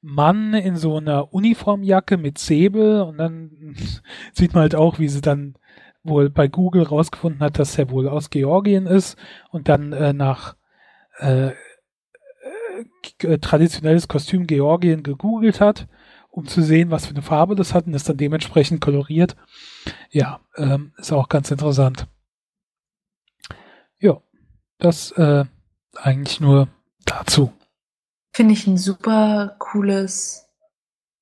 Mann 0.03 0.55
in 0.55 0.77
so 0.77 0.97
einer 0.97 1.33
Uniformjacke 1.33 2.17
mit 2.17 2.39
Säbel 2.39 3.03
und 3.03 3.19
dann 3.19 3.77
sieht 4.33 4.55
man 4.55 4.63
halt 4.63 4.75
auch, 4.75 4.99
wie 4.99 5.09
sie 5.09 5.21
dann 5.21 5.55
wohl 6.03 6.31
bei 6.31 6.49
Google 6.49 6.85
rausgefunden 6.85 7.41
hat, 7.41 7.59
dass 7.59 7.79
er 7.79 7.91
wohl 7.91 8.09
aus 8.09 8.31
Georgien 8.31 8.87
ist 8.87 9.19
und 9.51 9.69
dann 9.69 9.93
äh, 9.93 10.13
nach 10.13 10.57
äh, 11.19 11.51
äh, 13.23 13.39
traditionelles 13.39 14.09
Kostüm 14.09 14.47
Georgien 14.47 15.03
gegoogelt 15.03 15.61
hat, 15.61 15.87
um 16.31 16.47
zu 16.47 16.63
sehen, 16.63 16.91
was 16.91 17.07
für 17.07 17.15
eine 17.15 17.23
Farbe 17.23 17.55
das 17.55 17.75
hat 17.75 17.87
und 17.87 17.95
ist 17.95 18.09
dann 18.09 18.17
dementsprechend 18.17 18.81
koloriert. 18.81 19.37
Ja, 20.11 20.41
ähm, 20.57 20.93
ist 20.99 21.13
auch 21.13 21.29
ganz 21.29 21.51
interessant. 21.51 22.07
Ja, 23.99 24.21
das 24.79 25.13
äh, 25.13 25.45
eigentlich 25.97 26.41
nur 26.41 26.69
dazu. 27.05 27.53
Finde 28.33 28.55
ich 28.55 28.67
ein 28.67 28.79
super 28.79 29.57
cooles 29.59 30.49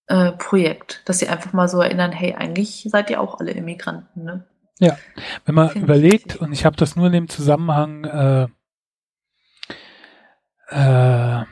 äh, 0.08 0.32
Projekt, 0.32 1.02
dass 1.06 1.18
sie 1.18 1.28
einfach 1.28 1.52
mal 1.52 1.68
so 1.68 1.80
erinnern, 1.80 2.12
hey, 2.12 2.34
eigentlich 2.34 2.86
seid 2.90 3.10
ihr 3.10 3.20
auch 3.20 3.40
alle 3.40 3.52
Immigranten, 3.52 4.24
ne? 4.24 4.46
Ja, 4.80 4.96
wenn 5.44 5.54
man 5.54 5.70
Find 5.70 5.84
überlegt, 5.84 6.36
ich 6.36 6.40
und 6.40 6.52
ich 6.52 6.64
habe 6.64 6.76
das 6.76 6.94
nur 6.94 7.06
in 7.06 7.12
dem 7.12 7.28
Zusammenhang 7.28 8.04
äh, 8.04 8.46
äh, 10.68 11.44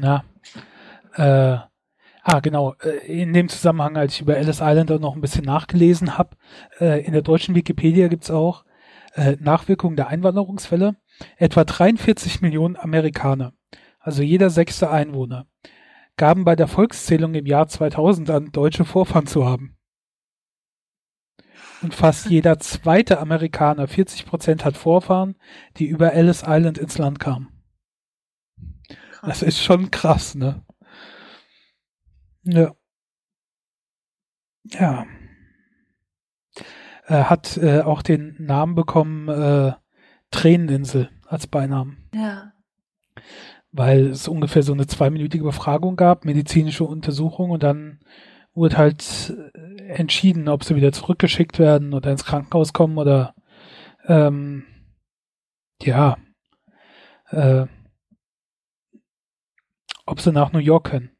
na, 0.00 0.24
äh, 1.14 1.58
ah, 2.22 2.40
genau, 2.40 2.74
äh, 2.82 3.20
in 3.20 3.32
dem 3.32 3.48
Zusammenhang, 3.48 3.96
als 3.96 4.14
ich 4.14 4.20
über 4.20 4.36
Ellis 4.36 4.60
Island 4.60 4.90
auch 4.90 5.00
noch 5.00 5.14
ein 5.14 5.20
bisschen 5.20 5.44
nachgelesen 5.44 6.18
habe, 6.18 6.36
äh, 6.80 7.04
in 7.04 7.12
der 7.12 7.22
deutschen 7.22 7.54
Wikipedia 7.54 8.08
gibt's 8.08 8.30
auch 8.30 8.64
äh, 9.14 9.36
Nachwirkungen 9.40 9.96
der 9.96 10.08
Einwanderungswelle. 10.08 10.96
Etwa 11.36 11.64
43 11.64 12.40
Millionen 12.40 12.76
Amerikaner, 12.76 13.52
also 14.00 14.22
jeder 14.22 14.50
sechste 14.50 14.90
Einwohner, 14.90 15.46
gaben 16.16 16.44
bei 16.44 16.56
der 16.56 16.66
Volkszählung 16.66 17.34
im 17.34 17.46
Jahr 17.46 17.68
2000 17.68 18.30
an, 18.30 18.52
deutsche 18.52 18.84
Vorfahren 18.84 19.26
zu 19.26 19.46
haben. 19.46 19.76
Und 21.82 21.94
fast 21.94 22.30
jeder 22.30 22.58
zweite 22.58 23.18
Amerikaner, 23.18 23.86
40 23.86 24.26
Prozent, 24.26 24.64
hat 24.64 24.76
Vorfahren, 24.76 25.36
die 25.76 25.86
über 25.86 26.12
Ellis 26.14 26.42
Island 26.46 26.78
ins 26.78 26.98
Land 26.98 27.18
kamen. 27.18 27.53
Das 29.26 29.42
ist 29.42 29.60
schon 29.62 29.90
krass, 29.90 30.34
ne? 30.34 30.64
Ja. 32.44 32.74
Ja. 34.64 35.06
äh, 37.06 37.24
hat 37.24 37.56
äh, 37.56 37.80
auch 37.82 38.02
den 38.02 38.36
Namen 38.38 38.74
bekommen 38.74 39.28
äh, 39.28 39.72
Träneninsel 40.30 41.10
als 41.26 41.46
Beinamen. 41.46 42.08
Ja. 42.14 42.52
Weil 43.72 44.06
es 44.06 44.28
ungefähr 44.28 44.62
so 44.62 44.72
eine 44.72 44.86
zweiminütige 44.86 45.44
Befragung 45.44 45.96
gab, 45.96 46.24
medizinische 46.24 46.84
Untersuchung 46.84 47.50
und 47.50 47.62
dann 47.62 48.00
wurde 48.54 48.78
halt 48.78 49.36
äh, 49.54 49.88
entschieden, 49.88 50.48
ob 50.48 50.64
sie 50.64 50.76
wieder 50.76 50.92
zurückgeschickt 50.92 51.58
werden 51.58 51.92
oder 51.92 52.10
ins 52.10 52.24
Krankenhaus 52.24 52.72
kommen 52.72 52.98
oder 52.98 53.34
ähm, 54.06 54.64
ja, 55.82 56.16
äh, 57.30 57.66
ob 60.06 60.20
sie 60.20 60.32
nach 60.32 60.52
New 60.52 60.58
York 60.58 60.90
können. 60.90 61.10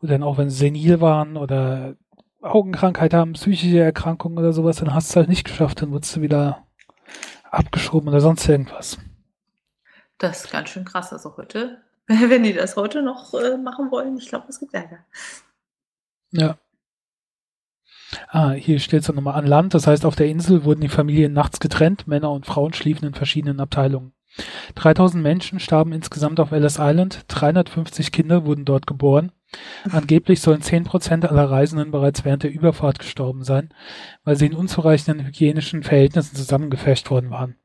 Und 0.00 0.10
dann 0.10 0.22
auch 0.22 0.38
wenn 0.38 0.50
sie 0.50 0.56
senil 0.56 1.00
waren 1.00 1.36
oder 1.36 1.96
Augenkrankheit 2.40 3.12
haben, 3.12 3.34
psychische 3.34 3.80
Erkrankungen 3.80 4.38
oder 4.38 4.52
sowas, 4.52 4.76
dann 4.76 4.94
hast 4.94 5.10
du 5.10 5.12
es 5.12 5.16
halt 5.16 5.28
nicht 5.28 5.44
geschafft, 5.44 5.82
dann 5.82 5.92
wurdest 5.92 6.16
du 6.16 6.22
wieder 6.22 6.66
abgeschoben 7.50 8.08
oder 8.08 8.20
sonst 8.20 8.48
irgendwas. 8.48 8.98
Das 10.18 10.44
ist 10.44 10.52
ganz 10.52 10.70
schön 10.70 10.84
krass. 10.84 11.12
Also 11.12 11.36
heute, 11.36 11.82
wenn 12.06 12.42
die 12.42 12.54
das 12.54 12.76
heute 12.76 13.02
noch 13.02 13.34
äh, 13.34 13.56
machen 13.58 13.90
wollen, 13.90 14.16
ich 14.16 14.28
glaube, 14.28 14.46
es 14.48 14.58
gibt 14.58 14.74
Ärger. 14.74 15.04
Ja. 16.30 16.58
Ah, 18.28 18.50
hier 18.52 18.80
steht 18.80 19.02
es 19.02 19.08
nochmal 19.08 19.34
an 19.34 19.46
Land. 19.46 19.74
Das 19.74 19.86
heißt, 19.86 20.04
auf 20.04 20.16
der 20.16 20.26
Insel 20.26 20.64
wurden 20.64 20.80
die 20.80 20.88
Familien 20.88 21.32
nachts 21.32 21.60
getrennt. 21.60 22.06
Männer 22.06 22.30
und 22.32 22.46
Frauen 22.46 22.72
schliefen 22.72 23.06
in 23.06 23.14
verschiedenen 23.14 23.60
Abteilungen. 23.60 24.12
3000 24.74 25.22
Menschen 25.22 25.60
starben 25.60 25.92
insgesamt 25.92 26.40
auf 26.40 26.52
Ellis 26.52 26.78
Island. 26.78 27.24
350 27.28 28.12
Kinder 28.12 28.44
wurden 28.44 28.64
dort 28.64 28.86
geboren. 28.86 29.32
Angeblich 29.90 30.40
sollen 30.40 30.62
10% 30.62 31.26
aller 31.26 31.50
Reisenden 31.50 31.90
bereits 31.90 32.24
während 32.24 32.44
der 32.44 32.52
Überfahrt 32.52 33.00
gestorben 33.00 33.42
sein, 33.42 33.70
weil 34.24 34.36
sie 34.36 34.46
in 34.46 34.54
unzureichenden 34.54 35.26
hygienischen 35.26 35.82
Verhältnissen 35.82 36.36
zusammengefecht 36.36 37.10
worden 37.10 37.30
waren. 37.30 37.56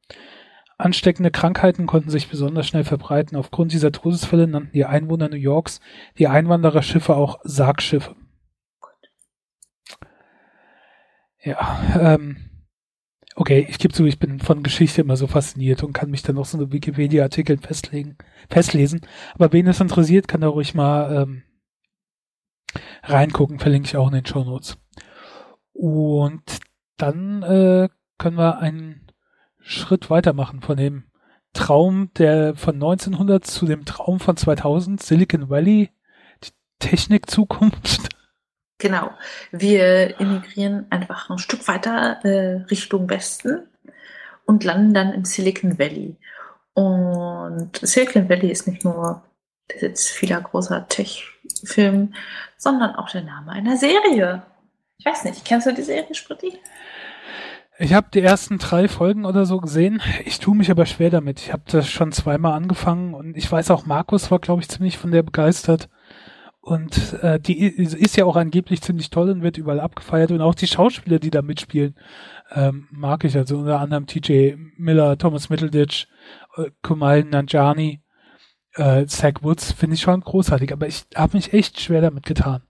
Ansteckende 0.78 1.32
Krankheiten 1.32 1.86
konnten 1.86 2.10
sich 2.10 2.28
besonders 2.28 2.68
schnell 2.68 2.84
verbreiten. 2.84 3.38
Aufgrund 3.38 3.72
dieser 3.72 3.92
Todesfälle 3.92 4.48
nannten 4.48 4.74
die 4.74 4.86
Einwohner 4.86 5.30
New 5.30 5.38
Yorks 5.38 5.80
die 6.18 6.28
Einwandererschiffe 6.28 7.16
auch 7.16 7.40
Sargschiffe. 7.44 8.16
Ja, 11.42 11.80
ähm, 12.00 12.38
okay, 13.36 13.66
ich 13.70 13.78
gebe 13.78 13.94
zu, 13.94 14.06
ich 14.06 14.18
bin 14.18 14.40
von 14.40 14.64
Geschichte 14.64 15.02
immer 15.02 15.18
so 15.18 15.28
fasziniert 15.28 15.84
und 15.84 15.94
kann 15.94 16.10
mich 16.10 16.24
dann 16.24 16.36
noch 16.36 16.46
so 16.46 16.58
eine 16.58 16.72
Wikipedia-Artikel 16.72 17.58
festlegen, 17.58 18.18
festlesen. 18.50 19.02
Aber 19.34 19.52
wen 19.52 19.68
es 19.68 19.82
interessiert, 19.82 20.28
kann 20.28 20.42
da 20.42 20.48
ruhig 20.48 20.74
mal 20.74 21.24
ähm, 21.24 21.44
reingucken, 23.04 23.60
verlinke 23.60 23.88
ich 23.88 23.98
auch 23.98 24.08
in 24.08 24.16
den 24.16 24.26
Show 24.26 24.44
Notes. 24.44 24.78
Und 25.74 26.60
dann 26.98 27.44
äh, 27.44 27.90
können 28.18 28.38
wir 28.38 28.60
einen 28.60 29.12
Schritt 29.60 30.10
weitermachen 30.10 30.62
von 30.62 30.78
dem 30.78 31.04
Traum 31.54 32.12
der 32.18 32.56
von 32.56 32.76
1900 32.76 33.46
zu 33.46 33.66
dem 33.66 33.86
Traum 33.86 34.20
von 34.20 34.38
2000, 34.38 35.02
Silicon 35.02 35.50
Valley, 35.50 35.90
die 36.44 36.52
Technikzukunft. 36.80 38.15
Genau. 38.78 39.12
Wir 39.52 40.20
emigrieren 40.20 40.86
einfach 40.90 41.30
ein 41.30 41.38
Stück 41.38 41.68
weiter 41.68 42.20
äh, 42.24 42.64
Richtung 42.70 43.10
Westen 43.10 43.68
und 44.46 44.64
landen 44.64 44.94
dann 44.94 45.14
im 45.14 45.26
Silicon 45.26 45.80
Valley. 45.80 46.18
Und 46.74 47.72
Silicon 47.82 48.28
Valley 48.30 48.52
ist 48.52 48.68
nicht 48.68 48.84
nur 48.84 49.24
der 49.72 49.80
Sitz 49.80 50.10
vieler 50.10 50.42
großer 50.42 50.88
Tech-Filme, 50.88 52.12
sondern 52.58 52.96
auch 52.96 53.10
der 53.10 53.24
Name 53.24 53.52
einer 53.52 53.78
Serie. 53.78 54.44
Ich 54.98 55.06
weiß 55.06 55.24
nicht, 55.24 55.46
kennst 55.46 55.68
du 55.68 55.74
die 55.74 55.82
Serie, 55.82 56.14
Spritti? 56.14 56.60
Ich 57.78 57.94
habe 57.94 58.08
die 58.14 58.22
ersten 58.22 58.58
drei 58.58 58.88
Folgen 58.88 59.26
oder 59.26 59.46
so 59.46 59.60
gesehen. 59.60 60.02
Ich 60.24 60.40
tue 60.40 60.56
mich 60.56 60.72
aber 60.72 60.86
schwer 60.86 61.10
damit. 61.10 61.42
Ich 61.42 61.52
habe 61.52 61.64
das 61.68 61.90
schon 61.90 62.14
zweimal 62.14 62.54
angefangen 62.54 63.14
und 63.14 63.36
ich 63.36 63.52
weiß 63.52 63.72
auch, 63.72 63.86
Markus 63.86 64.32
war, 64.32 64.40
glaube 64.40 64.62
ich, 64.62 64.70
ziemlich 64.70 64.98
von 64.98 65.12
der 65.12 65.24
begeistert. 65.24 65.90
Und 66.66 67.14
äh, 67.22 67.40
die 67.40 67.60
ist 67.60 68.18
ja 68.18 68.26
auch 68.26 68.36
angeblich 68.36 68.82
ziemlich 68.82 69.12
toll 69.12 69.30
und 69.30 69.44
wird 69.44 69.60
überall 69.60 69.80
abgefeiert. 69.80 70.32
Und 70.32 70.42
auch 70.42 70.56
die 70.56 70.66
Schauspieler, 70.66 71.20
die 71.20 71.30
da 71.30 71.44
mitspielen, 71.44 71.94
ähm, 72.56 72.88
mag 72.90 73.24
ich. 73.24 73.38
Also 73.38 73.60
unter 73.60 73.80
anderem 73.80 74.08
TJ 74.08 74.56
Miller, 74.76 75.16
Thomas 75.16 75.50
Middleditch, 75.50 76.08
äh, 76.58 76.72
Kumail 76.82 77.24
Nanjani, 77.24 78.02
äh, 78.74 79.06
Zach 79.06 79.44
Woods, 79.44 79.74
finde 79.74 79.94
ich 79.94 80.02
schon 80.02 80.22
großartig. 80.22 80.74
Aber 80.74 80.88
ich 80.88 81.06
habe 81.16 81.38
mich 81.38 81.54
echt 81.54 81.80
schwer 81.80 82.02
damit 82.02 82.26
getan. 82.26 82.64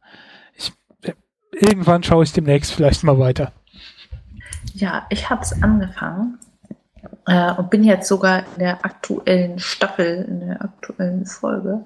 Ich, 0.56 0.74
äh, 1.04 1.14
irgendwann 1.54 2.04
schaue 2.04 2.26
ich 2.26 2.34
demnächst 2.34 2.74
vielleicht 2.74 3.02
mal 3.06 3.18
weiter. 3.18 3.54
Ja, 4.74 5.06
ich 5.10 5.30
habe 5.30 5.42
es 5.42 5.54
angefangen 5.64 6.38
äh, 7.28 7.54
und 7.54 7.70
bin 7.70 7.86
jetzt 7.86 8.10
sogar 8.10 8.40
in 8.40 8.60
der 8.60 8.84
aktuellen 8.84 9.58
Staffel, 9.58 10.26
in 10.28 10.42
der 10.42 10.62
aktuellen 10.62 11.26
Folge. 11.26 11.86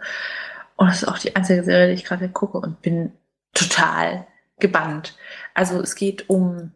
Und 0.79 0.87
das 0.87 1.03
ist 1.03 1.09
auch 1.09 1.17
die 1.17 1.35
einzige 1.35 1.61
Serie, 1.61 1.87
die 1.87 1.93
ich 1.95 2.05
gerade 2.05 2.29
gucke 2.29 2.57
und 2.57 2.81
bin 2.81 3.11
total 3.53 4.25
gebannt. 4.59 5.17
Also 5.53 5.81
es 5.81 5.95
geht 5.95 6.29
um 6.29 6.71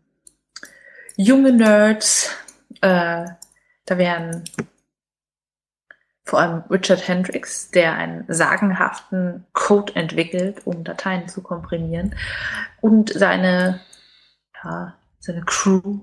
junge 1.16 1.54
Nerds. 1.54 2.36
Äh, 2.82 3.26
da 3.86 3.97
werden 3.97 4.43
vor 6.26 6.39
allem 6.39 6.64
Richard 6.70 7.08
Hendricks, 7.08 7.72
der 7.72 7.93
einen 7.93 8.26
sagenhaften 8.28 9.45
Code 9.54 9.95
entwickelt, 9.95 10.68
um 10.68 10.84
Dateien 10.84 11.30
zu 11.30 11.41
komprimieren, 11.41 12.14
und 12.82 13.10
seine, 13.10 13.80
ja, 14.66 14.97
seine 15.20 15.45
Crew 15.45 16.01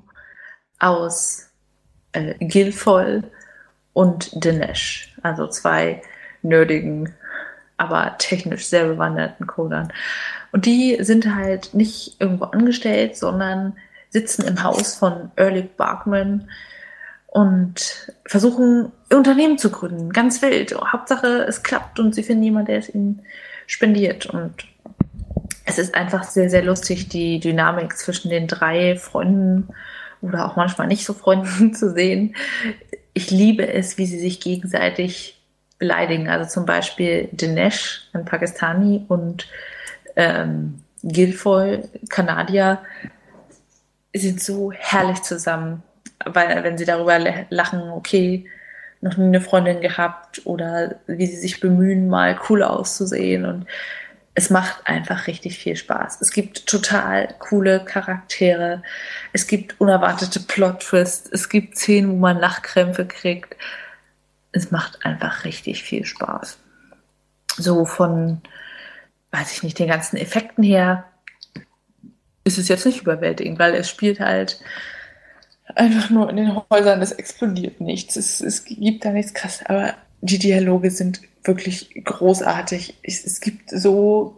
aus 0.78 1.50
äh, 2.12 2.34
Guilfoyle 2.46 3.30
und 3.92 4.42
Dinesh, 4.42 5.14
also 5.22 5.48
zwei 5.48 6.00
nerdigen 6.40 7.14
aber 7.80 8.16
technisch 8.18 8.66
sehr 8.66 8.86
bewanderten 8.86 9.46
Codern. 9.46 9.90
Und 10.52 10.66
die 10.66 10.98
sind 11.00 11.34
halt 11.34 11.72
nicht 11.72 12.20
irgendwo 12.20 12.44
angestellt, 12.44 13.16
sondern 13.16 13.74
sitzen 14.10 14.46
im 14.46 14.62
Haus 14.62 14.96
von 14.96 15.30
Ehrlich 15.36 15.70
Barkman 15.76 16.48
und 17.26 18.12
versuchen, 18.26 18.92
Unternehmen 19.10 19.56
zu 19.56 19.70
gründen. 19.70 20.12
Ganz 20.12 20.42
wild. 20.42 20.74
Hauptsache, 20.74 21.44
es 21.48 21.62
klappt 21.62 21.98
und 22.00 22.14
sie 22.14 22.22
finden 22.22 22.42
jemanden, 22.42 22.66
der 22.66 22.78
es 22.78 22.94
ihnen 22.94 23.22
spendiert. 23.66 24.26
Und 24.26 24.66
es 25.64 25.78
ist 25.78 25.94
einfach 25.94 26.24
sehr, 26.24 26.50
sehr 26.50 26.62
lustig, 26.62 27.08
die 27.08 27.40
Dynamik 27.40 27.96
zwischen 27.96 28.28
den 28.28 28.46
drei 28.46 28.96
Freunden 28.96 29.68
oder 30.20 30.44
auch 30.44 30.56
manchmal 30.56 30.86
nicht 30.86 31.06
so 31.06 31.14
Freunden 31.14 31.72
zu 31.74 31.94
sehen. 31.94 32.36
Ich 33.14 33.30
liebe 33.30 33.66
es, 33.66 33.96
wie 33.96 34.06
sie 34.06 34.18
sich 34.18 34.40
gegenseitig 34.40 35.39
beleidigen. 35.80 36.28
Also 36.28 36.48
zum 36.48 36.64
Beispiel 36.64 37.28
Dinesh, 37.32 38.08
ein 38.12 38.24
Pakistani, 38.24 39.04
und 39.08 39.48
ähm, 40.14 40.84
Guilfoyle, 41.02 41.88
Kanadier, 42.08 42.78
sind 44.14 44.40
so 44.40 44.70
herrlich 44.70 45.22
zusammen, 45.22 45.82
weil 46.24 46.62
wenn 46.62 46.78
sie 46.78 46.84
darüber 46.84 47.18
lachen, 47.48 47.90
okay, 47.90 48.46
noch 49.00 49.16
nie 49.16 49.26
eine 49.26 49.40
Freundin 49.40 49.80
gehabt 49.80 50.42
oder 50.44 50.96
wie 51.06 51.26
sie 51.26 51.36
sich 51.36 51.58
bemühen, 51.60 52.08
mal 52.08 52.38
cool 52.48 52.62
auszusehen 52.62 53.46
und 53.46 53.66
es 54.34 54.50
macht 54.50 54.86
einfach 54.86 55.26
richtig 55.26 55.58
viel 55.58 55.74
Spaß. 55.76 56.20
Es 56.20 56.30
gibt 56.30 56.66
total 56.66 57.34
coole 57.38 57.84
Charaktere. 57.84 58.82
Es 59.32 59.46
gibt 59.46 59.80
unerwartete 59.80 60.40
Plot-Twists. 60.40 61.30
Es 61.32 61.48
gibt 61.48 61.76
Szenen, 61.76 62.12
wo 62.12 62.16
man 62.16 62.38
Lachkrämpfe 62.38 63.06
kriegt 63.06 63.56
es 64.52 64.70
macht 64.70 65.04
einfach 65.04 65.44
richtig 65.44 65.82
viel 65.82 66.04
Spaß. 66.04 66.58
So 67.56 67.84
von, 67.84 68.40
weiß 69.30 69.52
ich 69.52 69.62
nicht, 69.62 69.78
den 69.78 69.88
ganzen 69.88 70.16
Effekten 70.16 70.62
her 70.62 71.04
ist 72.44 72.58
es 72.58 72.68
jetzt 72.68 72.86
nicht 72.86 73.02
überwältigend, 73.02 73.58
weil 73.58 73.74
es 73.74 73.88
spielt 73.88 74.20
halt 74.20 74.60
einfach 75.74 76.10
nur 76.10 76.28
in 76.30 76.36
den 76.36 76.60
Häusern, 76.70 77.02
es 77.02 77.12
explodiert 77.12 77.80
nichts, 77.80 78.16
es, 78.16 78.40
es 78.40 78.64
gibt 78.64 79.04
da 79.04 79.10
nichts 79.10 79.34
krass, 79.34 79.60
aber 79.66 79.94
die 80.20 80.38
Dialoge 80.38 80.90
sind 80.90 81.20
wirklich 81.44 82.02
großartig. 82.04 82.94
Es, 83.02 83.24
es 83.24 83.40
gibt 83.40 83.70
so 83.70 84.36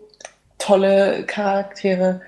tolle 0.58 1.24
Charaktere. 1.26 2.20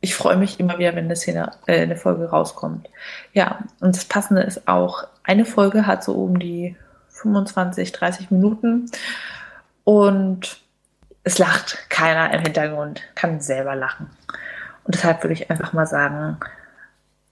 Ich 0.00 0.14
freue 0.14 0.36
mich 0.36 0.58
immer 0.58 0.78
wieder, 0.78 0.94
wenn 0.96 1.04
eine 1.04 1.16
Szene, 1.16 1.52
äh, 1.66 1.82
eine 1.82 1.96
Folge 1.96 2.30
rauskommt. 2.30 2.88
Ja, 3.32 3.58
und 3.80 3.96
das 3.96 4.06
Passende 4.06 4.42
ist 4.42 4.66
auch, 4.66 5.04
eine 5.24 5.44
Folge 5.44 5.86
hat 5.86 6.02
so 6.02 6.14
um 6.14 6.38
die 6.38 6.76
25, 7.10 7.92
30 7.92 8.30
Minuten 8.30 8.90
und 9.84 10.60
es 11.22 11.38
lacht 11.38 11.90
keiner 11.90 12.32
im 12.32 12.40
Hintergrund, 12.42 13.02
kann 13.14 13.40
selber 13.40 13.76
lachen. 13.76 14.08
Und 14.84 14.94
deshalb 14.94 15.22
würde 15.22 15.34
ich 15.34 15.50
einfach 15.50 15.72
mal 15.72 15.86
sagen, 15.86 16.38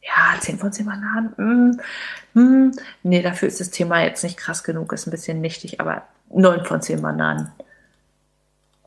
ja, 0.02 0.38
10 0.40 0.58
von 0.58 0.72
10 0.72 0.86
Bananen. 0.86 1.80
Mm, 2.34 2.38
mm. 2.38 2.72
Nee, 3.02 3.22
dafür 3.22 3.48
ist 3.48 3.60
das 3.60 3.70
Thema 3.70 4.02
jetzt 4.02 4.22
nicht 4.22 4.36
krass 4.36 4.62
genug, 4.62 4.92
ist 4.92 5.06
ein 5.06 5.10
bisschen 5.10 5.40
nichtig, 5.40 5.80
aber 5.80 6.02
9 6.30 6.64
von 6.64 6.82
10 6.82 7.02
Bananen. 7.02 7.50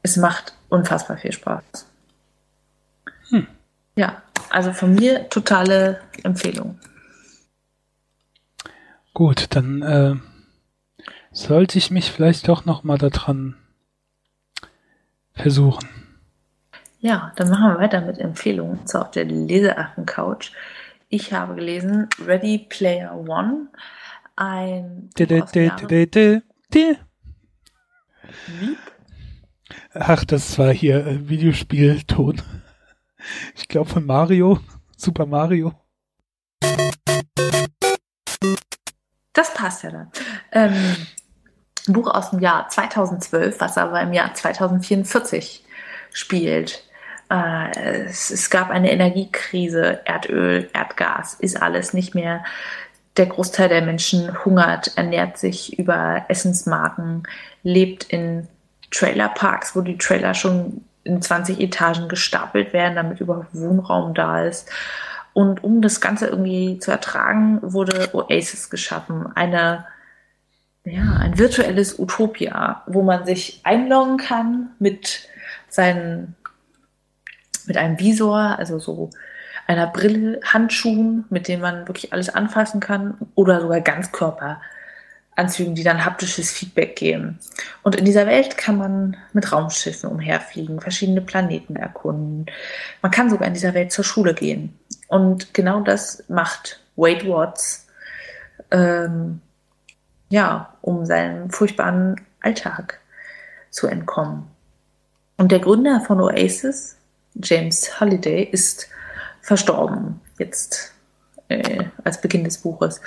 Es 0.04 0.18
macht 0.18 0.54
unfassbar 0.70 1.18
viel 1.18 1.32
Spaß. 1.32 1.86
Ja. 3.96 4.22
also 4.50 4.74
von 4.74 4.96
mir 4.96 5.30
totale 5.30 6.02
Empfehlung. 6.24 6.80
Gut, 9.14 9.48
dann 9.56 9.82
äh, 9.82 10.16
sollte 11.32 11.78
ich 11.78 11.92
mich 11.92 12.12
vielleicht 12.12 12.48
doch 12.48 12.66
noch 12.66 12.84
mal 12.84 12.98
daran 12.98 13.56
versuchen. 15.34 15.90
Ja, 17.00 17.34
dann 17.36 17.50
machen 17.50 17.74
wir 17.74 17.80
weiter 17.80 18.02
mit 18.02 18.20
Empfehlungen. 18.20 18.80
Und 18.80 18.90
zwar 18.90 19.04
auf 19.04 19.12
der 19.12 19.26
Leseaffen-Couch. 19.26 20.52
Ich 21.10 21.34
habe 21.34 21.56
gelesen 21.56 22.08
Ready 22.26 22.68
Player 22.70 23.14
One. 23.16 23.68
Ein. 24.36 25.10
De, 25.18 25.26
de, 25.26 26.42
de. 26.74 26.98
Ach, 29.94 30.24
das 30.24 30.58
war 30.58 30.72
hier 30.72 31.06
äh, 31.06 31.28
Videospielton. 31.28 32.42
Ich 33.56 33.68
glaube 33.68 33.90
von 33.90 34.06
Mario. 34.06 34.60
Super 34.98 35.26
Mario. 35.26 35.74
Das 39.34 39.54
passt 39.54 39.84
ja 39.84 39.92
dann. 39.92 40.12
Ähm, 40.52 40.96
Buch 41.88 42.08
aus 42.08 42.32
dem 42.32 42.40
Jahr 42.40 42.70
2012, 42.70 43.60
was 43.60 43.78
aber 43.78 44.02
im 44.02 44.14
Jahr 44.14 44.34
2044 44.34 45.64
spielt. 46.12 46.84
Äh, 47.30 48.06
es 48.06 48.50
gab 48.50 48.70
eine 48.70 48.92
Energiekrise, 48.92 50.02
Erdöl, 50.06 50.70
Erdgas, 50.74 51.36
ist 51.36 51.62
alles 51.62 51.94
nicht 51.94 52.14
mehr. 52.14 52.44
Der 53.18 53.26
Großteil 53.26 53.70
der 53.70 53.82
Menschen 53.82 54.46
hungert, 54.46 54.96
ernährt 54.98 55.38
sich 55.38 55.78
über 55.78 56.26
Essensmarken, 56.28 57.24
lebt 57.64 58.04
in 58.06 58.48
Trailerparks, 58.90 59.76
wo 59.76 59.82
die 59.82 59.98
Trailer 59.98 60.34
schon 60.34 60.84
in 61.04 61.22
20 61.22 61.60
Etagen 61.60 62.08
gestapelt 62.08 62.74
werden, 62.74 62.96
damit 62.96 63.20
überhaupt 63.20 63.54
Wohnraum 63.54 64.14
da 64.14 64.44
ist. 64.44 64.70
Und 65.34 65.64
um 65.64 65.82
das 65.82 66.02
Ganze 66.02 66.28
irgendwie 66.28 66.80
zu 66.80 66.92
ertragen, 66.92 67.60
wurde 67.62 68.10
Oasis 68.14 68.70
geschaffen. 68.70 69.28
Eine, 69.36 69.86
ja, 70.84 71.18
ein 71.20 71.38
virtuelles 71.38 71.98
Utopia, 71.98 72.84
wo 72.86 73.02
man 73.02 73.26
sich 73.26 73.62
einloggen 73.64 74.18
kann 74.18 74.72
mit 74.80 75.28
seinen, 75.70 76.36
mit 77.66 77.78
einem 77.78 77.98
Visor, 77.98 78.58
also 78.60 78.78
so 78.80 79.10
einer 79.68 79.88
Brille, 79.88 80.42
Handschuhen, 80.44 81.26
mit 81.30 81.48
denen 81.48 81.62
man 81.62 81.88
wirklich 81.88 82.12
alles 82.12 82.30
anfassen 82.30 82.82
kann 82.82 83.16
oder 83.36 83.62
sogar 83.62 83.80
Ganzkörperanzügen, 85.36 85.76
die 85.76 85.84
dann 85.84 86.06
haptisches 86.06 86.52
Feedback 86.52 86.96
geben. 86.96 87.40
Und 87.84 87.96
in 87.96 88.06
dieser 88.06 88.28
Welt 88.28 88.58
kann 88.58 88.78
man 88.78 89.18
mit 89.34 89.52
Raumschiffen 89.52 90.10
umherfliegen, 90.10 90.80
verschiedene 90.80 91.22
Planeten 91.22 91.76
erkunden. 91.76 92.46
Man 93.02 93.12
kann 93.12 93.30
sogar 93.30 93.48
in 93.48 93.54
dieser 93.54 93.74
Welt 93.74 93.92
zur 93.92 94.04
Schule 94.04 94.34
gehen. 94.34 94.78
Und 95.08 95.54
genau 95.54 95.82
das 95.82 96.24
macht 96.28 96.80
Wade 96.96 97.28
Watts, 97.28 97.88
ähm, 98.72 99.42
ja, 100.30 100.74
um 100.82 101.06
seinen 101.06 101.52
furchtbaren 101.52 102.16
Alltag 102.42 103.00
zu 103.70 103.88
entkommen. 103.88 104.48
Und 105.38 105.52
der 105.52 105.60
Gründer 105.60 106.02
von 106.02 106.22
Oasis, 106.22 106.98
James 107.36 108.00
Halliday, 108.00 108.44
ist 108.44 108.88
verstorben 109.42 110.22
jetzt 110.38 110.94
äh, 111.48 111.86
als 112.04 112.22
Beginn 112.22 112.44
des 112.44 112.60
Buches. 112.60 113.02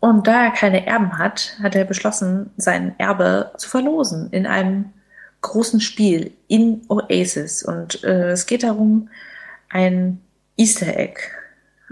Und 0.00 0.26
da 0.26 0.44
er 0.44 0.50
keine 0.50 0.86
Erben 0.86 1.18
hat, 1.18 1.56
hat 1.62 1.74
er 1.74 1.84
beschlossen, 1.84 2.50
sein 2.56 2.94
Erbe 2.98 3.52
zu 3.58 3.68
verlosen 3.68 4.30
in 4.30 4.46
einem 4.46 4.86
großen 5.42 5.80
Spiel 5.80 6.32
in 6.48 6.82
Oasis. 6.88 7.62
Und 7.62 8.02
äh, 8.02 8.30
es 8.30 8.46
geht 8.46 8.62
darum, 8.62 9.10
ein 9.68 10.20
Easter 10.56 10.96
Egg. 10.96 11.20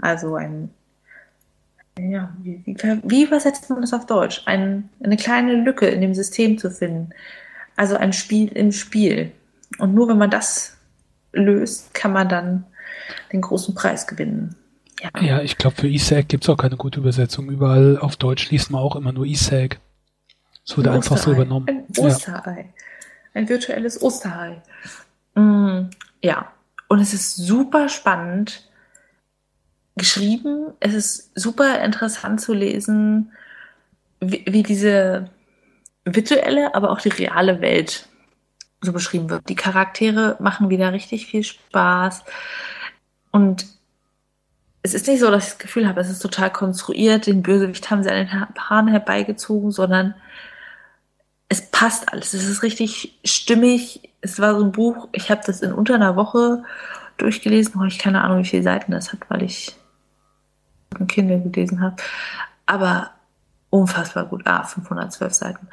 Also 0.01 0.35
ein, 0.35 0.71
ja, 1.99 2.33
wie, 2.41 2.61
wie, 2.65 2.77
wie 3.03 3.23
übersetzt 3.23 3.69
man 3.69 3.81
das 3.81 3.93
auf 3.93 4.07
Deutsch? 4.07 4.41
Ein, 4.45 4.89
eine 5.03 5.17
kleine 5.17 5.55
Lücke 5.55 5.87
in 5.87 6.01
dem 6.01 6.15
System 6.15 6.57
zu 6.57 6.71
finden. 6.71 7.09
Also 7.75 7.95
ein 7.95 8.13
Spiel 8.13 8.49
im 8.49 8.71
Spiel. 8.71 9.31
Und 9.77 9.93
nur 9.93 10.07
wenn 10.07 10.17
man 10.17 10.31
das 10.31 10.77
löst, 11.31 11.93
kann 11.93 12.11
man 12.13 12.27
dann 12.27 12.65
den 13.31 13.41
großen 13.41 13.75
Preis 13.75 14.07
gewinnen. 14.07 14.55
Ja, 15.01 15.21
ja 15.21 15.41
ich 15.41 15.57
glaube, 15.57 15.75
für 15.75 15.87
Egg 15.87 16.27
gibt 16.27 16.43
es 16.43 16.49
auch 16.49 16.57
keine 16.57 16.77
gute 16.77 16.99
Übersetzung. 16.99 17.49
Überall 17.49 17.97
auf 17.97 18.17
Deutsch 18.17 18.49
liest 18.49 18.71
man 18.71 18.81
auch 18.81 18.95
immer 18.95 19.11
nur 19.11 19.25
Egg. 19.25 19.77
Es 20.65 20.77
wurde 20.77 20.91
ein 20.91 20.97
einfach 20.97 21.17
so 21.17 21.31
übernommen. 21.31 21.67
Ein 21.67 21.85
Osterei. 21.97 22.73
Ja. 22.75 22.83
Ein 23.33 23.49
virtuelles 23.49 24.01
Osterei. 24.01 24.61
Mm, 25.35 25.89
ja, 26.21 26.51
und 26.87 26.99
es 26.99 27.13
ist 27.13 27.35
super 27.35 27.89
spannend 27.89 28.67
geschrieben. 29.95 30.73
Es 30.79 30.93
ist 30.93 31.31
super 31.35 31.83
interessant 31.83 32.41
zu 32.41 32.53
lesen, 32.53 33.31
wie, 34.19 34.43
wie 34.47 34.63
diese 34.63 35.29
virtuelle, 36.05 36.75
aber 36.75 36.91
auch 36.91 37.01
die 37.01 37.09
reale 37.09 37.61
Welt 37.61 38.07
so 38.81 38.93
beschrieben 38.93 39.29
wird. 39.29 39.47
Die 39.49 39.55
Charaktere 39.55 40.37
machen 40.39 40.69
wieder 40.69 40.93
richtig 40.93 41.27
viel 41.27 41.43
Spaß. 41.43 42.23
Und 43.31 43.67
es 44.81 44.93
ist 44.93 45.07
nicht 45.07 45.19
so, 45.19 45.29
dass 45.29 45.45
ich 45.45 45.49
das 45.51 45.59
Gefühl 45.59 45.87
habe, 45.87 45.99
es 45.99 46.09
ist 46.09 46.21
total 46.21 46.51
konstruiert, 46.51 47.27
den 47.27 47.43
Bösewicht 47.43 47.89
haben 47.89 48.03
sie 48.03 48.09
an 48.09 48.27
den 48.27 48.31
Haaren 48.69 48.87
herbeigezogen, 48.87 49.71
sondern 49.71 50.15
es 51.49 51.69
passt 51.69 52.13
alles. 52.13 52.33
Es 52.33 52.47
ist 52.47 52.63
richtig 52.63 53.19
stimmig. 53.25 54.13
Es 54.21 54.39
war 54.39 54.57
so 54.57 54.63
ein 54.63 54.71
Buch, 54.71 55.09
ich 55.11 55.29
habe 55.31 55.41
das 55.45 55.61
in 55.61 55.73
unter 55.73 55.95
einer 55.95 56.15
Woche 56.15 56.63
durchgelesen, 57.17 57.73
wo 57.75 57.83
ich 57.83 57.99
keine 57.99 58.23
Ahnung, 58.23 58.39
wie 58.39 58.47
viele 58.47 58.63
Seiten 58.63 58.91
das 58.91 59.11
hat, 59.11 59.19
weil 59.29 59.43
ich 59.43 59.75
ein 60.97 61.07
Kindle 61.07 61.41
gelesen 61.41 61.81
habe. 61.81 61.97
Aber 62.65 63.11
unfassbar 63.69 64.25
gut. 64.25 64.43
Ah, 64.45 64.63
512 64.63 65.33
Seiten. 65.33 65.67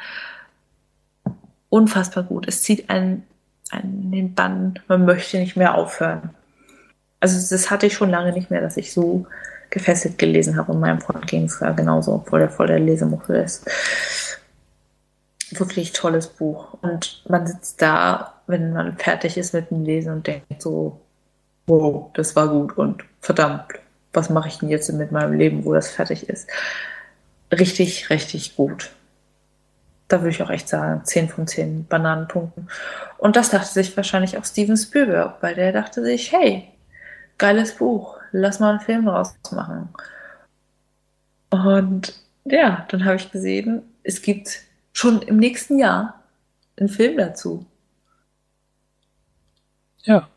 Unfassbar 1.68 2.24
gut. 2.24 2.48
Es 2.48 2.62
zieht 2.62 2.88
einen, 2.90 3.24
einen 3.70 4.02
in 4.02 4.12
den 4.12 4.34
Bann. 4.34 4.78
Man 4.88 5.04
möchte 5.04 5.38
nicht 5.38 5.56
mehr 5.56 5.74
aufhören. 5.74 6.30
Also 7.34 7.56
das 7.56 7.70
hatte 7.72 7.86
ich 7.86 7.94
schon 7.94 8.10
lange 8.10 8.32
nicht 8.32 8.52
mehr, 8.52 8.60
dass 8.60 8.76
ich 8.76 8.92
so 8.92 9.26
gefesselt 9.70 10.16
gelesen 10.16 10.56
habe. 10.56 10.70
Und 10.70 10.78
meinem 10.78 11.00
Freund 11.00 11.26
ging 11.26 11.46
es 11.46 11.58
genauso, 11.58 12.14
obwohl 12.14 12.42
er 12.42 12.48
voll 12.48 12.68
der 12.68 12.78
Lesemuffel 12.78 13.42
ist. 13.42 13.68
Wirklich 15.50 15.92
tolles 15.92 16.28
Buch. 16.28 16.78
Und 16.82 17.24
man 17.28 17.48
sitzt 17.48 17.82
da, 17.82 18.34
wenn 18.46 18.72
man 18.72 18.96
fertig 18.96 19.36
ist 19.36 19.54
mit 19.54 19.72
dem 19.72 19.84
Lesen 19.84 20.12
und 20.12 20.26
denkt 20.28 20.62
so, 20.62 21.00
wow, 21.66 22.10
das 22.14 22.36
war 22.36 22.46
gut 22.46 22.78
und 22.78 23.02
verdammt, 23.20 23.64
was 24.12 24.30
mache 24.30 24.46
ich 24.46 24.58
denn 24.58 24.68
jetzt 24.68 24.88
mit 24.92 25.10
meinem 25.10 25.32
Leben, 25.32 25.64
wo 25.64 25.74
das 25.74 25.90
fertig 25.90 26.28
ist? 26.28 26.48
Richtig, 27.50 28.08
richtig 28.08 28.54
gut. 28.54 28.90
Da 30.06 30.20
würde 30.20 30.30
ich 30.30 30.42
auch 30.44 30.50
echt 30.50 30.68
sagen, 30.68 31.04
10 31.04 31.28
von 31.28 31.48
10 31.48 31.86
Bananenpunkten. 31.86 32.68
Und 33.18 33.34
das 33.34 33.50
dachte 33.50 33.66
sich 33.66 33.96
wahrscheinlich 33.96 34.38
auch 34.38 34.44
Steven 34.44 34.76
Spielberg, 34.76 35.42
weil 35.42 35.56
der 35.56 35.72
dachte 35.72 36.04
sich, 36.04 36.30
hey, 36.30 36.68
geiles 37.38 37.76
Buch, 37.76 38.18
lass 38.32 38.60
mal 38.60 38.70
einen 38.70 38.80
Film 38.80 39.06
draus 39.06 39.34
machen. 39.52 39.88
Und 41.50 42.14
ja, 42.44 42.86
dann 42.88 43.04
habe 43.04 43.16
ich 43.16 43.30
gesehen, 43.30 43.82
es 44.02 44.22
gibt 44.22 44.62
schon 44.92 45.22
im 45.22 45.38
nächsten 45.38 45.78
Jahr 45.78 46.22
einen 46.78 46.88
Film 46.88 47.16
dazu. 47.16 47.66
Ja. 50.02 50.28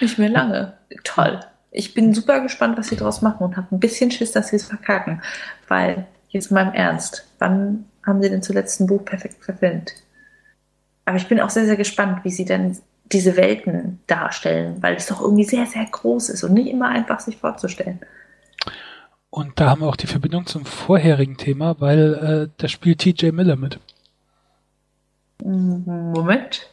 Nicht 0.00 0.18
mehr 0.18 0.30
lange. 0.30 0.74
Toll 1.04 1.40
ich 1.70 1.94
bin 1.94 2.14
super 2.14 2.40
gespannt, 2.40 2.78
was 2.78 2.88
sie 2.88 2.96
daraus 2.96 3.22
machen 3.22 3.44
und 3.44 3.56
habe 3.56 3.74
ein 3.74 3.80
bisschen 3.80 4.10
Schiss, 4.10 4.32
dass 4.32 4.48
sie 4.48 4.56
es 4.56 4.66
verkacken. 4.66 5.22
Weil, 5.66 6.06
jetzt 6.30 6.50
mal 6.50 6.66
im 6.66 6.74
Ernst, 6.74 7.26
wann 7.38 7.84
haben 8.04 8.22
sie 8.22 8.30
denn 8.30 8.42
zuletzt 8.42 8.80
ein 8.80 8.86
Buch 8.86 9.04
perfekt 9.04 9.44
verfilmt? 9.44 9.92
Aber 11.04 11.16
ich 11.16 11.28
bin 11.28 11.40
auch 11.40 11.50
sehr, 11.50 11.66
sehr 11.66 11.76
gespannt, 11.76 12.24
wie 12.24 12.30
sie 12.30 12.44
dann 12.44 12.76
diese 13.12 13.36
Welten 13.36 14.00
darstellen, 14.06 14.82
weil 14.82 14.96
es 14.96 15.06
doch 15.06 15.20
irgendwie 15.20 15.44
sehr, 15.44 15.66
sehr 15.66 15.84
groß 15.84 16.28
ist 16.30 16.44
und 16.44 16.54
nicht 16.54 16.68
immer 16.68 16.88
einfach 16.88 17.20
sich 17.20 17.36
vorzustellen. 17.36 18.00
Und 19.30 19.60
da 19.60 19.70
haben 19.70 19.82
wir 19.82 19.88
auch 19.88 19.96
die 19.96 20.06
Verbindung 20.06 20.46
zum 20.46 20.64
vorherigen 20.64 21.36
Thema, 21.36 21.80
weil 21.80 22.14
äh, 22.14 22.54
da 22.56 22.68
spielt 22.68 23.00
TJ 23.00 23.30
Miller 23.30 23.56
mit. 23.56 23.78
Moment. 25.42 26.70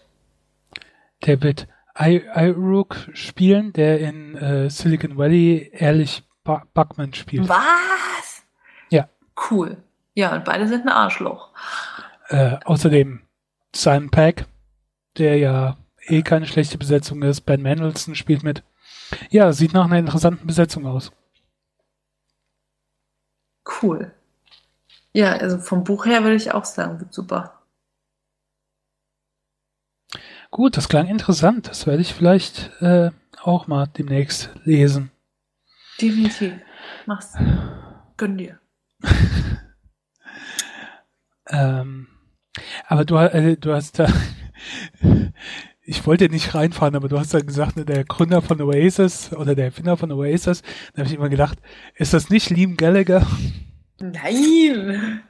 Der 1.25 1.41
wird 1.41 1.67
Irook 1.97 3.09
spielen, 3.13 3.73
der 3.73 3.99
in 3.99 4.35
äh, 4.35 4.69
Silicon 4.69 5.17
Valley 5.17 5.71
ehrlich 5.73 6.23
Buckman 6.43 7.13
spielt. 7.13 7.47
Was? 7.49 8.43
Ja. 8.89 9.09
Cool. 9.49 9.77
Ja, 10.13 10.33
und 10.35 10.45
beide 10.45 10.67
sind 10.67 10.85
ein 10.85 10.89
Arschloch. 10.89 11.49
Äh, 12.29 12.57
außerdem 12.65 13.21
Simon 13.73 14.09
Peck, 14.09 14.45
der 15.17 15.37
ja 15.37 15.77
eh 16.07 16.21
keine 16.21 16.47
schlechte 16.47 16.77
Besetzung 16.77 17.21
ist. 17.23 17.41
Ben 17.41 17.61
Mendelssohn 17.61 18.15
spielt 18.15 18.43
mit. 18.43 18.63
Ja, 19.29 19.51
sieht 19.53 19.73
nach 19.73 19.85
einer 19.85 19.99
interessanten 19.99 20.47
Besetzung 20.47 20.85
aus. 20.85 21.11
Cool. 23.81 24.13
Ja, 25.13 25.33
also 25.33 25.57
vom 25.57 25.83
Buch 25.83 26.05
her 26.05 26.23
würde 26.23 26.35
ich 26.35 26.51
auch 26.51 26.65
sagen, 26.65 26.99
wird 26.99 27.13
super. 27.13 27.61
Gut, 30.51 30.77
das 30.77 30.89
klang 30.89 31.07
interessant. 31.07 31.67
Das 31.67 31.87
werde 31.87 32.01
ich 32.01 32.13
vielleicht 32.13 32.71
äh, 32.81 33.11
auch 33.41 33.67
mal 33.67 33.87
demnächst 33.87 34.51
lesen. 34.63 35.11
Definitiv. 36.01 36.53
Mach's. 37.05 37.33
Gönn 38.17 38.37
dir. 38.37 38.59
ähm, 41.47 42.07
aber 42.87 43.05
du, 43.05 43.15
äh, 43.17 43.57
du 43.57 43.73
hast 43.73 43.99
da, 43.99 44.07
ich 45.85 46.05
wollte 46.07 46.29
nicht 46.29 46.55
reinfahren, 46.55 46.95
aber 46.95 47.07
du 47.07 47.19
hast 47.19 47.33
da 47.33 47.39
gesagt, 47.39 47.77
ne, 47.77 47.85
der 47.85 48.03
Gründer 48.03 48.41
von 48.41 48.59
Oasis 48.61 49.31
oder 49.33 49.55
der 49.55 49.65
Erfinder 49.65 49.97
von 49.97 50.11
Oasis, 50.11 50.63
da 50.93 50.99
habe 50.99 51.07
ich 51.07 51.15
immer 51.15 51.29
gedacht, 51.29 51.59
ist 51.95 52.13
das 52.13 52.29
nicht 52.29 52.49
Liam 52.49 52.75
Gallagher? 52.75 53.25
Nein. 53.99 55.21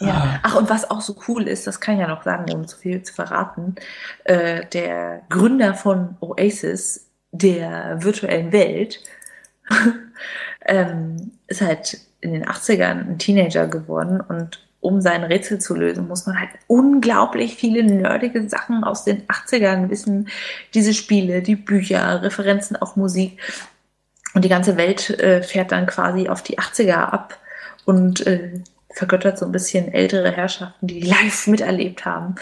Ja, 0.00 0.14
ah. 0.14 0.40
ach, 0.42 0.56
und 0.56 0.68
was 0.68 0.90
auch 0.90 1.00
so 1.00 1.16
cool 1.28 1.46
ist, 1.46 1.66
das 1.66 1.80
kann 1.80 1.94
ich 1.94 2.00
ja 2.00 2.08
noch 2.08 2.24
sagen, 2.24 2.52
um 2.52 2.66
zu 2.66 2.76
viel 2.76 3.02
zu 3.02 3.14
verraten, 3.14 3.76
äh, 4.24 4.66
der 4.66 5.22
Gründer 5.28 5.74
von 5.74 6.16
Oasis, 6.20 7.08
der 7.30 8.02
virtuellen 8.02 8.52
Welt, 8.52 9.00
ähm, 10.66 11.32
ist 11.46 11.60
halt 11.60 11.98
in 12.20 12.32
den 12.32 12.44
80ern 12.44 13.08
ein 13.08 13.18
Teenager 13.18 13.68
geworden 13.68 14.20
und 14.20 14.66
um 14.82 15.00
sein 15.00 15.22
Rätsel 15.22 15.60
zu 15.60 15.76
lösen, 15.76 16.08
muss 16.08 16.26
man 16.26 16.38
halt 16.38 16.50
unglaublich 16.66 17.54
viele 17.54 17.84
nerdige 17.84 18.48
Sachen 18.48 18.82
aus 18.82 19.04
den 19.04 19.22
80ern 19.28 19.88
wissen. 19.88 20.28
Diese 20.74 20.92
Spiele, 20.92 21.40
die 21.40 21.54
Bücher, 21.54 22.20
Referenzen 22.22 22.76
auf 22.76 22.96
Musik. 22.96 23.38
Und 24.34 24.44
die 24.44 24.48
ganze 24.48 24.76
Welt 24.76 25.08
äh, 25.08 25.42
fährt 25.42 25.70
dann 25.70 25.86
quasi 25.86 26.28
auf 26.28 26.42
die 26.42 26.58
80er 26.58 26.96
ab 26.96 27.38
und 27.84 28.26
äh, 28.26 28.60
vergöttert 28.90 29.38
so 29.38 29.46
ein 29.46 29.52
bisschen 29.52 29.92
ältere 29.92 30.32
Herrschaften, 30.32 30.88
die 30.88 31.00
live 31.00 31.46
miterlebt 31.46 32.04
haben. 32.04 32.34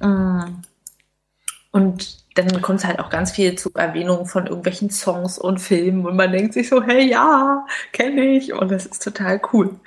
Mm. 0.00 0.62
Und 1.70 2.22
dann 2.34 2.62
kommt 2.62 2.80
es 2.80 2.86
halt 2.86 2.98
auch 2.98 3.10
ganz 3.10 3.30
viel 3.30 3.56
zu 3.56 3.70
Erwähnungen 3.74 4.24
von 4.24 4.46
irgendwelchen 4.46 4.88
Songs 4.90 5.38
und 5.38 5.58
Filmen 5.58 6.06
und 6.06 6.16
man 6.16 6.32
denkt 6.32 6.54
sich 6.54 6.68
so, 6.68 6.82
hey 6.82 7.10
ja, 7.10 7.66
kenne 7.92 8.22
ich 8.22 8.54
und 8.54 8.70
das 8.70 8.86
ist 8.86 9.02
total 9.02 9.40
cool. 9.52 9.78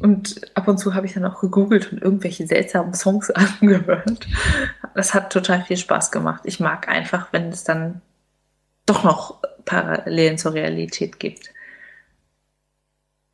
Und 0.00 0.40
ab 0.56 0.68
und 0.68 0.78
zu 0.78 0.94
habe 0.94 1.06
ich 1.06 1.14
dann 1.14 1.24
auch 1.24 1.40
gegoogelt 1.40 1.92
und 1.92 2.02
irgendwelche 2.02 2.46
seltsamen 2.46 2.94
Songs 2.94 3.30
angehört. 3.60 4.26
Das 4.94 5.14
hat 5.14 5.32
total 5.32 5.62
viel 5.64 5.76
Spaß 5.76 6.10
gemacht. 6.10 6.42
Ich 6.44 6.60
mag 6.60 6.88
einfach, 6.88 7.32
wenn 7.32 7.48
es 7.48 7.64
dann 7.64 8.00
doch 8.86 9.04
noch 9.04 9.42
Parallelen 9.64 10.38
zur 10.38 10.54
Realität 10.54 11.18
gibt. 11.18 11.50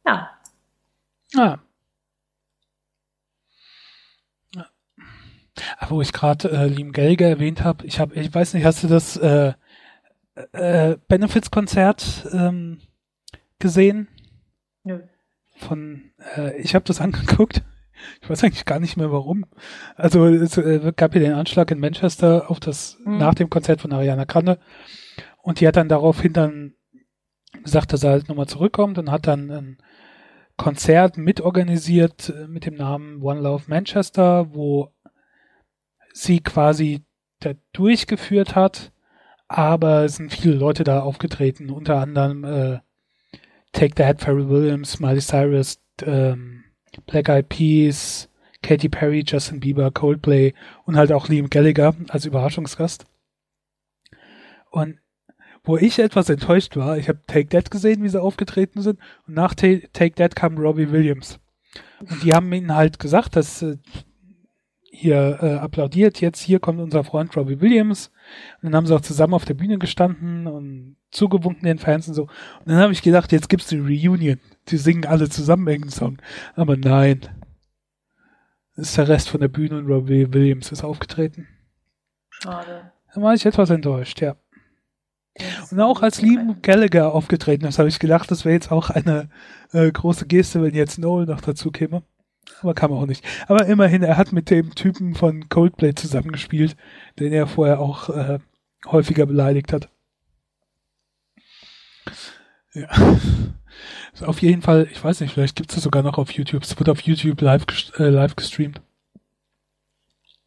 Ja, 0.07 0.31
Ah. 1.37 1.59
Ja. 4.55 4.67
Aber 5.79 5.91
wo 5.97 6.03
ich 6.03 6.13
gerade 6.13 6.51
äh, 6.51 6.67
Liam 6.67 6.93
Gelger 6.93 7.29
erwähnt 7.29 7.63
habe, 7.65 7.87
ich 7.87 8.01
habe, 8.01 8.15
ich 8.15 8.33
weiß 8.35 8.55
nicht, 8.55 8.65
hast 8.65 8.83
du 8.83 8.89
das 8.89 9.17
äh, 9.17 9.53
äh, 10.53 10.97
Benefits-Konzert 11.09 12.29
ähm, 12.33 12.81
gesehen? 13.59 14.09
Von, 15.63 16.13
äh, 16.37 16.57
ich 16.61 16.75
habe 16.75 16.85
das 16.85 17.01
angeguckt. 17.01 17.63
Ich 18.21 18.29
weiß 18.29 18.43
eigentlich 18.43 18.65
gar 18.65 18.81
nicht 18.81 18.97
mehr 18.97 19.13
warum. 19.13 19.47
Also 19.95 20.27
es 20.27 20.57
äh, 20.57 20.93
gab 20.97 21.15
ja 21.15 21.21
den 21.21 21.35
Anschlag 21.35 21.71
in 21.71 21.79
Manchester 21.79 22.51
auf 22.51 22.59
das 22.59 22.99
mhm. 23.05 23.19
nach 23.19 23.35
dem 23.35 23.49
Konzert 23.49 23.81
von 23.81 23.93
Ariana 23.93 24.25
Grande 24.25 24.59
und 25.43 25.61
die 25.61 25.69
hat 25.69 25.77
dann 25.77 25.89
daraufhin 25.89 26.33
dann 26.33 26.75
gesagt, 27.63 27.93
dass 27.93 28.03
er 28.03 28.11
halt 28.11 28.29
nochmal 28.29 28.49
zurückkommt 28.49 28.99
und 28.99 29.11
hat 29.11 29.27
dann 29.27 29.51
ein 29.51 29.79
Konzert 30.57 31.17
mitorganisiert 31.17 32.31
äh, 32.31 32.47
mit 32.47 32.67
dem 32.67 32.75
Namen 32.75 33.23
One 33.23 33.41
Love 33.41 33.65
Manchester, 33.67 34.55
wo 34.55 34.93
sie 36.13 36.41
quasi 36.41 37.05
da 37.41 37.53
durchgeführt 37.73 38.55
hat, 38.55 38.93
aber 39.49 40.05
es 40.05 40.17
sind 40.17 40.33
viele 40.33 40.55
Leute 40.55 40.85
da 40.85 41.01
aufgetreten, 41.01 41.71
unter 41.71 41.97
anderem 41.97 42.45
äh, 42.45 42.79
Take 43.73 43.95
That, 43.97 44.21
Pharrell 44.21 44.49
Williams, 44.49 45.01
Miley 45.01 45.21
Cyrus, 45.21 45.81
ähm, 46.03 46.65
Black 47.07 47.29
Eyed 47.29 47.49
Peas, 47.49 48.29
Katy 48.63 48.89
Perry, 48.89 49.25
Justin 49.27 49.61
Bieber, 49.61 49.91
Coldplay 49.91 50.55
und 50.85 50.97
halt 50.97 51.13
auch 51.13 51.29
Liam 51.29 51.51
Gallagher 51.51 51.95
als 52.09 52.25
Überraschungsgast. 52.25 53.05
Und 54.71 54.99
wo 55.65 55.77
ich 55.77 55.99
etwas 55.99 56.29
enttäuscht 56.29 56.77
war, 56.77 56.99
ich 56.99 57.09
habe 57.09 57.21
Take 57.27 57.49
That 57.49 57.71
gesehen, 57.71 58.03
wie 58.03 58.09
sie 58.09 58.21
aufgetreten 58.21 58.83
sind, 58.83 58.99
und 59.27 59.35
nach 59.35 59.55
Take 59.55 60.15
That 60.15 60.35
kam 60.35 60.59
Robbie 60.59 60.91
Williams. 60.91 61.39
Und 62.01 62.23
die 62.23 62.35
haben 62.35 62.53
ihnen 62.53 62.75
halt 62.75 62.99
gesagt, 62.99 63.37
dass 63.37 63.63
äh, 63.63 63.77
hier 64.95 65.39
äh, 65.41 65.55
applaudiert, 65.55 66.21
jetzt 66.21 66.41
hier 66.41 66.61
kommt 66.61 66.79
unser 66.79 67.03
Freund 67.03 67.35
Robbie 67.35 67.63
Williams. 67.63 68.13
Und 68.61 68.67
dann 68.67 68.77
haben 68.77 68.87
sie 68.87 68.95
auch 68.95 69.01
zusammen 69.01 69.33
auf 69.33 69.47
der 69.47 69.55
Bühne 69.55 69.79
gestanden 69.79 70.47
und 70.47 70.97
zugewunken 71.11 71.65
den 71.65 71.79
Fans 71.79 72.09
und 72.09 72.15
so. 72.15 72.25
Und 72.25 72.67
dann 72.67 72.77
habe 72.77 72.93
ich 72.93 73.01
gedacht, 73.01 73.33
jetzt 73.33 73.49
gibt's 73.49 73.69
die 73.69 73.79
Reunion. 73.79 74.39
Die 74.69 74.77
singen 74.77 75.07
alle 75.07 75.31
zusammen 75.31 75.67
irgendeinen 75.67 75.93
Song. 75.93 76.19
Aber 76.57 76.77
nein. 76.77 77.21
Das 78.77 78.91
ist 78.91 78.99
der 78.99 79.09
Rest 79.09 79.31
von 79.31 79.41
der 79.41 79.49
Bühne 79.49 79.79
und 79.79 79.87
Robbie 79.87 80.33
Williams 80.33 80.71
ist 80.71 80.85
aufgetreten. 80.85 81.49
Schade. 82.29 82.93
Da 83.15 83.23
war 83.23 83.33
ich 83.33 83.47
etwas 83.47 83.71
enttäuscht, 83.71 84.21
ja. 84.21 84.37
Und 85.71 85.81
auch 85.81 86.03
als 86.03 86.21
Liam 86.21 86.61
Gallagher 86.61 87.15
aufgetreten 87.15 87.65
ist, 87.65 87.79
habe 87.79 87.89
ich 87.89 87.99
gedacht, 87.99 88.31
das 88.31 88.45
wäre 88.45 88.55
jetzt 88.55 88.71
auch 88.71 88.91
eine 88.91 89.31
äh, 89.73 89.91
große 89.91 90.27
Geste, 90.27 90.63
wenn 90.63 90.75
jetzt 90.75 90.99
Noel 90.99 91.25
noch 91.25 91.41
dazu 91.41 91.71
käme. 91.71 92.03
Aber 92.61 92.75
kam 92.75 92.93
auch 92.93 93.07
nicht. 93.07 93.25
Aber 93.49 93.67
immerhin, 93.67 94.03
er 94.03 94.17
hat 94.17 94.33
mit 94.33 94.51
dem 94.51 94.75
Typen 94.75 95.15
von 95.15 95.49
Coldplay 95.49 95.95
zusammengespielt, 95.95 96.77
den 97.19 97.33
er 97.33 97.47
vorher 97.47 97.81
auch 97.81 98.09
äh, 98.09 98.39
häufiger 98.87 99.27
beleidigt 99.27 99.73
hat. 99.73 99.89
Ja. 102.75 102.89
Also 104.13 104.27
auf 104.27 104.43
jeden 104.43 104.63
Fall, 104.63 104.89
ich 104.91 105.03
weiß 105.03 105.21
nicht, 105.21 105.33
vielleicht 105.33 105.57
gibt 105.57 105.71
es 105.71 105.77
das 105.77 105.85
sogar 105.85 106.03
noch 106.03 106.19
auf 106.19 106.33
YouTube. 106.33 106.63
Es 106.63 106.79
wird 106.79 106.89
auf 106.89 107.01
YouTube 107.01 107.41
live, 107.41 107.65
äh, 107.99 108.09
live 108.09 108.37
gestreamt. 108.37 108.81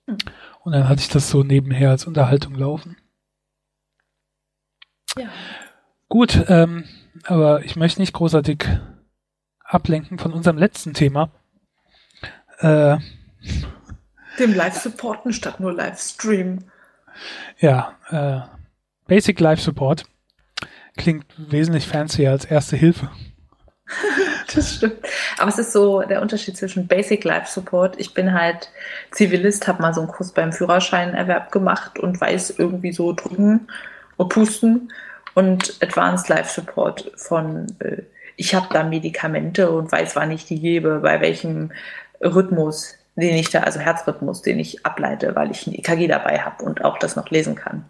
Und 0.07 0.71
dann 0.71 0.87
hatte 0.87 1.01
ich 1.01 1.09
das 1.09 1.29
so 1.29 1.43
nebenher 1.43 1.89
als 1.89 2.05
Unterhaltung 2.05 2.55
laufen. 2.55 2.97
Ja. 5.17 5.29
Gut, 6.09 6.45
ähm, 6.47 6.85
aber 7.23 7.65
ich 7.65 7.75
möchte 7.75 8.01
nicht 8.01 8.13
großartig 8.13 8.65
ablenken 9.63 10.19
von 10.19 10.33
unserem 10.33 10.57
letzten 10.57 10.93
Thema. 10.93 11.31
Äh, 12.59 12.97
Dem 14.39 14.53
Live-Supporten 14.53 15.33
statt 15.33 15.59
nur 15.59 15.73
Livestream. 15.73 16.63
Ja, 17.59 17.95
äh, 18.09 18.41
Basic 19.07 19.39
Live 19.39 19.61
Support 19.61 20.05
klingt 20.97 21.25
wesentlich 21.37 21.87
fancier 21.87 22.31
als 22.31 22.45
Erste 22.45 22.75
Hilfe. 22.75 23.09
das 24.53 24.75
stimmt. 24.75 24.97
Aber 25.37 25.49
es 25.49 25.57
ist 25.57 25.71
so 25.71 26.01
der 26.01 26.21
Unterschied 26.21 26.57
zwischen 26.57 26.87
Basic 26.87 27.23
Life 27.23 27.51
Support. 27.51 27.99
Ich 27.99 28.13
bin 28.13 28.33
halt 28.33 28.69
Zivilist, 29.11 29.67
habe 29.67 29.81
mal 29.81 29.93
so 29.93 30.01
einen 30.01 30.09
Kurs 30.09 30.31
beim 30.31 30.51
Führerscheinerwerb 30.51 31.51
gemacht 31.51 31.99
und 31.99 32.19
weiß 32.19 32.55
irgendwie 32.57 32.93
so 32.93 33.13
drücken 33.13 33.67
und 34.17 34.29
pusten 34.29 34.91
und 35.33 35.77
Advanced 35.81 36.29
Life 36.29 36.53
Support 36.53 37.11
von 37.15 37.67
äh, 37.79 38.01
ich 38.37 38.53
habe 38.53 38.67
da 38.71 38.83
Medikamente 38.83 39.71
und 39.71 39.91
weiß, 39.91 40.15
wann 40.15 40.31
ich 40.31 40.45
die 40.45 40.59
gebe, 40.59 40.99
bei 40.99 41.21
welchem 41.21 41.71
Rhythmus, 42.25 42.95
den 43.15 43.35
ich 43.35 43.49
da, 43.49 43.61
also 43.61 43.79
Herzrhythmus, 43.79 44.41
den 44.41 44.59
ich 44.59 44.85
ableite, 44.85 45.35
weil 45.35 45.51
ich 45.51 45.65
ein 45.67 45.73
EKG 45.73 46.07
dabei 46.07 46.39
habe 46.39 46.63
und 46.63 46.83
auch 46.83 46.97
das 46.97 47.15
noch 47.15 47.29
lesen 47.29 47.55
kann. 47.55 47.85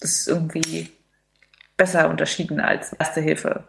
Das 0.00 0.10
ist 0.10 0.28
irgendwie 0.28 0.90
besser 1.76 2.08
unterschieden 2.08 2.60
als 2.60 2.92
Erste 2.92 3.20
Hilfe 3.20 3.64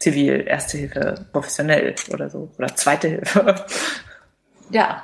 zivil, 0.00 0.44
Erste 0.46 0.78
Hilfe 0.78 1.26
professionell 1.32 1.94
oder 2.12 2.30
so 2.30 2.50
oder 2.58 2.74
Zweite 2.74 3.08
Hilfe. 3.08 3.66
ja. 4.70 5.02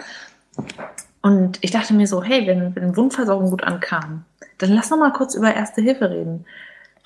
Und 1.22 1.58
ich 1.62 1.70
dachte 1.70 1.94
mir 1.94 2.06
so, 2.06 2.22
hey, 2.22 2.46
wenn, 2.46 2.74
wenn 2.76 2.96
Wundversorgung 2.96 3.50
gut 3.50 3.64
ankam, 3.64 4.24
dann 4.58 4.70
lass 4.70 4.90
noch 4.90 4.98
mal 4.98 5.12
kurz 5.12 5.34
über 5.34 5.54
Erste 5.54 5.82
Hilfe 5.82 6.10
reden. 6.10 6.44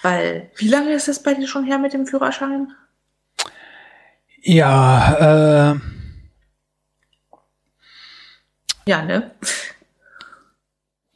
Weil, 0.02 0.50
wie 0.56 0.68
lange 0.68 0.92
ist 0.92 1.08
es 1.08 1.22
bei 1.22 1.34
dir 1.34 1.48
schon 1.48 1.64
her 1.64 1.78
mit 1.78 1.92
dem 1.92 2.06
Führerschein? 2.06 2.72
Ja, 4.42 5.72
äh. 5.72 5.97
Ja, 8.88 9.02
ne? 9.02 9.32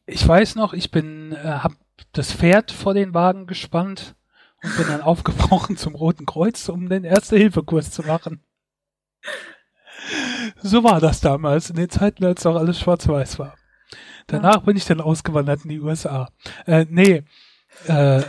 Ich 0.05 0.29
weiß 0.29 0.57
noch, 0.57 0.75
ich 0.75 0.91
bin, 0.91 1.33
äh, 1.33 1.39
hab 1.39 1.73
das 2.13 2.31
Pferd 2.31 2.71
vor 2.71 2.93
den 2.93 3.15
Wagen 3.15 3.47
gespannt 3.47 4.15
und 4.63 4.77
bin 4.77 4.89
dann 4.89 5.01
aufgebrochen 5.01 5.79
zum 5.79 5.95
Roten 5.95 6.27
Kreuz, 6.27 6.69
um 6.69 6.91
den 6.91 7.05
Erste-Hilfe-Kurs 7.05 7.91
zu 7.91 8.03
machen. 8.03 8.45
So 10.61 10.85
war 10.85 11.01
das 11.01 11.23
damals, 11.23 11.71
in 11.71 11.77
den 11.77 11.89
Zeiten, 11.89 12.27
als 12.27 12.45
auch 12.45 12.57
alles 12.57 12.79
schwarz-weiß 12.79 13.39
war. 13.39 13.57
Danach 14.27 14.57
ja. 14.57 14.61
bin 14.61 14.77
ich 14.77 14.85
dann 14.85 15.01
ausgewandert 15.01 15.65
in 15.65 15.71
die 15.71 15.81
USA. 15.81 16.29
Äh, 16.67 16.85
nee, 16.91 17.25
äh, 17.87 18.23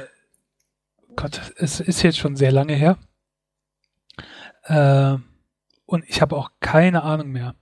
Gott, 1.18 1.52
es 1.58 1.82
ist 1.82 2.02
jetzt 2.02 2.18
schon 2.18 2.38
sehr 2.38 2.54
lange 2.54 2.76
her. 2.76 2.98
Äh, 4.64 5.18
und 5.86 6.06
ich 6.08 6.22
habe 6.22 6.38
auch 6.38 6.52
keine 6.62 7.04
Ahnung 7.04 7.34
mehr. 7.34 7.56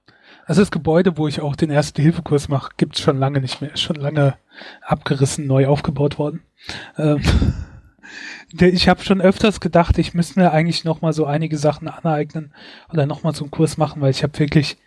Also 0.45 0.61
das 0.61 0.71
Gebäude, 0.71 1.17
wo 1.17 1.27
ich 1.27 1.41
auch 1.41 1.55
den 1.55 1.69
ersten 1.69 2.01
Hilfekurs 2.01 2.49
mache, 2.49 2.71
gibt's 2.77 3.01
schon 3.01 3.17
lange 3.17 3.41
nicht 3.41 3.61
mehr. 3.61 3.73
Ist 3.73 3.81
schon 3.81 3.95
lange 3.95 4.35
abgerissen, 4.81 5.47
neu 5.47 5.67
aufgebaut 5.67 6.17
worden. 6.17 6.41
Ähm, 6.97 7.21
ich 8.59 8.89
habe 8.89 9.03
schon 9.03 9.21
öfters 9.21 9.59
gedacht, 9.59 9.97
ich 9.97 10.13
müsste 10.13 10.39
mir 10.39 10.51
eigentlich 10.51 10.83
noch 10.83 11.01
mal 11.01 11.13
so 11.13 11.25
einige 11.25 11.57
Sachen 11.57 11.87
aneignen 11.87 12.53
oder 12.91 13.05
noch 13.05 13.23
mal 13.23 13.33
so 13.33 13.43
einen 13.43 13.51
Kurs 13.51 13.77
machen, 13.77 14.01
weil 14.01 14.11
ich 14.11 14.23
habe 14.23 14.37
wirklich 14.39 14.77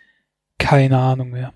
keine 0.57 0.97
Ahnung 0.97 1.31
mehr. 1.31 1.53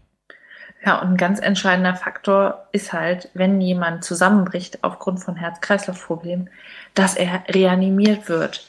Ja, 0.86 1.02
und 1.02 1.10
ein 1.10 1.18
ganz 1.18 1.40
entscheidender 1.40 1.96
Faktor 1.96 2.68
ist 2.72 2.94
halt, 2.94 3.30
wenn 3.34 3.60
jemand 3.60 4.04
zusammenbricht 4.04 4.84
aufgrund 4.84 5.20
von 5.20 5.36
Herz-Kreislauf-Problemen, 5.36 6.50
dass 6.94 7.16
er 7.16 7.44
reanimiert 7.50 8.30
wird. 8.30 8.66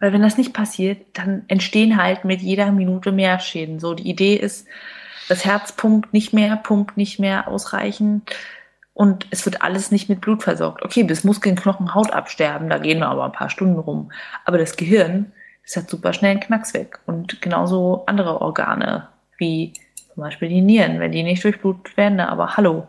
Weil 0.00 0.12
wenn 0.12 0.22
das 0.22 0.38
nicht 0.38 0.54
passiert, 0.54 1.06
dann 1.12 1.44
entstehen 1.48 2.02
halt 2.02 2.24
mit 2.24 2.40
jeder 2.40 2.72
Minute 2.72 3.12
mehr 3.12 3.38
Schäden. 3.38 3.78
So, 3.78 3.94
die 3.94 4.08
Idee 4.08 4.34
ist, 4.34 4.66
das 5.28 5.44
Herz 5.44 5.72
pumpt 5.72 6.12
nicht 6.12 6.32
mehr, 6.32 6.56
pumpt 6.56 6.96
nicht 6.96 7.20
mehr 7.20 7.46
ausreichend 7.46 8.34
und 8.94 9.26
es 9.30 9.44
wird 9.44 9.62
alles 9.62 9.90
nicht 9.90 10.08
mit 10.08 10.20
Blut 10.20 10.42
versorgt. 10.42 10.84
Okay, 10.84 11.04
bis 11.04 11.22
Muskeln, 11.22 11.54
Knochen, 11.54 11.94
Haut 11.94 12.12
absterben, 12.12 12.68
da 12.68 12.78
gehen 12.78 12.98
wir 12.98 13.08
aber 13.08 13.24
ein 13.24 13.32
paar 13.32 13.50
Stunden 13.50 13.78
rum. 13.78 14.10
Aber 14.44 14.58
das 14.58 14.76
Gehirn, 14.76 15.32
das 15.64 15.76
hat 15.76 15.88
super 15.88 16.12
schnell 16.12 16.32
einen 16.32 16.40
Knacks 16.40 16.74
weg. 16.74 16.98
Und 17.06 17.40
genauso 17.40 18.04
andere 18.06 18.40
Organe, 18.40 19.08
wie 19.38 19.74
zum 20.12 20.24
Beispiel 20.24 20.48
die 20.48 20.60
Nieren, 20.62 20.98
wenn 20.98 21.12
die 21.12 21.22
nicht 21.22 21.44
durchblutet 21.44 21.96
werden, 21.96 22.20
aber 22.20 22.56
hallo, 22.56 22.88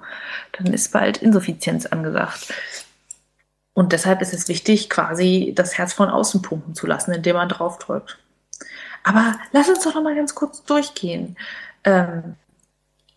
dann 0.54 0.74
ist 0.74 0.92
bald 0.92 1.18
Insuffizienz 1.18 1.86
angesagt. 1.86 2.54
Und 3.74 3.94
deshalb 3.94 4.22
ist 4.22 4.34
es 4.34 4.48
wichtig, 4.48 4.90
quasi 4.90 5.54
das 5.56 5.78
Herz 5.78 5.94
von 5.94 6.10
außen 6.10 6.42
pumpen 6.42 6.76
zu 6.76 6.88
lassen, 6.88 7.14
indem 7.14 7.38
man 7.38 7.50
draufdrückt. 7.50 8.20
Aber 9.04 9.36
lass 9.52 9.70
uns 9.70 9.84
doch 9.84 9.96
noch 9.96 10.04
mal 10.04 10.16
ganz 10.16 10.36
kurz 10.36 10.64
durchgehen. 10.64 11.38
Ähm, 11.84 12.36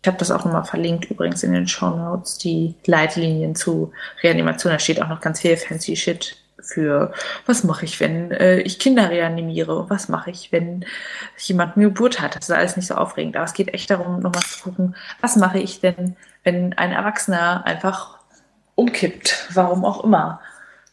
ich 0.01 0.07
habe 0.07 0.17
das 0.17 0.31
auch 0.31 0.45
nochmal 0.45 0.65
verlinkt, 0.65 1.05
übrigens 1.05 1.43
in 1.43 1.53
den 1.53 1.67
Show 1.67 1.89
Notes, 1.89 2.37
die 2.37 2.75
Leitlinien 2.85 3.55
zu 3.55 3.91
Reanimation. 4.21 4.71
Da 4.71 4.79
steht 4.79 5.01
auch 5.01 5.09
noch 5.09 5.21
ganz 5.21 5.41
viel 5.41 5.57
fancy 5.57 5.95
Shit 5.95 6.37
für, 6.59 7.13
was 7.45 7.63
mache 7.63 7.85
ich, 7.85 7.99
wenn 7.99 8.31
äh, 8.31 8.59
ich 8.59 8.79
Kinder 8.79 9.09
reanimiere? 9.09 9.89
Was 9.89 10.09
mache 10.09 10.31
ich, 10.31 10.51
wenn 10.51 10.85
jemand 11.37 11.75
eine 11.75 11.85
Geburt 11.85 12.21
hat? 12.21 12.35
Das 12.35 12.49
ist 12.49 12.55
alles 12.55 12.77
nicht 12.77 12.87
so 12.87 12.95
aufregend. 12.95 13.35
Aber 13.35 13.45
es 13.45 13.53
geht 13.53 13.73
echt 13.73 13.89
darum, 13.89 14.19
nochmal 14.19 14.43
zu 14.43 14.63
gucken, 14.63 14.95
was 15.21 15.35
mache 15.35 15.59
ich 15.59 15.79
denn, 15.79 16.15
wenn 16.43 16.73
ein 16.73 16.91
Erwachsener 16.91 17.65
einfach 17.65 18.19
umkippt, 18.75 19.49
warum 19.53 19.85
auch 19.85 20.03
immer. 20.03 20.39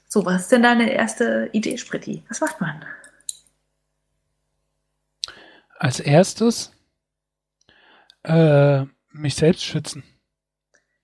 So, 0.09 0.25
was 0.25 0.43
ist 0.43 0.53
denn 0.53 0.63
deine 0.63 0.93
erste 0.93 1.49
Idee, 1.53 1.77
Spritti? 1.79 2.23
Was 2.29 2.41
macht 2.41 2.61
man? 2.61 2.85
Als 5.79 6.01
erstes 6.01 6.73
äh, 8.23 8.85
mich 9.11 9.35
selbst 9.35 9.65
schützen. 9.65 10.05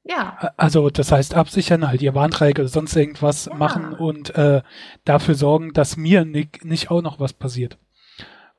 Ja. 0.05 0.53
Also 0.57 0.89
das 0.89 1.12
heißt 1.12 1.35
absichern, 1.35 1.87
halt 1.87 2.01
ihr 2.01 2.14
Warnträger 2.14 2.62
oder 2.62 2.68
sonst 2.68 2.97
irgendwas 2.97 3.47
ja. 3.47 3.55
machen 3.55 3.93
und 3.93 4.35
äh, 4.37 4.62
dafür 5.05 5.35
sorgen, 5.35 5.72
dass 5.74 5.97
mir 5.97 6.24
nicht, 6.24 6.64
nicht 6.64 6.91
auch 6.91 7.03
noch 7.03 7.20
was 7.20 7.35
passiert. 7.35 7.79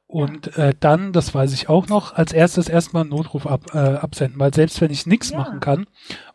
Und 0.05 0.55
ja. 0.57 0.69
äh, 0.69 0.75
dann, 0.79 1.11
das 1.13 1.33
weiß 1.33 1.53
ich 1.53 1.69
auch 1.69 1.87
noch, 1.87 2.13
als 2.13 2.33
erstes 2.33 2.69
erstmal 2.69 3.01
einen 3.01 3.11
Notruf 3.11 3.47
ab, 3.47 3.73
äh, 3.73 3.77
absenden, 3.77 4.39
weil 4.39 4.53
selbst 4.53 4.79
wenn 4.81 4.91
ich 4.91 5.05
nichts 5.05 5.29
ja. 5.29 5.37
machen 5.37 5.59
kann 5.59 5.87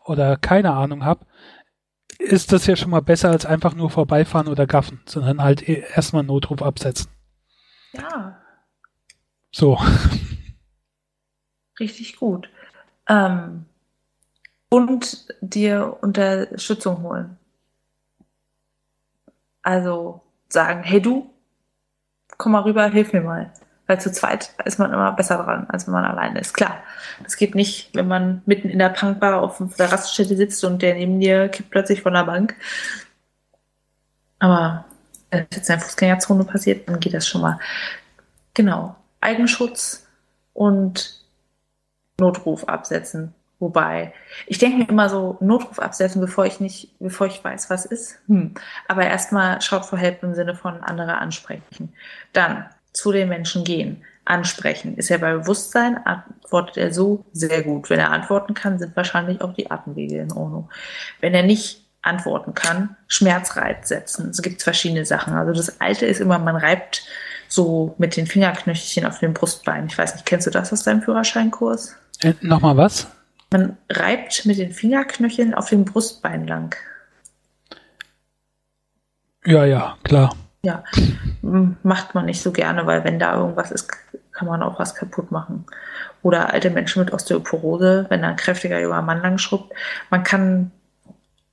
oder 0.03 0.37
keine 0.37 0.73
Ahnung 0.73 1.05
habe, 1.05 1.25
ist 2.25 2.51
das 2.51 2.65
ja 2.65 2.75
schon 2.75 2.91
mal 2.91 3.01
besser 3.01 3.29
als 3.29 3.45
einfach 3.45 3.75
nur 3.75 3.89
vorbeifahren 3.89 4.47
oder 4.47 4.67
gaffen, 4.67 5.01
sondern 5.05 5.41
halt 5.41 5.67
e-, 5.67 5.83
erstmal 5.95 6.21
einen 6.21 6.27
Notruf 6.27 6.61
absetzen. 6.61 7.09
Ja. 7.93 8.41
So. 9.51 9.79
Richtig 11.79 12.17
gut. 12.17 12.49
Ähm, 13.07 13.65
und 14.69 15.27
dir 15.41 15.97
Unterstützung 16.01 17.01
holen. 17.03 17.37
Also 19.61 20.21
sagen, 20.49 20.83
hey 20.83 21.01
du, 21.01 21.29
komm 22.37 22.53
mal 22.53 22.63
rüber, 22.63 22.87
hilf 22.87 23.13
mir 23.13 23.21
mal. 23.21 23.53
Weil 23.87 23.99
zu 23.99 24.11
zweit 24.11 24.51
ist 24.65 24.79
man 24.79 24.91
immer 24.91 25.11
besser 25.11 25.37
dran, 25.37 25.67
als 25.69 25.85
wenn 25.85 25.93
man 25.93 26.05
alleine 26.05 26.39
ist. 26.39 26.53
Klar, 26.53 26.77
das 27.23 27.37
geht 27.37 27.53
nicht, 27.53 27.93
wenn 27.93 28.07
man 28.07 28.41
mitten 28.45 28.69
in 28.69 28.79
der 28.79 28.89
Punkbar 28.89 29.41
auf 29.41 29.61
der 29.77 29.91
Raststätte 29.91 30.35
sitzt 30.35 30.63
und 30.63 30.81
der 30.81 30.95
neben 30.95 31.19
dir 31.19 31.49
kippt 31.49 31.69
plötzlich 31.69 32.01
von 32.01 32.13
der 32.13 32.23
Bank. 32.23 32.55
Aber 34.39 34.85
wenn 35.29 35.45
es 35.49 35.57
jetzt 35.57 35.69
in 35.69 35.79
Fußgängerzone 35.79 36.43
passiert, 36.45 36.89
dann 36.89 36.99
geht 36.99 37.13
das 37.13 37.27
schon 37.27 37.41
mal. 37.41 37.59
Genau. 38.53 38.95
Eigenschutz 39.21 40.07
und 40.53 41.23
Notruf 42.19 42.67
absetzen. 42.67 43.33
Wobei, 43.59 44.13
ich 44.47 44.57
denke 44.57 44.77
mir 44.77 44.89
immer 44.89 45.09
so, 45.09 45.37
Notruf 45.39 45.79
absetzen, 45.79 46.19
bevor 46.21 46.45
ich 46.45 46.59
nicht, 46.59 46.93
bevor 46.99 47.27
ich 47.27 47.43
weiß, 47.43 47.69
was 47.69 47.85
ist. 47.85 48.19
Hm. 48.27 48.53
Aber 48.87 49.05
erstmal 49.05 49.61
schaut 49.61 49.85
for 49.85 49.97
help 49.97 50.23
im 50.23 50.35
Sinne 50.35 50.55
von 50.55 50.83
andere 50.83 51.17
ansprechen. 51.17 51.93
Dann 52.33 52.65
zu 52.95 53.11
den 53.11 53.29
Menschen 53.29 53.63
gehen, 53.63 54.03
ansprechen. 54.25 54.97
Ist 54.97 55.11
er 55.11 55.19
bei 55.19 55.33
Bewusstsein, 55.33 55.97
antwortet 56.05 56.77
er 56.77 56.93
so 56.93 57.25
sehr 57.31 57.61
gut. 57.61 57.89
Wenn 57.89 57.99
er 57.99 58.11
antworten 58.11 58.53
kann, 58.53 58.79
sind 58.79 58.95
wahrscheinlich 58.95 59.41
auch 59.41 59.53
die 59.53 59.69
Atemwege 59.69 60.19
in 60.19 60.31
Ordnung. 60.31 60.69
Wenn 61.21 61.33
er 61.33 61.43
nicht 61.43 61.85
antworten 62.01 62.53
kann, 62.53 62.95
Schmerzreiz 63.07 63.87
setzen. 63.87 64.29
Es 64.29 64.41
gibt 64.41 64.61
verschiedene 64.61 65.05
Sachen. 65.05 65.33
Also 65.33 65.53
das 65.53 65.81
Alte 65.81 66.05
ist 66.05 66.21
immer, 66.21 66.37
man 66.37 66.55
reibt 66.55 67.03
so 67.47 67.95
mit 67.97 68.15
den 68.15 68.27
Fingerknöchelchen 68.27 69.05
auf 69.05 69.19
dem 69.19 69.33
Brustbein. 69.33 69.87
Ich 69.87 69.97
weiß 69.97 70.13
nicht, 70.13 70.25
kennst 70.25 70.47
du 70.47 70.51
das 70.51 70.71
aus 70.71 70.83
deinem 70.83 71.01
Führerscheinkurs? 71.01 71.95
Äh, 72.21 72.33
Nochmal 72.41 72.77
was? 72.77 73.07
Man 73.51 73.77
reibt 73.89 74.45
mit 74.45 74.57
den 74.57 74.71
Fingerknöcheln 74.71 75.53
auf 75.53 75.69
dem 75.69 75.85
Brustbein 75.85 76.47
lang. 76.47 76.75
Ja, 79.45 79.65
ja, 79.65 79.97
klar. 80.03 80.35
Ja, 80.63 80.83
macht 81.83 82.15
man 82.15 82.25
nicht 82.25 82.41
so 82.41 82.51
gerne, 82.51 82.85
weil 82.85 83.03
wenn 83.03 83.19
da 83.19 83.35
irgendwas 83.35 83.71
ist, 83.71 83.91
kann 84.31 84.47
man 84.47 84.63
auch 84.63 84.79
was 84.79 84.95
kaputt 84.95 85.31
machen. 85.31 85.65
Oder 86.21 86.51
alte 86.53 86.69
Menschen 86.69 87.03
mit 87.03 87.13
Osteoporose, 87.13 88.07
wenn 88.09 88.21
da 88.21 88.29
ein 88.29 88.35
kräftiger 88.35 88.79
junger 88.79 89.01
Mann 89.01 89.21
lang 89.21 89.37
schrubbt. 89.37 89.73
Man 90.09 90.23
kann 90.23 90.71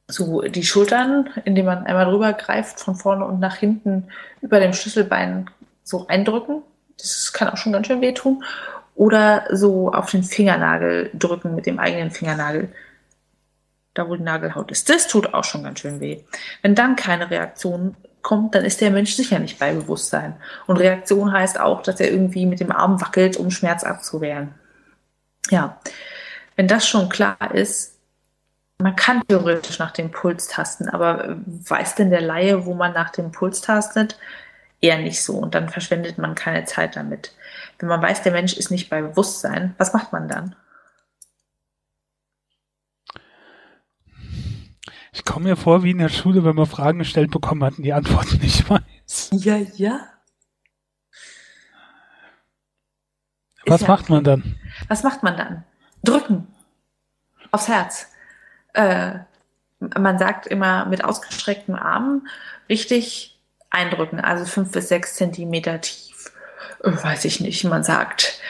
so 0.08 0.42
die 0.42 0.64
Schultern, 0.64 1.28
indem 1.44 1.66
man 1.66 1.86
einmal 1.86 2.06
drüber 2.06 2.32
greift, 2.32 2.80
von 2.80 2.96
vorne 2.96 3.24
und 3.24 3.40
nach 3.40 3.56
hinten 3.56 4.08
über 4.40 4.60
dem 4.60 4.72
Schlüsselbein 4.72 5.50
so 5.84 6.06
eindrücken. 6.06 6.62
Das 6.98 7.32
kann 7.32 7.48
auch 7.48 7.56
schon 7.56 7.72
ganz 7.72 7.86
schön 7.86 8.00
wehtun. 8.00 8.42
Oder 8.94 9.44
so 9.50 9.92
auf 9.92 10.10
den 10.10 10.22
Fingernagel 10.22 11.10
drücken 11.14 11.54
mit 11.54 11.66
dem 11.66 11.78
eigenen 11.78 12.10
Fingernagel 12.10 12.68
da 13.94 14.08
wo 14.08 14.16
die 14.16 14.22
Nagelhaut 14.22 14.70
ist. 14.70 14.88
Das 14.88 15.06
tut 15.06 15.34
auch 15.34 15.44
schon 15.44 15.64
ganz 15.64 15.80
schön 15.80 16.00
weh. 16.00 16.22
Wenn 16.62 16.74
dann 16.74 16.96
keine 16.96 17.30
Reaktion 17.30 17.94
kommt, 18.22 18.54
dann 18.54 18.64
ist 18.64 18.80
der 18.80 18.90
Mensch 18.90 19.14
sicher 19.14 19.38
nicht 19.38 19.58
bei 19.58 19.72
Bewusstsein. 19.72 20.36
Und 20.66 20.78
Reaktion 20.78 21.32
heißt 21.32 21.60
auch, 21.60 21.82
dass 21.82 22.00
er 22.00 22.10
irgendwie 22.10 22.46
mit 22.46 22.60
dem 22.60 22.72
Arm 22.72 23.00
wackelt, 23.00 23.36
um 23.36 23.50
Schmerz 23.50 23.84
abzuwehren. 23.84 24.54
Ja, 25.50 25.80
wenn 26.56 26.68
das 26.68 26.86
schon 26.86 27.08
klar 27.08 27.54
ist, 27.54 27.98
man 28.78 28.96
kann 28.96 29.22
theoretisch 29.28 29.78
nach 29.78 29.92
dem 29.92 30.10
Puls 30.10 30.48
tasten, 30.48 30.88
aber 30.88 31.36
weiß 31.46 31.94
denn 31.94 32.10
der 32.10 32.20
Laie, 32.20 32.66
wo 32.66 32.74
man 32.74 32.92
nach 32.92 33.10
dem 33.10 33.30
Puls 33.30 33.60
tastet? 33.60 34.18
Eher 34.80 34.98
nicht 34.98 35.22
so. 35.22 35.34
Und 35.34 35.54
dann 35.54 35.68
verschwendet 35.68 36.18
man 36.18 36.34
keine 36.34 36.64
Zeit 36.64 36.96
damit. 36.96 37.32
Wenn 37.78 37.88
man 37.88 38.02
weiß, 38.02 38.22
der 38.22 38.32
Mensch 38.32 38.54
ist 38.54 38.70
nicht 38.70 38.90
bei 38.90 39.00
Bewusstsein, 39.02 39.74
was 39.78 39.92
macht 39.92 40.12
man 40.12 40.28
dann? 40.28 40.56
Ich 45.14 45.24
komme 45.26 45.50
mir 45.50 45.56
vor 45.56 45.82
wie 45.82 45.90
in 45.90 45.98
der 45.98 46.08
Schule, 46.08 46.42
wenn 46.42 46.56
man 46.56 46.66
Fragen 46.66 46.98
gestellt 46.98 47.30
bekommen 47.30 47.62
hat 47.62 47.76
und 47.76 47.84
die 47.84 47.92
Antworten 47.92 48.38
nicht 48.42 48.68
weiß. 48.68 49.30
Ja, 49.32 49.56
ja. 49.56 50.00
Was 53.66 53.82
ja 53.82 53.88
macht 53.88 54.08
man 54.08 54.24
dann? 54.24 54.58
Was 54.88 55.02
macht 55.02 55.22
man 55.22 55.36
dann? 55.36 55.64
Drücken. 56.02 56.48
Aufs 57.50 57.68
Herz. 57.68 58.08
Äh, 58.72 59.18
man 59.98 60.18
sagt 60.18 60.46
immer 60.46 60.86
mit 60.86 61.04
ausgestreckten 61.04 61.74
Armen 61.74 62.26
richtig 62.68 63.38
eindrücken, 63.70 64.20
also 64.20 64.44
fünf 64.46 64.72
bis 64.72 64.88
sechs 64.88 65.14
Zentimeter 65.14 65.80
tief. 65.80 66.32
Äh, 66.82 66.90
weiß 66.90 67.26
ich 67.26 67.40
nicht. 67.40 67.62
Man 67.64 67.84
sagt 67.84 68.40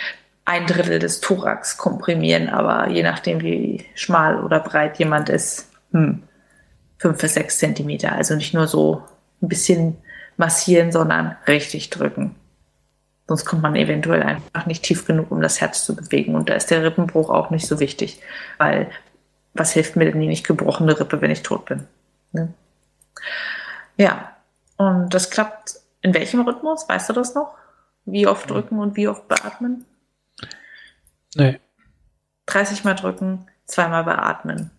ein 0.45 0.67
Drittel 0.67 1.01
des 1.01 1.21
Thorax 1.21 1.77
komprimieren, 1.77 2.49
aber 2.49 2.89
je 2.89 3.03
nachdem, 3.03 3.41
wie 3.41 3.85
schmal 3.95 4.43
oder 4.43 4.61
breit 4.61 4.99
jemand 4.99 5.29
ist, 5.29 5.71
hm, 5.91 6.23
fünf 7.03 7.21
bis 7.21 7.35
sechs 7.35 7.59
Zentimeter. 7.59 8.13
Also 8.13 8.37
nicht 8.37 8.55
nur 8.55 8.69
so 8.69 9.03
ein 9.43 9.49
bisschen 9.49 9.97
massieren, 10.37 10.93
sondern 10.93 11.37
richtig 11.49 11.91
drücken. 11.91 12.37
Sonst 13.27 13.45
kommt 13.45 13.63
man 13.63 13.75
eventuell 13.75 14.23
einfach 14.23 14.67
nicht 14.67 14.85
tief 14.85 15.05
genug, 15.05 15.33
um 15.33 15.41
das 15.41 15.61
Herz 15.61 15.85
zu 15.85 15.97
bewegen. 15.97 16.37
Und 16.37 16.49
da 16.49 16.55
ist 16.55 16.71
der 16.71 16.85
Rippenbruch 16.85 17.29
auch 17.29 17.51
nicht 17.51 17.67
so 17.67 17.81
wichtig, 17.81 18.21
weil 18.59 18.91
was 19.53 19.73
hilft 19.73 19.97
mir 19.97 20.05
denn 20.05 20.21
die 20.21 20.29
nicht 20.29 20.47
gebrochene 20.47 20.99
Rippe, 20.99 21.21
wenn 21.21 21.31
ich 21.31 21.43
tot 21.43 21.67
bin? 21.67 21.87
Ne? 22.31 22.55
Ja, 23.97 24.37
und 24.77 25.13
das 25.13 25.31
klappt 25.31 25.75
in 26.03 26.15
welchem 26.15 26.41
Rhythmus? 26.43 26.89
Weißt 26.89 27.09
du 27.09 27.13
das 27.13 27.35
noch? 27.35 27.55
Wie 28.05 28.27
oft 28.27 28.49
drücken 28.49 28.79
und 28.79 28.97
wie 28.97 29.09
oft 29.09 29.27
beatmen? 29.29 29.85
Nee, 31.35 31.59
30 32.47 32.85
Mal 32.85 32.95
drücken, 32.95 33.47
zweimal 33.67 34.05
beatmen. 34.05 34.71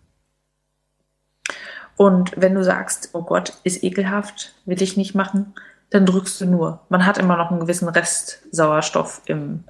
Und 1.96 2.32
wenn 2.36 2.54
du 2.54 2.64
sagst, 2.64 3.10
oh 3.12 3.22
Gott, 3.22 3.54
ist 3.62 3.84
ekelhaft, 3.84 4.54
will 4.64 4.82
ich 4.82 4.96
nicht 4.96 5.14
machen, 5.14 5.54
dann 5.90 6.06
drückst 6.06 6.40
du 6.40 6.46
nur. 6.46 6.80
Man 6.88 7.06
hat 7.06 7.18
immer 7.18 7.36
noch 7.36 7.50
einen 7.50 7.60
gewissen 7.60 7.88
Rest 7.88 8.42
Sauerstoff 8.50 9.22
im 9.26 9.64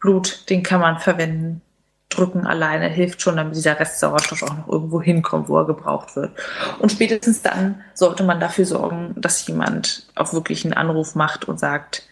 Blut, 0.00 0.48
den 0.48 0.62
kann 0.62 0.80
man 0.80 0.98
verwenden. 0.98 1.60
Drücken 2.08 2.46
alleine 2.46 2.88
hilft 2.88 3.22
schon, 3.22 3.36
damit 3.36 3.54
dieser 3.54 3.78
Rest 3.78 4.00
Sauerstoff 4.00 4.42
auch 4.42 4.56
noch 4.56 4.68
irgendwo 4.68 5.00
hinkommt, 5.00 5.48
wo 5.48 5.58
er 5.58 5.66
gebraucht 5.66 6.16
wird. 6.16 6.32
Und 6.78 6.90
spätestens 6.90 7.42
dann 7.42 7.82
sollte 7.94 8.24
man 8.24 8.40
dafür 8.40 8.64
sorgen, 8.64 9.14
dass 9.16 9.46
jemand 9.46 10.08
auch 10.16 10.32
wirklich 10.32 10.64
einen 10.64 10.74
Anruf 10.74 11.14
macht 11.14 11.44
und 11.44 11.60
sagt, 11.60 12.08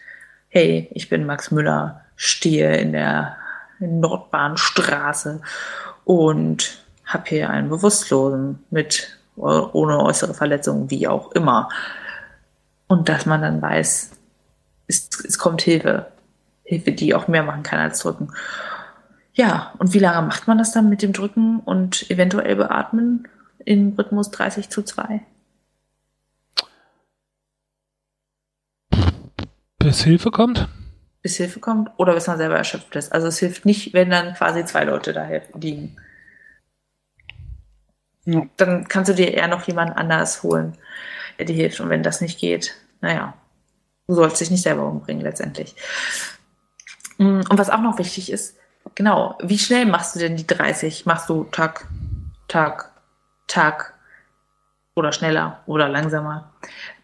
hey, 0.49 0.89
ich 0.93 1.09
bin 1.09 1.25
Max 1.25 1.51
Müller, 1.51 2.01
stehe 2.15 2.77
in 2.77 2.93
der 2.93 3.35
Nordbahnstraße 3.79 5.41
und 6.05 6.83
habe 7.05 7.23
hier 7.27 7.49
einen 7.49 7.69
Bewusstlosen 7.69 8.63
mit 8.69 9.18
ohne 9.39 9.99
äußere 9.99 10.33
Verletzung, 10.33 10.89
wie 10.89 11.07
auch 11.07 11.31
immer. 11.31 11.69
Und 12.87 13.09
dass 13.09 13.25
man 13.25 13.41
dann 13.41 13.61
weiß, 13.61 14.11
es, 14.87 15.09
es 15.25 15.37
kommt 15.37 15.61
Hilfe. 15.61 16.07
Hilfe, 16.63 16.91
die 16.91 17.15
auch 17.15 17.27
mehr 17.27 17.43
machen 17.43 17.63
kann 17.63 17.79
als 17.79 17.99
drücken. 17.99 18.31
Ja, 19.33 19.73
und 19.77 19.93
wie 19.93 19.99
lange 19.99 20.25
macht 20.27 20.47
man 20.47 20.57
das 20.57 20.71
dann 20.71 20.89
mit 20.89 21.01
dem 21.01 21.13
Drücken 21.13 21.61
und 21.61 22.09
eventuell 22.11 22.55
beatmen 22.55 23.27
im 23.65 23.93
Rhythmus 23.97 24.31
30 24.31 24.69
zu 24.69 24.83
2? 24.83 25.21
Bis 29.79 30.03
Hilfe 30.03 30.29
kommt? 30.29 30.67
Bis 31.21 31.37
Hilfe 31.37 31.59
kommt 31.59 31.89
oder 31.97 32.13
bis 32.13 32.27
man 32.27 32.37
selber 32.37 32.57
erschöpft 32.57 32.95
ist. 32.95 33.13
Also 33.13 33.27
es 33.27 33.39
hilft 33.39 33.65
nicht, 33.65 33.93
wenn 33.93 34.09
dann 34.09 34.33
quasi 34.33 34.65
zwei 34.65 34.83
Leute 34.83 35.13
da 35.13 35.27
liegen. 35.55 35.95
Dann 38.57 38.87
kannst 38.87 39.09
du 39.09 39.15
dir 39.15 39.33
eher 39.33 39.47
noch 39.47 39.67
jemanden 39.67 39.93
anders 39.93 40.43
holen, 40.43 40.77
der 41.37 41.45
dir 41.45 41.55
hilft. 41.55 41.79
Und 41.79 41.89
wenn 41.89 42.03
das 42.03 42.21
nicht 42.21 42.39
geht, 42.39 42.75
naja, 43.01 43.33
du 44.07 44.15
sollst 44.15 44.41
dich 44.41 44.51
nicht 44.51 44.63
selber 44.63 44.85
umbringen 44.85 45.23
letztendlich. 45.23 45.75
Mm, 47.17 47.41
und 47.49 47.57
was 47.57 47.69
auch 47.69 47.81
noch 47.81 47.97
wichtig 47.97 48.31
ist, 48.31 48.57
genau, 48.95 49.37
wie 49.41 49.59
schnell 49.59 49.85
machst 49.85 50.15
du 50.15 50.19
denn 50.19 50.35
die 50.35 50.47
30? 50.47 51.05
Machst 51.05 51.29
du 51.29 51.45
Tag, 51.45 51.87
Tag, 52.47 52.91
Tag 53.47 53.93
oder 54.95 55.11
schneller 55.11 55.61
oder 55.65 55.87
langsamer? 55.89 56.51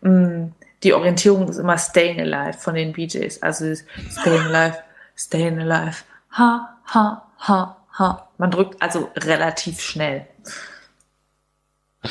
Mm, 0.01 0.47
die 0.83 0.93
Orientierung 0.93 1.47
ist 1.47 1.57
immer 1.57 1.77
Staying 1.77 2.19
Alive 2.19 2.57
von 2.59 2.75
den 2.75 2.93
BJs. 2.93 3.41
Also 3.41 3.73
Staying 4.09 4.53
Alive, 4.53 4.77
Staying 5.15 5.59
Alive, 5.59 6.03
ha, 6.31 6.77
ha, 6.85 7.25
ha, 7.39 7.77
ha. 7.97 8.29
Man 8.37 8.51
drückt 8.51 8.81
also 8.81 9.09
relativ 9.15 9.81
schnell. 9.81 10.27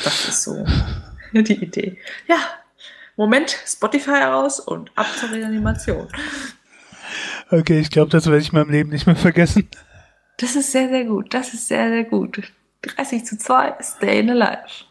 Das 0.03 0.27
ist 0.27 0.43
so 0.43 0.65
die 1.33 1.63
Idee. 1.63 1.97
Ja, 2.27 2.37
Moment, 3.17 3.57
Spotify 3.65 4.11
heraus 4.11 4.59
und 4.59 4.91
ab 4.95 5.07
zur 5.17 5.31
Reanimation. 5.31 6.07
Okay, 7.49 7.79
ich 7.79 7.89
glaube, 7.89 8.09
das 8.09 8.25
werde 8.25 8.39
ich 8.39 8.51
in 8.51 8.59
meinem 8.59 8.71
Leben 8.71 8.89
nicht 8.89 9.05
mehr 9.05 9.15
vergessen. 9.15 9.69
Das 10.37 10.55
ist 10.55 10.71
sehr, 10.71 10.89
sehr 10.89 11.05
gut. 11.05 11.33
Das 11.33 11.53
ist 11.53 11.67
sehr, 11.67 11.89
sehr 11.89 12.03
gut. 12.03 12.41
30 12.81 13.25
zu 13.25 13.37
2, 13.37 13.75
stay 13.81 14.29
alive. 14.29 14.85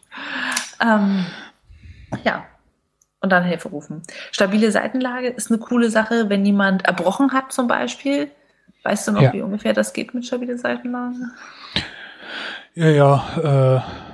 Ähm, 0.80 1.26
ja. 2.24 2.46
Und 3.20 3.30
dann 3.30 3.44
Hilfe 3.44 3.68
rufen. 3.68 4.02
Stabile 4.32 4.70
Seitenlage 4.70 5.28
ist 5.28 5.50
eine 5.50 5.58
coole 5.58 5.90
Sache, 5.90 6.28
wenn 6.28 6.44
jemand 6.44 6.84
erbrochen 6.84 7.32
hat 7.32 7.52
zum 7.52 7.66
Beispiel. 7.66 8.30
Weißt 8.82 9.08
du 9.08 9.12
noch, 9.12 9.22
ja. 9.22 9.32
wie 9.32 9.42
ungefähr 9.42 9.72
das 9.72 9.92
geht 9.92 10.14
mit 10.14 10.26
stabile 10.26 10.58
Seitenlage? 10.58 11.30
Ja, 12.74 12.88
ja. 12.88 13.78
Äh 13.78 14.13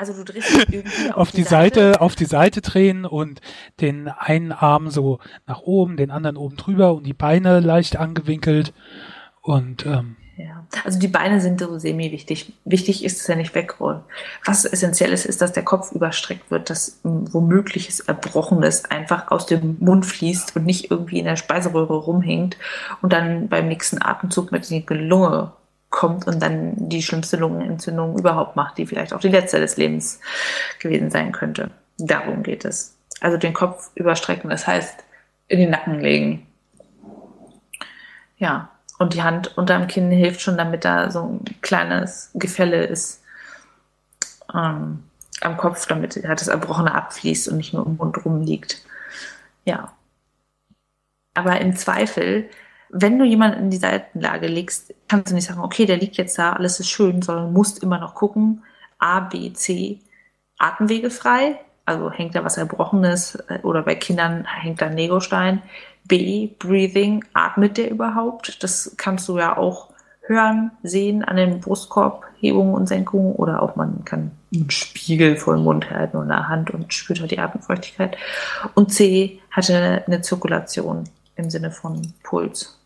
also 0.00 0.14
du 0.14 0.24
drehst 0.24 0.50
irgendwie 0.50 1.10
auf, 1.10 1.16
auf 1.16 1.30
die, 1.30 1.38
die 1.38 1.42
Seite, 1.42 1.80
Seite, 1.80 2.00
auf 2.00 2.16
die 2.16 2.24
Seite 2.24 2.62
drehen 2.62 3.04
und 3.04 3.40
den 3.80 4.08
einen 4.08 4.50
Arm 4.50 4.88
so 4.88 5.18
nach 5.46 5.60
oben, 5.60 5.96
den 5.96 6.10
anderen 6.10 6.38
oben 6.38 6.56
drüber 6.56 6.94
und 6.94 7.04
die 7.04 7.12
Beine 7.12 7.60
leicht 7.60 7.96
angewinkelt 7.96 8.72
und 9.42 9.84
ähm, 9.84 10.16
ja, 10.36 10.64
also 10.84 10.98
die 10.98 11.08
Beine 11.08 11.38
sind 11.42 11.60
so 11.60 11.78
semi-wichtig. 11.78 12.54
Wichtig 12.64 13.04
ist 13.04 13.20
es 13.20 13.26
ja 13.26 13.36
nicht 13.36 13.54
wegrollen. 13.54 14.00
Was 14.46 14.64
essentiell 14.64 15.12
ist, 15.12 15.26
ist, 15.26 15.42
dass 15.42 15.52
der 15.52 15.64
Kopf 15.64 15.92
überstreckt 15.92 16.50
wird, 16.50 16.70
dass 16.70 16.98
womögliches 17.02 18.00
Erbrochenes 18.00 18.86
einfach 18.86 19.30
aus 19.30 19.44
dem 19.44 19.76
Mund 19.80 20.06
fließt 20.06 20.56
und 20.56 20.64
nicht 20.64 20.90
irgendwie 20.90 21.18
in 21.18 21.26
der 21.26 21.36
Speiseröhre 21.36 21.94
rumhängt 21.94 22.56
und 23.02 23.12
dann 23.12 23.48
beim 23.48 23.68
nächsten 23.68 24.00
Atemzug 24.00 24.50
mit 24.50 24.70
in 24.70 24.86
die 24.86 24.94
Lunge 24.94 25.52
kommt 25.90 26.26
und 26.26 26.40
dann 26.40 26.74
die 26.76 27.02
schlimmste 27.02 27.36
Lungenentzündung 27.36 28.18
überhaupt 28.18 28.56
macht, 28.56 28.78
die 28.78 28.86
vielleicht 28.86 29.12
auch 29.12 29.20
die 29.20 29.28
letzte 29.28 29.60
des 29.60 29.76
Lebens 29.76 30.20
gewesen 30.78 31.10
sein 31.10 31.32
könnte. 31.32 31.70
Darum 31.98 32.42
geht 32.42 32.64
es. 32.64 32.96
Also 33.20 33.36
den 33.36 33.52
Kopf 33.52 33.90
überstrecken, 33.96 34.48
das 34.48 34.66
heißt 34.66 35.04
in 35.48 35.58
den 35.58 35.70
Nacken 35.70 36.00
legen. 36.00 36.46
Ja, 38.38 38.70
und 38.98 39.14
die 39.14 39.22
Hand 39.22 39.58
unterm 39.58 39.88
Kinn 39.88 40.10
hilft 40.10 40.40
schon, 40.40 40.56
damit 40.56 40.84
da 40.84 41.10
so 41.10 41.22
ein 41.22 41.44
kleines 41.60 42.30
Gefälle 42.34 42.84
ist 42.84 43.22
ähm, 44.54 45.04
am 45.40 45.56
Kopf, 45.56 45.86
damit 45.86 46.22
das 46.22 46.48
Erbrochene 46.48 46.94
abfließt 46.94 47.48
und 47.48 47.56
nicht 47.56 47.74
nur 47.74 47.84
im 47.84 47.96
Mund 47.96 48.24
rumliegt. 48.24 48.82
Ja. 49.64 49.92
Aber 51.34 51.60
im 51.60 51.76
Zweifel 51.76 52.48
wenn 52.92 53.18
du 53.18 53.24
jemanden 53.24 53.60
in 53.60 53.70
die 53.70 53.76
Seitenlage 53.76 54.46
legst, 54.46 54.94
kannst 55.08 55.30
du 55.30 55.34
nicht 55.34 55.46
sagen, 55.46 55.60
okay, 55.60 55.86
der 55.86 55.96
liegt 55.96 56.16
jetzt 56.16 56.38
da, 56.38 56.52
alles 56.52 56.80
ist 56.80 56.90
schön, 56.90 57.22
sondern 57.22 57.52
musst 57.52 57.82
immer 57.82 57.98
noch 57.98 58.14
gucken, 58.14 58.62
A, 58.98 59.20
B, 59.20 59.52
C, 59.52 60.00
Atemwege 60.58 61.10
frei, 61.10 61.58
also 61.86 62.10
hängt 62.10 62.34
da 62.34 62.44
was 62.44 62.58
Erbrochenes 62.58 63.36
äh, 63.48 63.58
oder 63.62 63.82
bei 63.82 63.94
Kindern 63.94 64.44
hängt 64.44 64.80
da 64.80 64.86
ein 64.86 64.96
Legostein. 64.96 65.62
B, 66.04 66.48
Breathing, 66.58 67.24
atmet 67.32 67.76
der 67.76 67.90
überhaupt? 67.90 68.62
Das 68.62 68.94
kannst 68.96 69.28
du 69.28 69.38
ja 69.38 69.56
auch 69.56 69.90
hören, 70.22 70.72
sehen 70.82 71.24
an 71.24 71.36
den 71.36 71.60
Brustkorbhebungen 71.60 72.74
und 72.74 72.86
Senkungen 72.86 73.34
oder 73.34 73.62
auch 73.62 73.76
man 73.76 74.04
kann 74.04 74.32
einen 74.54 74.70
Spiegel 74.70 75.36
vor 75.36 75.54
den 75.54 75.64
Mund 75.64 75.90
halten 75.90 76.16
oder 76.16 76.34
eine 76.34 76.48
Hand 76.48 76.70
und 76.70 76.92
spürt 76.92 77.20
halt 77.20 77.30
die 77.30 77.38
Atemfeuchtigkeit. 77.38 78.16
Und 78.74 78.92
C, 78.92 79.40
hatte 79.50 80.04
eine 80.06 80.20
Zirkulation 80.20 81.04
im 81.36 81.50
Sinne 81.50 81.70
von 81.70 82.12
Puls 82.22 82.79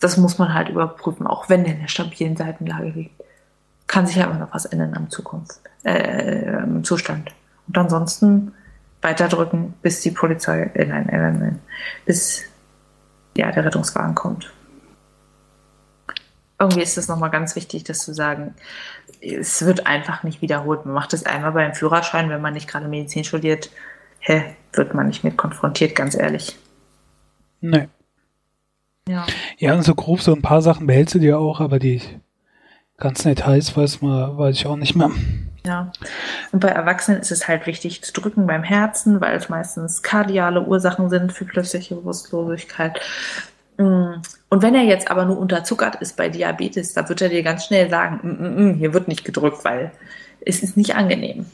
das 0.00 0.16
muss 0.16 0.38
man 0.38 0.54
halt 0.54 0.70
überprüfen, 0.70 1.26
auch 1.26 1.48
wenn 1.48 1.64
der 1.64 1.74
in 1.74 1.80
der 1.80 1.88
stabilen 1.88 2.36
Seitenlage 2.36 2.88
liegt. 2.88 3.22
Kann 3.86 4.06
sich 4.06 4.16
ja 4.16 4.24
immer 4.24 4.38
noch 4.38 4.54
was 4.54 4.64
ändern 4.64 4.96
am 4.96 5.10
Zukunft, 5.10 5.60
äh, 5.84 6.62
im 6.62 6.82
Zustand. 6.84 7.32
Und 7.66 7.78
ansonsten 7.78 8.54
weiterdrücken, 9.02 9.74
bis 9.82 10.00
die 10.00 10.10
Polizei, 10.10 10.70
äh, 10.74 10.86
nein, 10.86 11.08
äh, 11.08 11.18
nein, 11.18 11.60
bis 12.06 12.44
ja, 13.36 13.50
der 13.52 13.64
Rettungswagen 13.64 14.14
kommt. 14.14 14.52
Irgendwie 16.58 16.82
ist 16.82 16.98
es 16.98 17.08
nochmal 17.08 17.30
ganz 17.30 17.56
wichtig, 17.56 17.84
das 17.84 18.00
zu 18.00 18.12
sagen. 18.12 18.54
Es 19.20 19.64
wird 19.64 19.86
einfach 19.86 20.22
nicht 20.22 20.42
wiederholt. 20.42 20.84
Man 20.84 20.94
macht 20.94 21.14
es 21.14 21.24
einmal 21.24 21.52
beim 21.52 21.74
Führerschein, 21.74 22.28
wenn 22.28 22.42
man 22.42 22.54
nicht 22.54 22.68
gerade 22.68 22.88
Medizin 22.88 23.24
studiert. 23.24 23.70
Hä, 24.18 24.54
wird 24.72 24.92
man 24.92 25.06
nicht 25.06 25.24
mit 25.24 25.38
konfrontiert, 25.38 25.94
ganz 25.94 26.14
ehrlich. 26.14 26.58
Nee. 27.62 27.88
Ja. 29.08 29.26
ja, 29.58 29.74
und 29.74 29.82
so 29.82 29.94
grob 29.94 30.20
so 30.20 30.32
ein 30.32 30.42
paar 30.42 30.62
Sachen 30.62 30.86
behältst 30.86 31.14
du 31.14 31.18
dir 31.18 31.38
auch, 31.38 31.60
aber 31.60 31.78
die 31.78 32.00
ganzen 32.96 33.28
Details 33.28 33.76
weiß, 33.76 34.02
man, 34.02 34.36
weiß 34.38 34.56
ich 34.56 34.66
auch 34.66 34.76
nicht 34.76 34.94
mehr. 34.94 35.10
Ja, 35.66 35.92
und 36.52 36.60
bei 36.60 36.68
Erwachsenen 36.68 37.20
ist 37.20 37.32
es 37.32 37.46
halt 37.46 37.66
wichtig 37.66 38.02
zu 38.02 38.12
drücken 38.12 38.46
beim 38.46 38.62
Herzen, 38.62 39.20
weil 39.20 39.36
es 39.36 39.48
meistens 39.48 40.02
kardiale 40.02 40.62
Ursachen 40.64 41.10
sind 41.10 41.32
für 41.32 41.44
plötzliche 41.44 41.96
Bewusstlosigkeit. 41.96 43.00
Mm. 43.76 44.22
Und 44.48 44.62
wenn 44.62 44.74
er 44.74 44.82
jetzt 44.82 45.10
aber 45.10 45.26
nur 45.26 45.38
unterzuckert 45.38 45.96
ist 45.96 46.16
bei 46.16 46.28
Diabetes, 46.28 46.94
da 46.94 47.08
wird 47.08 47.20
er 47.20 47.28
dir 47.28 47.42
ganz 47.42 47.66
schnell 47.66 47.90
sagen, 47.90 48.20
mm, 48.22 48.28
mm, 48.28 48.70
mm, 48.70 48.74
hier 48.74 48.94
wird 48.94 49.06
nicht 49.06 49.24
gedrückt, 49.24 49.64
weil 49.64 49.92
es 50.40 50.62
ist 50.62 50.76
nicht 50.76 50.96
angenehm. 50.96 51.46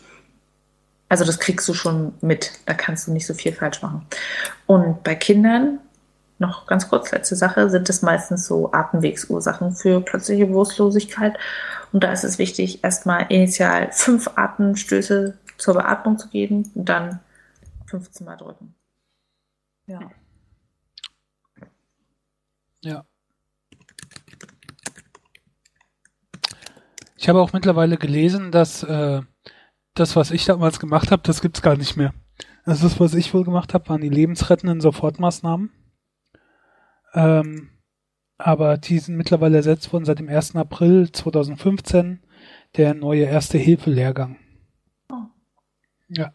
Also 1.09 1.25
das 1.25 1.39
kriegst 1.39 1.69
du 1.69 1.75
schon 1.75 2.15
mit, 2.21 2.53
da 2.65 2.75
kannst 2.75 3.07
du 3.07 3.13
nicht 3.13 3.27
so 3.27 3.35
viel 3.35 3.53
falsch 3.53 3.83
machen. 3.83 4.07
Und 4.67 5.03
bei 5.03 5.15
Kindern 5.15 5.81
noch 6.39 6.67
ganz 6.67 6.89
kurz, 6.89 7.11
letzte 7.13 7.37
Sache, 7.37 7.71
sind 7.71 7.89
es 7.89 8.03
meistens 8.03 8.47
so 8.47 8.73
Atemwegsursachen 8.73 9.73
für 9.73 10.01
plötzliche 10.01 10.47
Bewusstlosigkeit. 10.47 11.39
Und 11.93 12.05
da 12.05 12.13
ist 12.13 12.25
es 12.25 12.39
wichtig, 12.39 12.85
erstmal 12.85 13.27
initial 13.31 13.91
fünf 13.93 14.31
Atemstöße 14.37 15.39
zur 15.57 15.75
Beatmung 15.75 16.19
zu 16.19 16.29
geben 16.29 16.71
und 16.75 16.89
dann 16.89 17.21
15 17.87 18.27
Mal 18.27 18.37
drücken. 18.37 18.75
Ja. 19.87 20.01
Ja. 22.83 23.05
Ich 27.17 27.29
habe 27.29 27.41
auch 27.41 27.53
mittlerweile 27.53 27.97
gelesen, 27.97 28.53
dass 28.53 28.83
äh, 28.83 29.23
das, 29.95 30.15
was 30.17 30.31
ich 30.31 30.45
damals 30.45 30.79
gemacht 30.79 31.11
habe, 31.11 31.23
das 31.23 31.41
gibt 31.41 31.57
es 31.57 31.63
gar 31.63 31.77
nicht 31.77 31.97
mehr. 31.97 32.13
Also 32.65 32.87
das, 32.87 33.01
was 33.01 33.15
ich 33.15 33.33
wohl 33.33 33.45
gemacht 33.45 33.75
habe, 33.75 33.89
waren 33.89 34.01
die 34.01 34.09
lebensrettenden 34.09 34.81
Sofortmaßnahmen. 34.81 35.71
Ähm, 37.17 37.71
aber 38.39 38.77
die 38.77 38.99
sind 38.99 39.17
mittlerweile 39.17 39.57
ersetzt 39.57 39.93
worden 39.93 40.05
seit 40.05 40.19
dem 40.19 40.29
1. 40.29 40.55
April 40.55 41.11
2015, 41.11 42.23
der 42.77 42.95
neue 42.95 43.25
Erste-Hilfe-Lehrgang. 43.25 44.37
Oh. 45.11 45.25
Ja. 46.09 46.33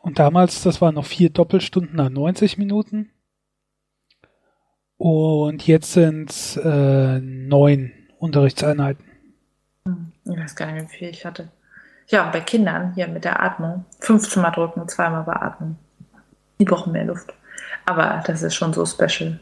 Und 0.00 0.20
damals, 0.20 0.62
das 0.62 0.80
waren 0.80 0.94
noch 0.94 1.04
vier 1.04 1.30
Doppelstunden 1.30 1.96
nach 1.96 2.08
90 2.08 2.56
Minuten. 2.56 3.10
Und 4.96 5.66
jetzt 5.66 5.92
sind 5.92 6.30
es 6.30 6.56
äh, 6.56 7.20
neun 7.20 7.92
Unterrichtseinheiten. 8.18 9.04
Hm, 9.84 10.12
ich 10.24 10.38
weiß 10.38 10.56
gar 10.56 10.72
nicht, 10.72 10.92
wie 10.92 10.96
viel 10.96 11.08
ich 11.08 11.24
hatte. 11.24 11.50
Ja, 12.06 12.30
bei 12.30 12.40
Kindern 12.40 12.94
hier 12.94 13.08
mit 13.08 13.24
der 13.24 13.42
Atmung. 13.42 13.84
15 14.00 14.40
Mal 14.40 14.50
drücken, 14.50 14.88
zweimal 14.88 15.24
beatmen. 15.24 15.78
Die 16.58 16.64
brauchen 16.64 16.92
mehr 16.92 17.04
Luft. 17.04 17.34
Aber 17.84 18.22
das 18.26 18.42
ist 18.42 18.54
schon 18.54 18.72
so 18.72 18.84
special. 18.86 19.40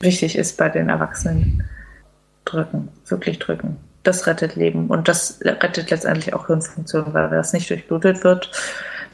Wichtig 0.00 0.36
ist 0.36 0.56
bei 0.58 0.68
den 0.68 0.88
Erwachsenen 0.88 1.64
drücken, 2.44 2.88
wirklich 3.06 3.38
drücken. 3.38 3.76
Das 4.02 4.26
rettet 4.26 4.54
Leben 4.56 4.88
und 4.88 5.08
das 5.08 5.40
rettet 5.42 5.90
letztendlich 5.90 6.34
auch 6.34 6.46
Hirnfunktion, 6.46 7.14
weil 7.14 7.30
das 7.30 7.54
nicht 7.54 7.70
durchblutet 7.70 8.22
wird, 8.22 8.50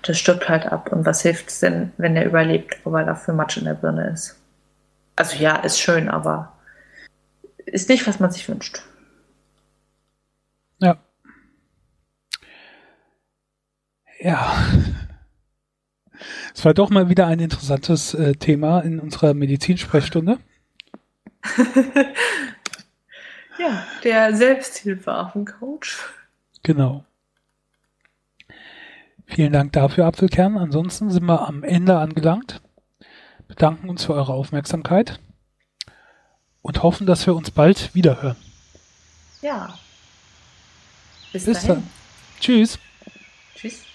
das 0.03 0.19
stirbt 0.19 0.49
halt 0.49 0.67
ab. 0.67 0.91
Und 0.93 1.07
was 1.07 1.23
hilft 1.23 1.49
es 1.49 1.61
denn, 1.61 1.93
wenn 1.97 2.17
er 2.17 2.27
überlebt, 2.27 2.81
weil 2.85 3.07
dafür 3.07 3.35
Matsch 3.35 3.57
in 3.57 3.67
der 3.67 3.75
Birne 3.75 4.11
ist? 4.11 4.37
Also 5.17 5.37
ja, 5.37 5.57
ist 5.57 5.81
schön, 5.81 6.09
aber 6.09 6.53
ist 7.67 7.89
nicht, 7.89 8.07
was 8.07 8.19
man 8.21 8.31
sich 8.31 8.49
wünscht. 8.49 8.83
Ja. 10.79 10.97
Ja. 14.21 14.67
Es 16.55 16.65
war 16.65 16.75
doch 16.75 16.91
mal 16.91 17.09
wieder 17.09 17.27
ein 17.27 17.41
interessantes 17.41 18.15
äh, 18.15 18.35
Thema 18.35 18.81
in 18.81 19.01
unserer 19.01 19.35
Medizinsprechstunde. 19.35 20.39
ja, 23.59 23.87
der 24.05 24.35
Selbsthilfeaffencoach. 24.37 25.99
Genau. 26.63 27.05
Vielen 29.27 29.53
Dank 29.53 29.73
dafür, 29.73 30.07
Apfelkern. 30.07 30.59
Ansonsten 30.59 31.11
sind 31.11 31.25
wir 31.25 31.47
am 31.47 31.63
Ende 31.63 31.99
angelangt. 31.99 32.61
Bedanken 33.47 33.89
uns 33.89 34.05
für 34.05 34.15
eure 34.15 34.33
Aufmerksamkeit 34.33 35.21
und 36.63 36.83
hoffen, 36.83 37.07
dass 37.07 37.27
wir 37.27 37.35
uns 37.35 37.51
bald 37.51 37.95
wiederhören. 37.95 38.37
Ja. 39.41 39.79
Bis, 41.33 41.45
Bis 41.45 41.67
dann. 41.67 41.89
Tschüss. 42.41 42.79
Tschüss. 43.55 43.90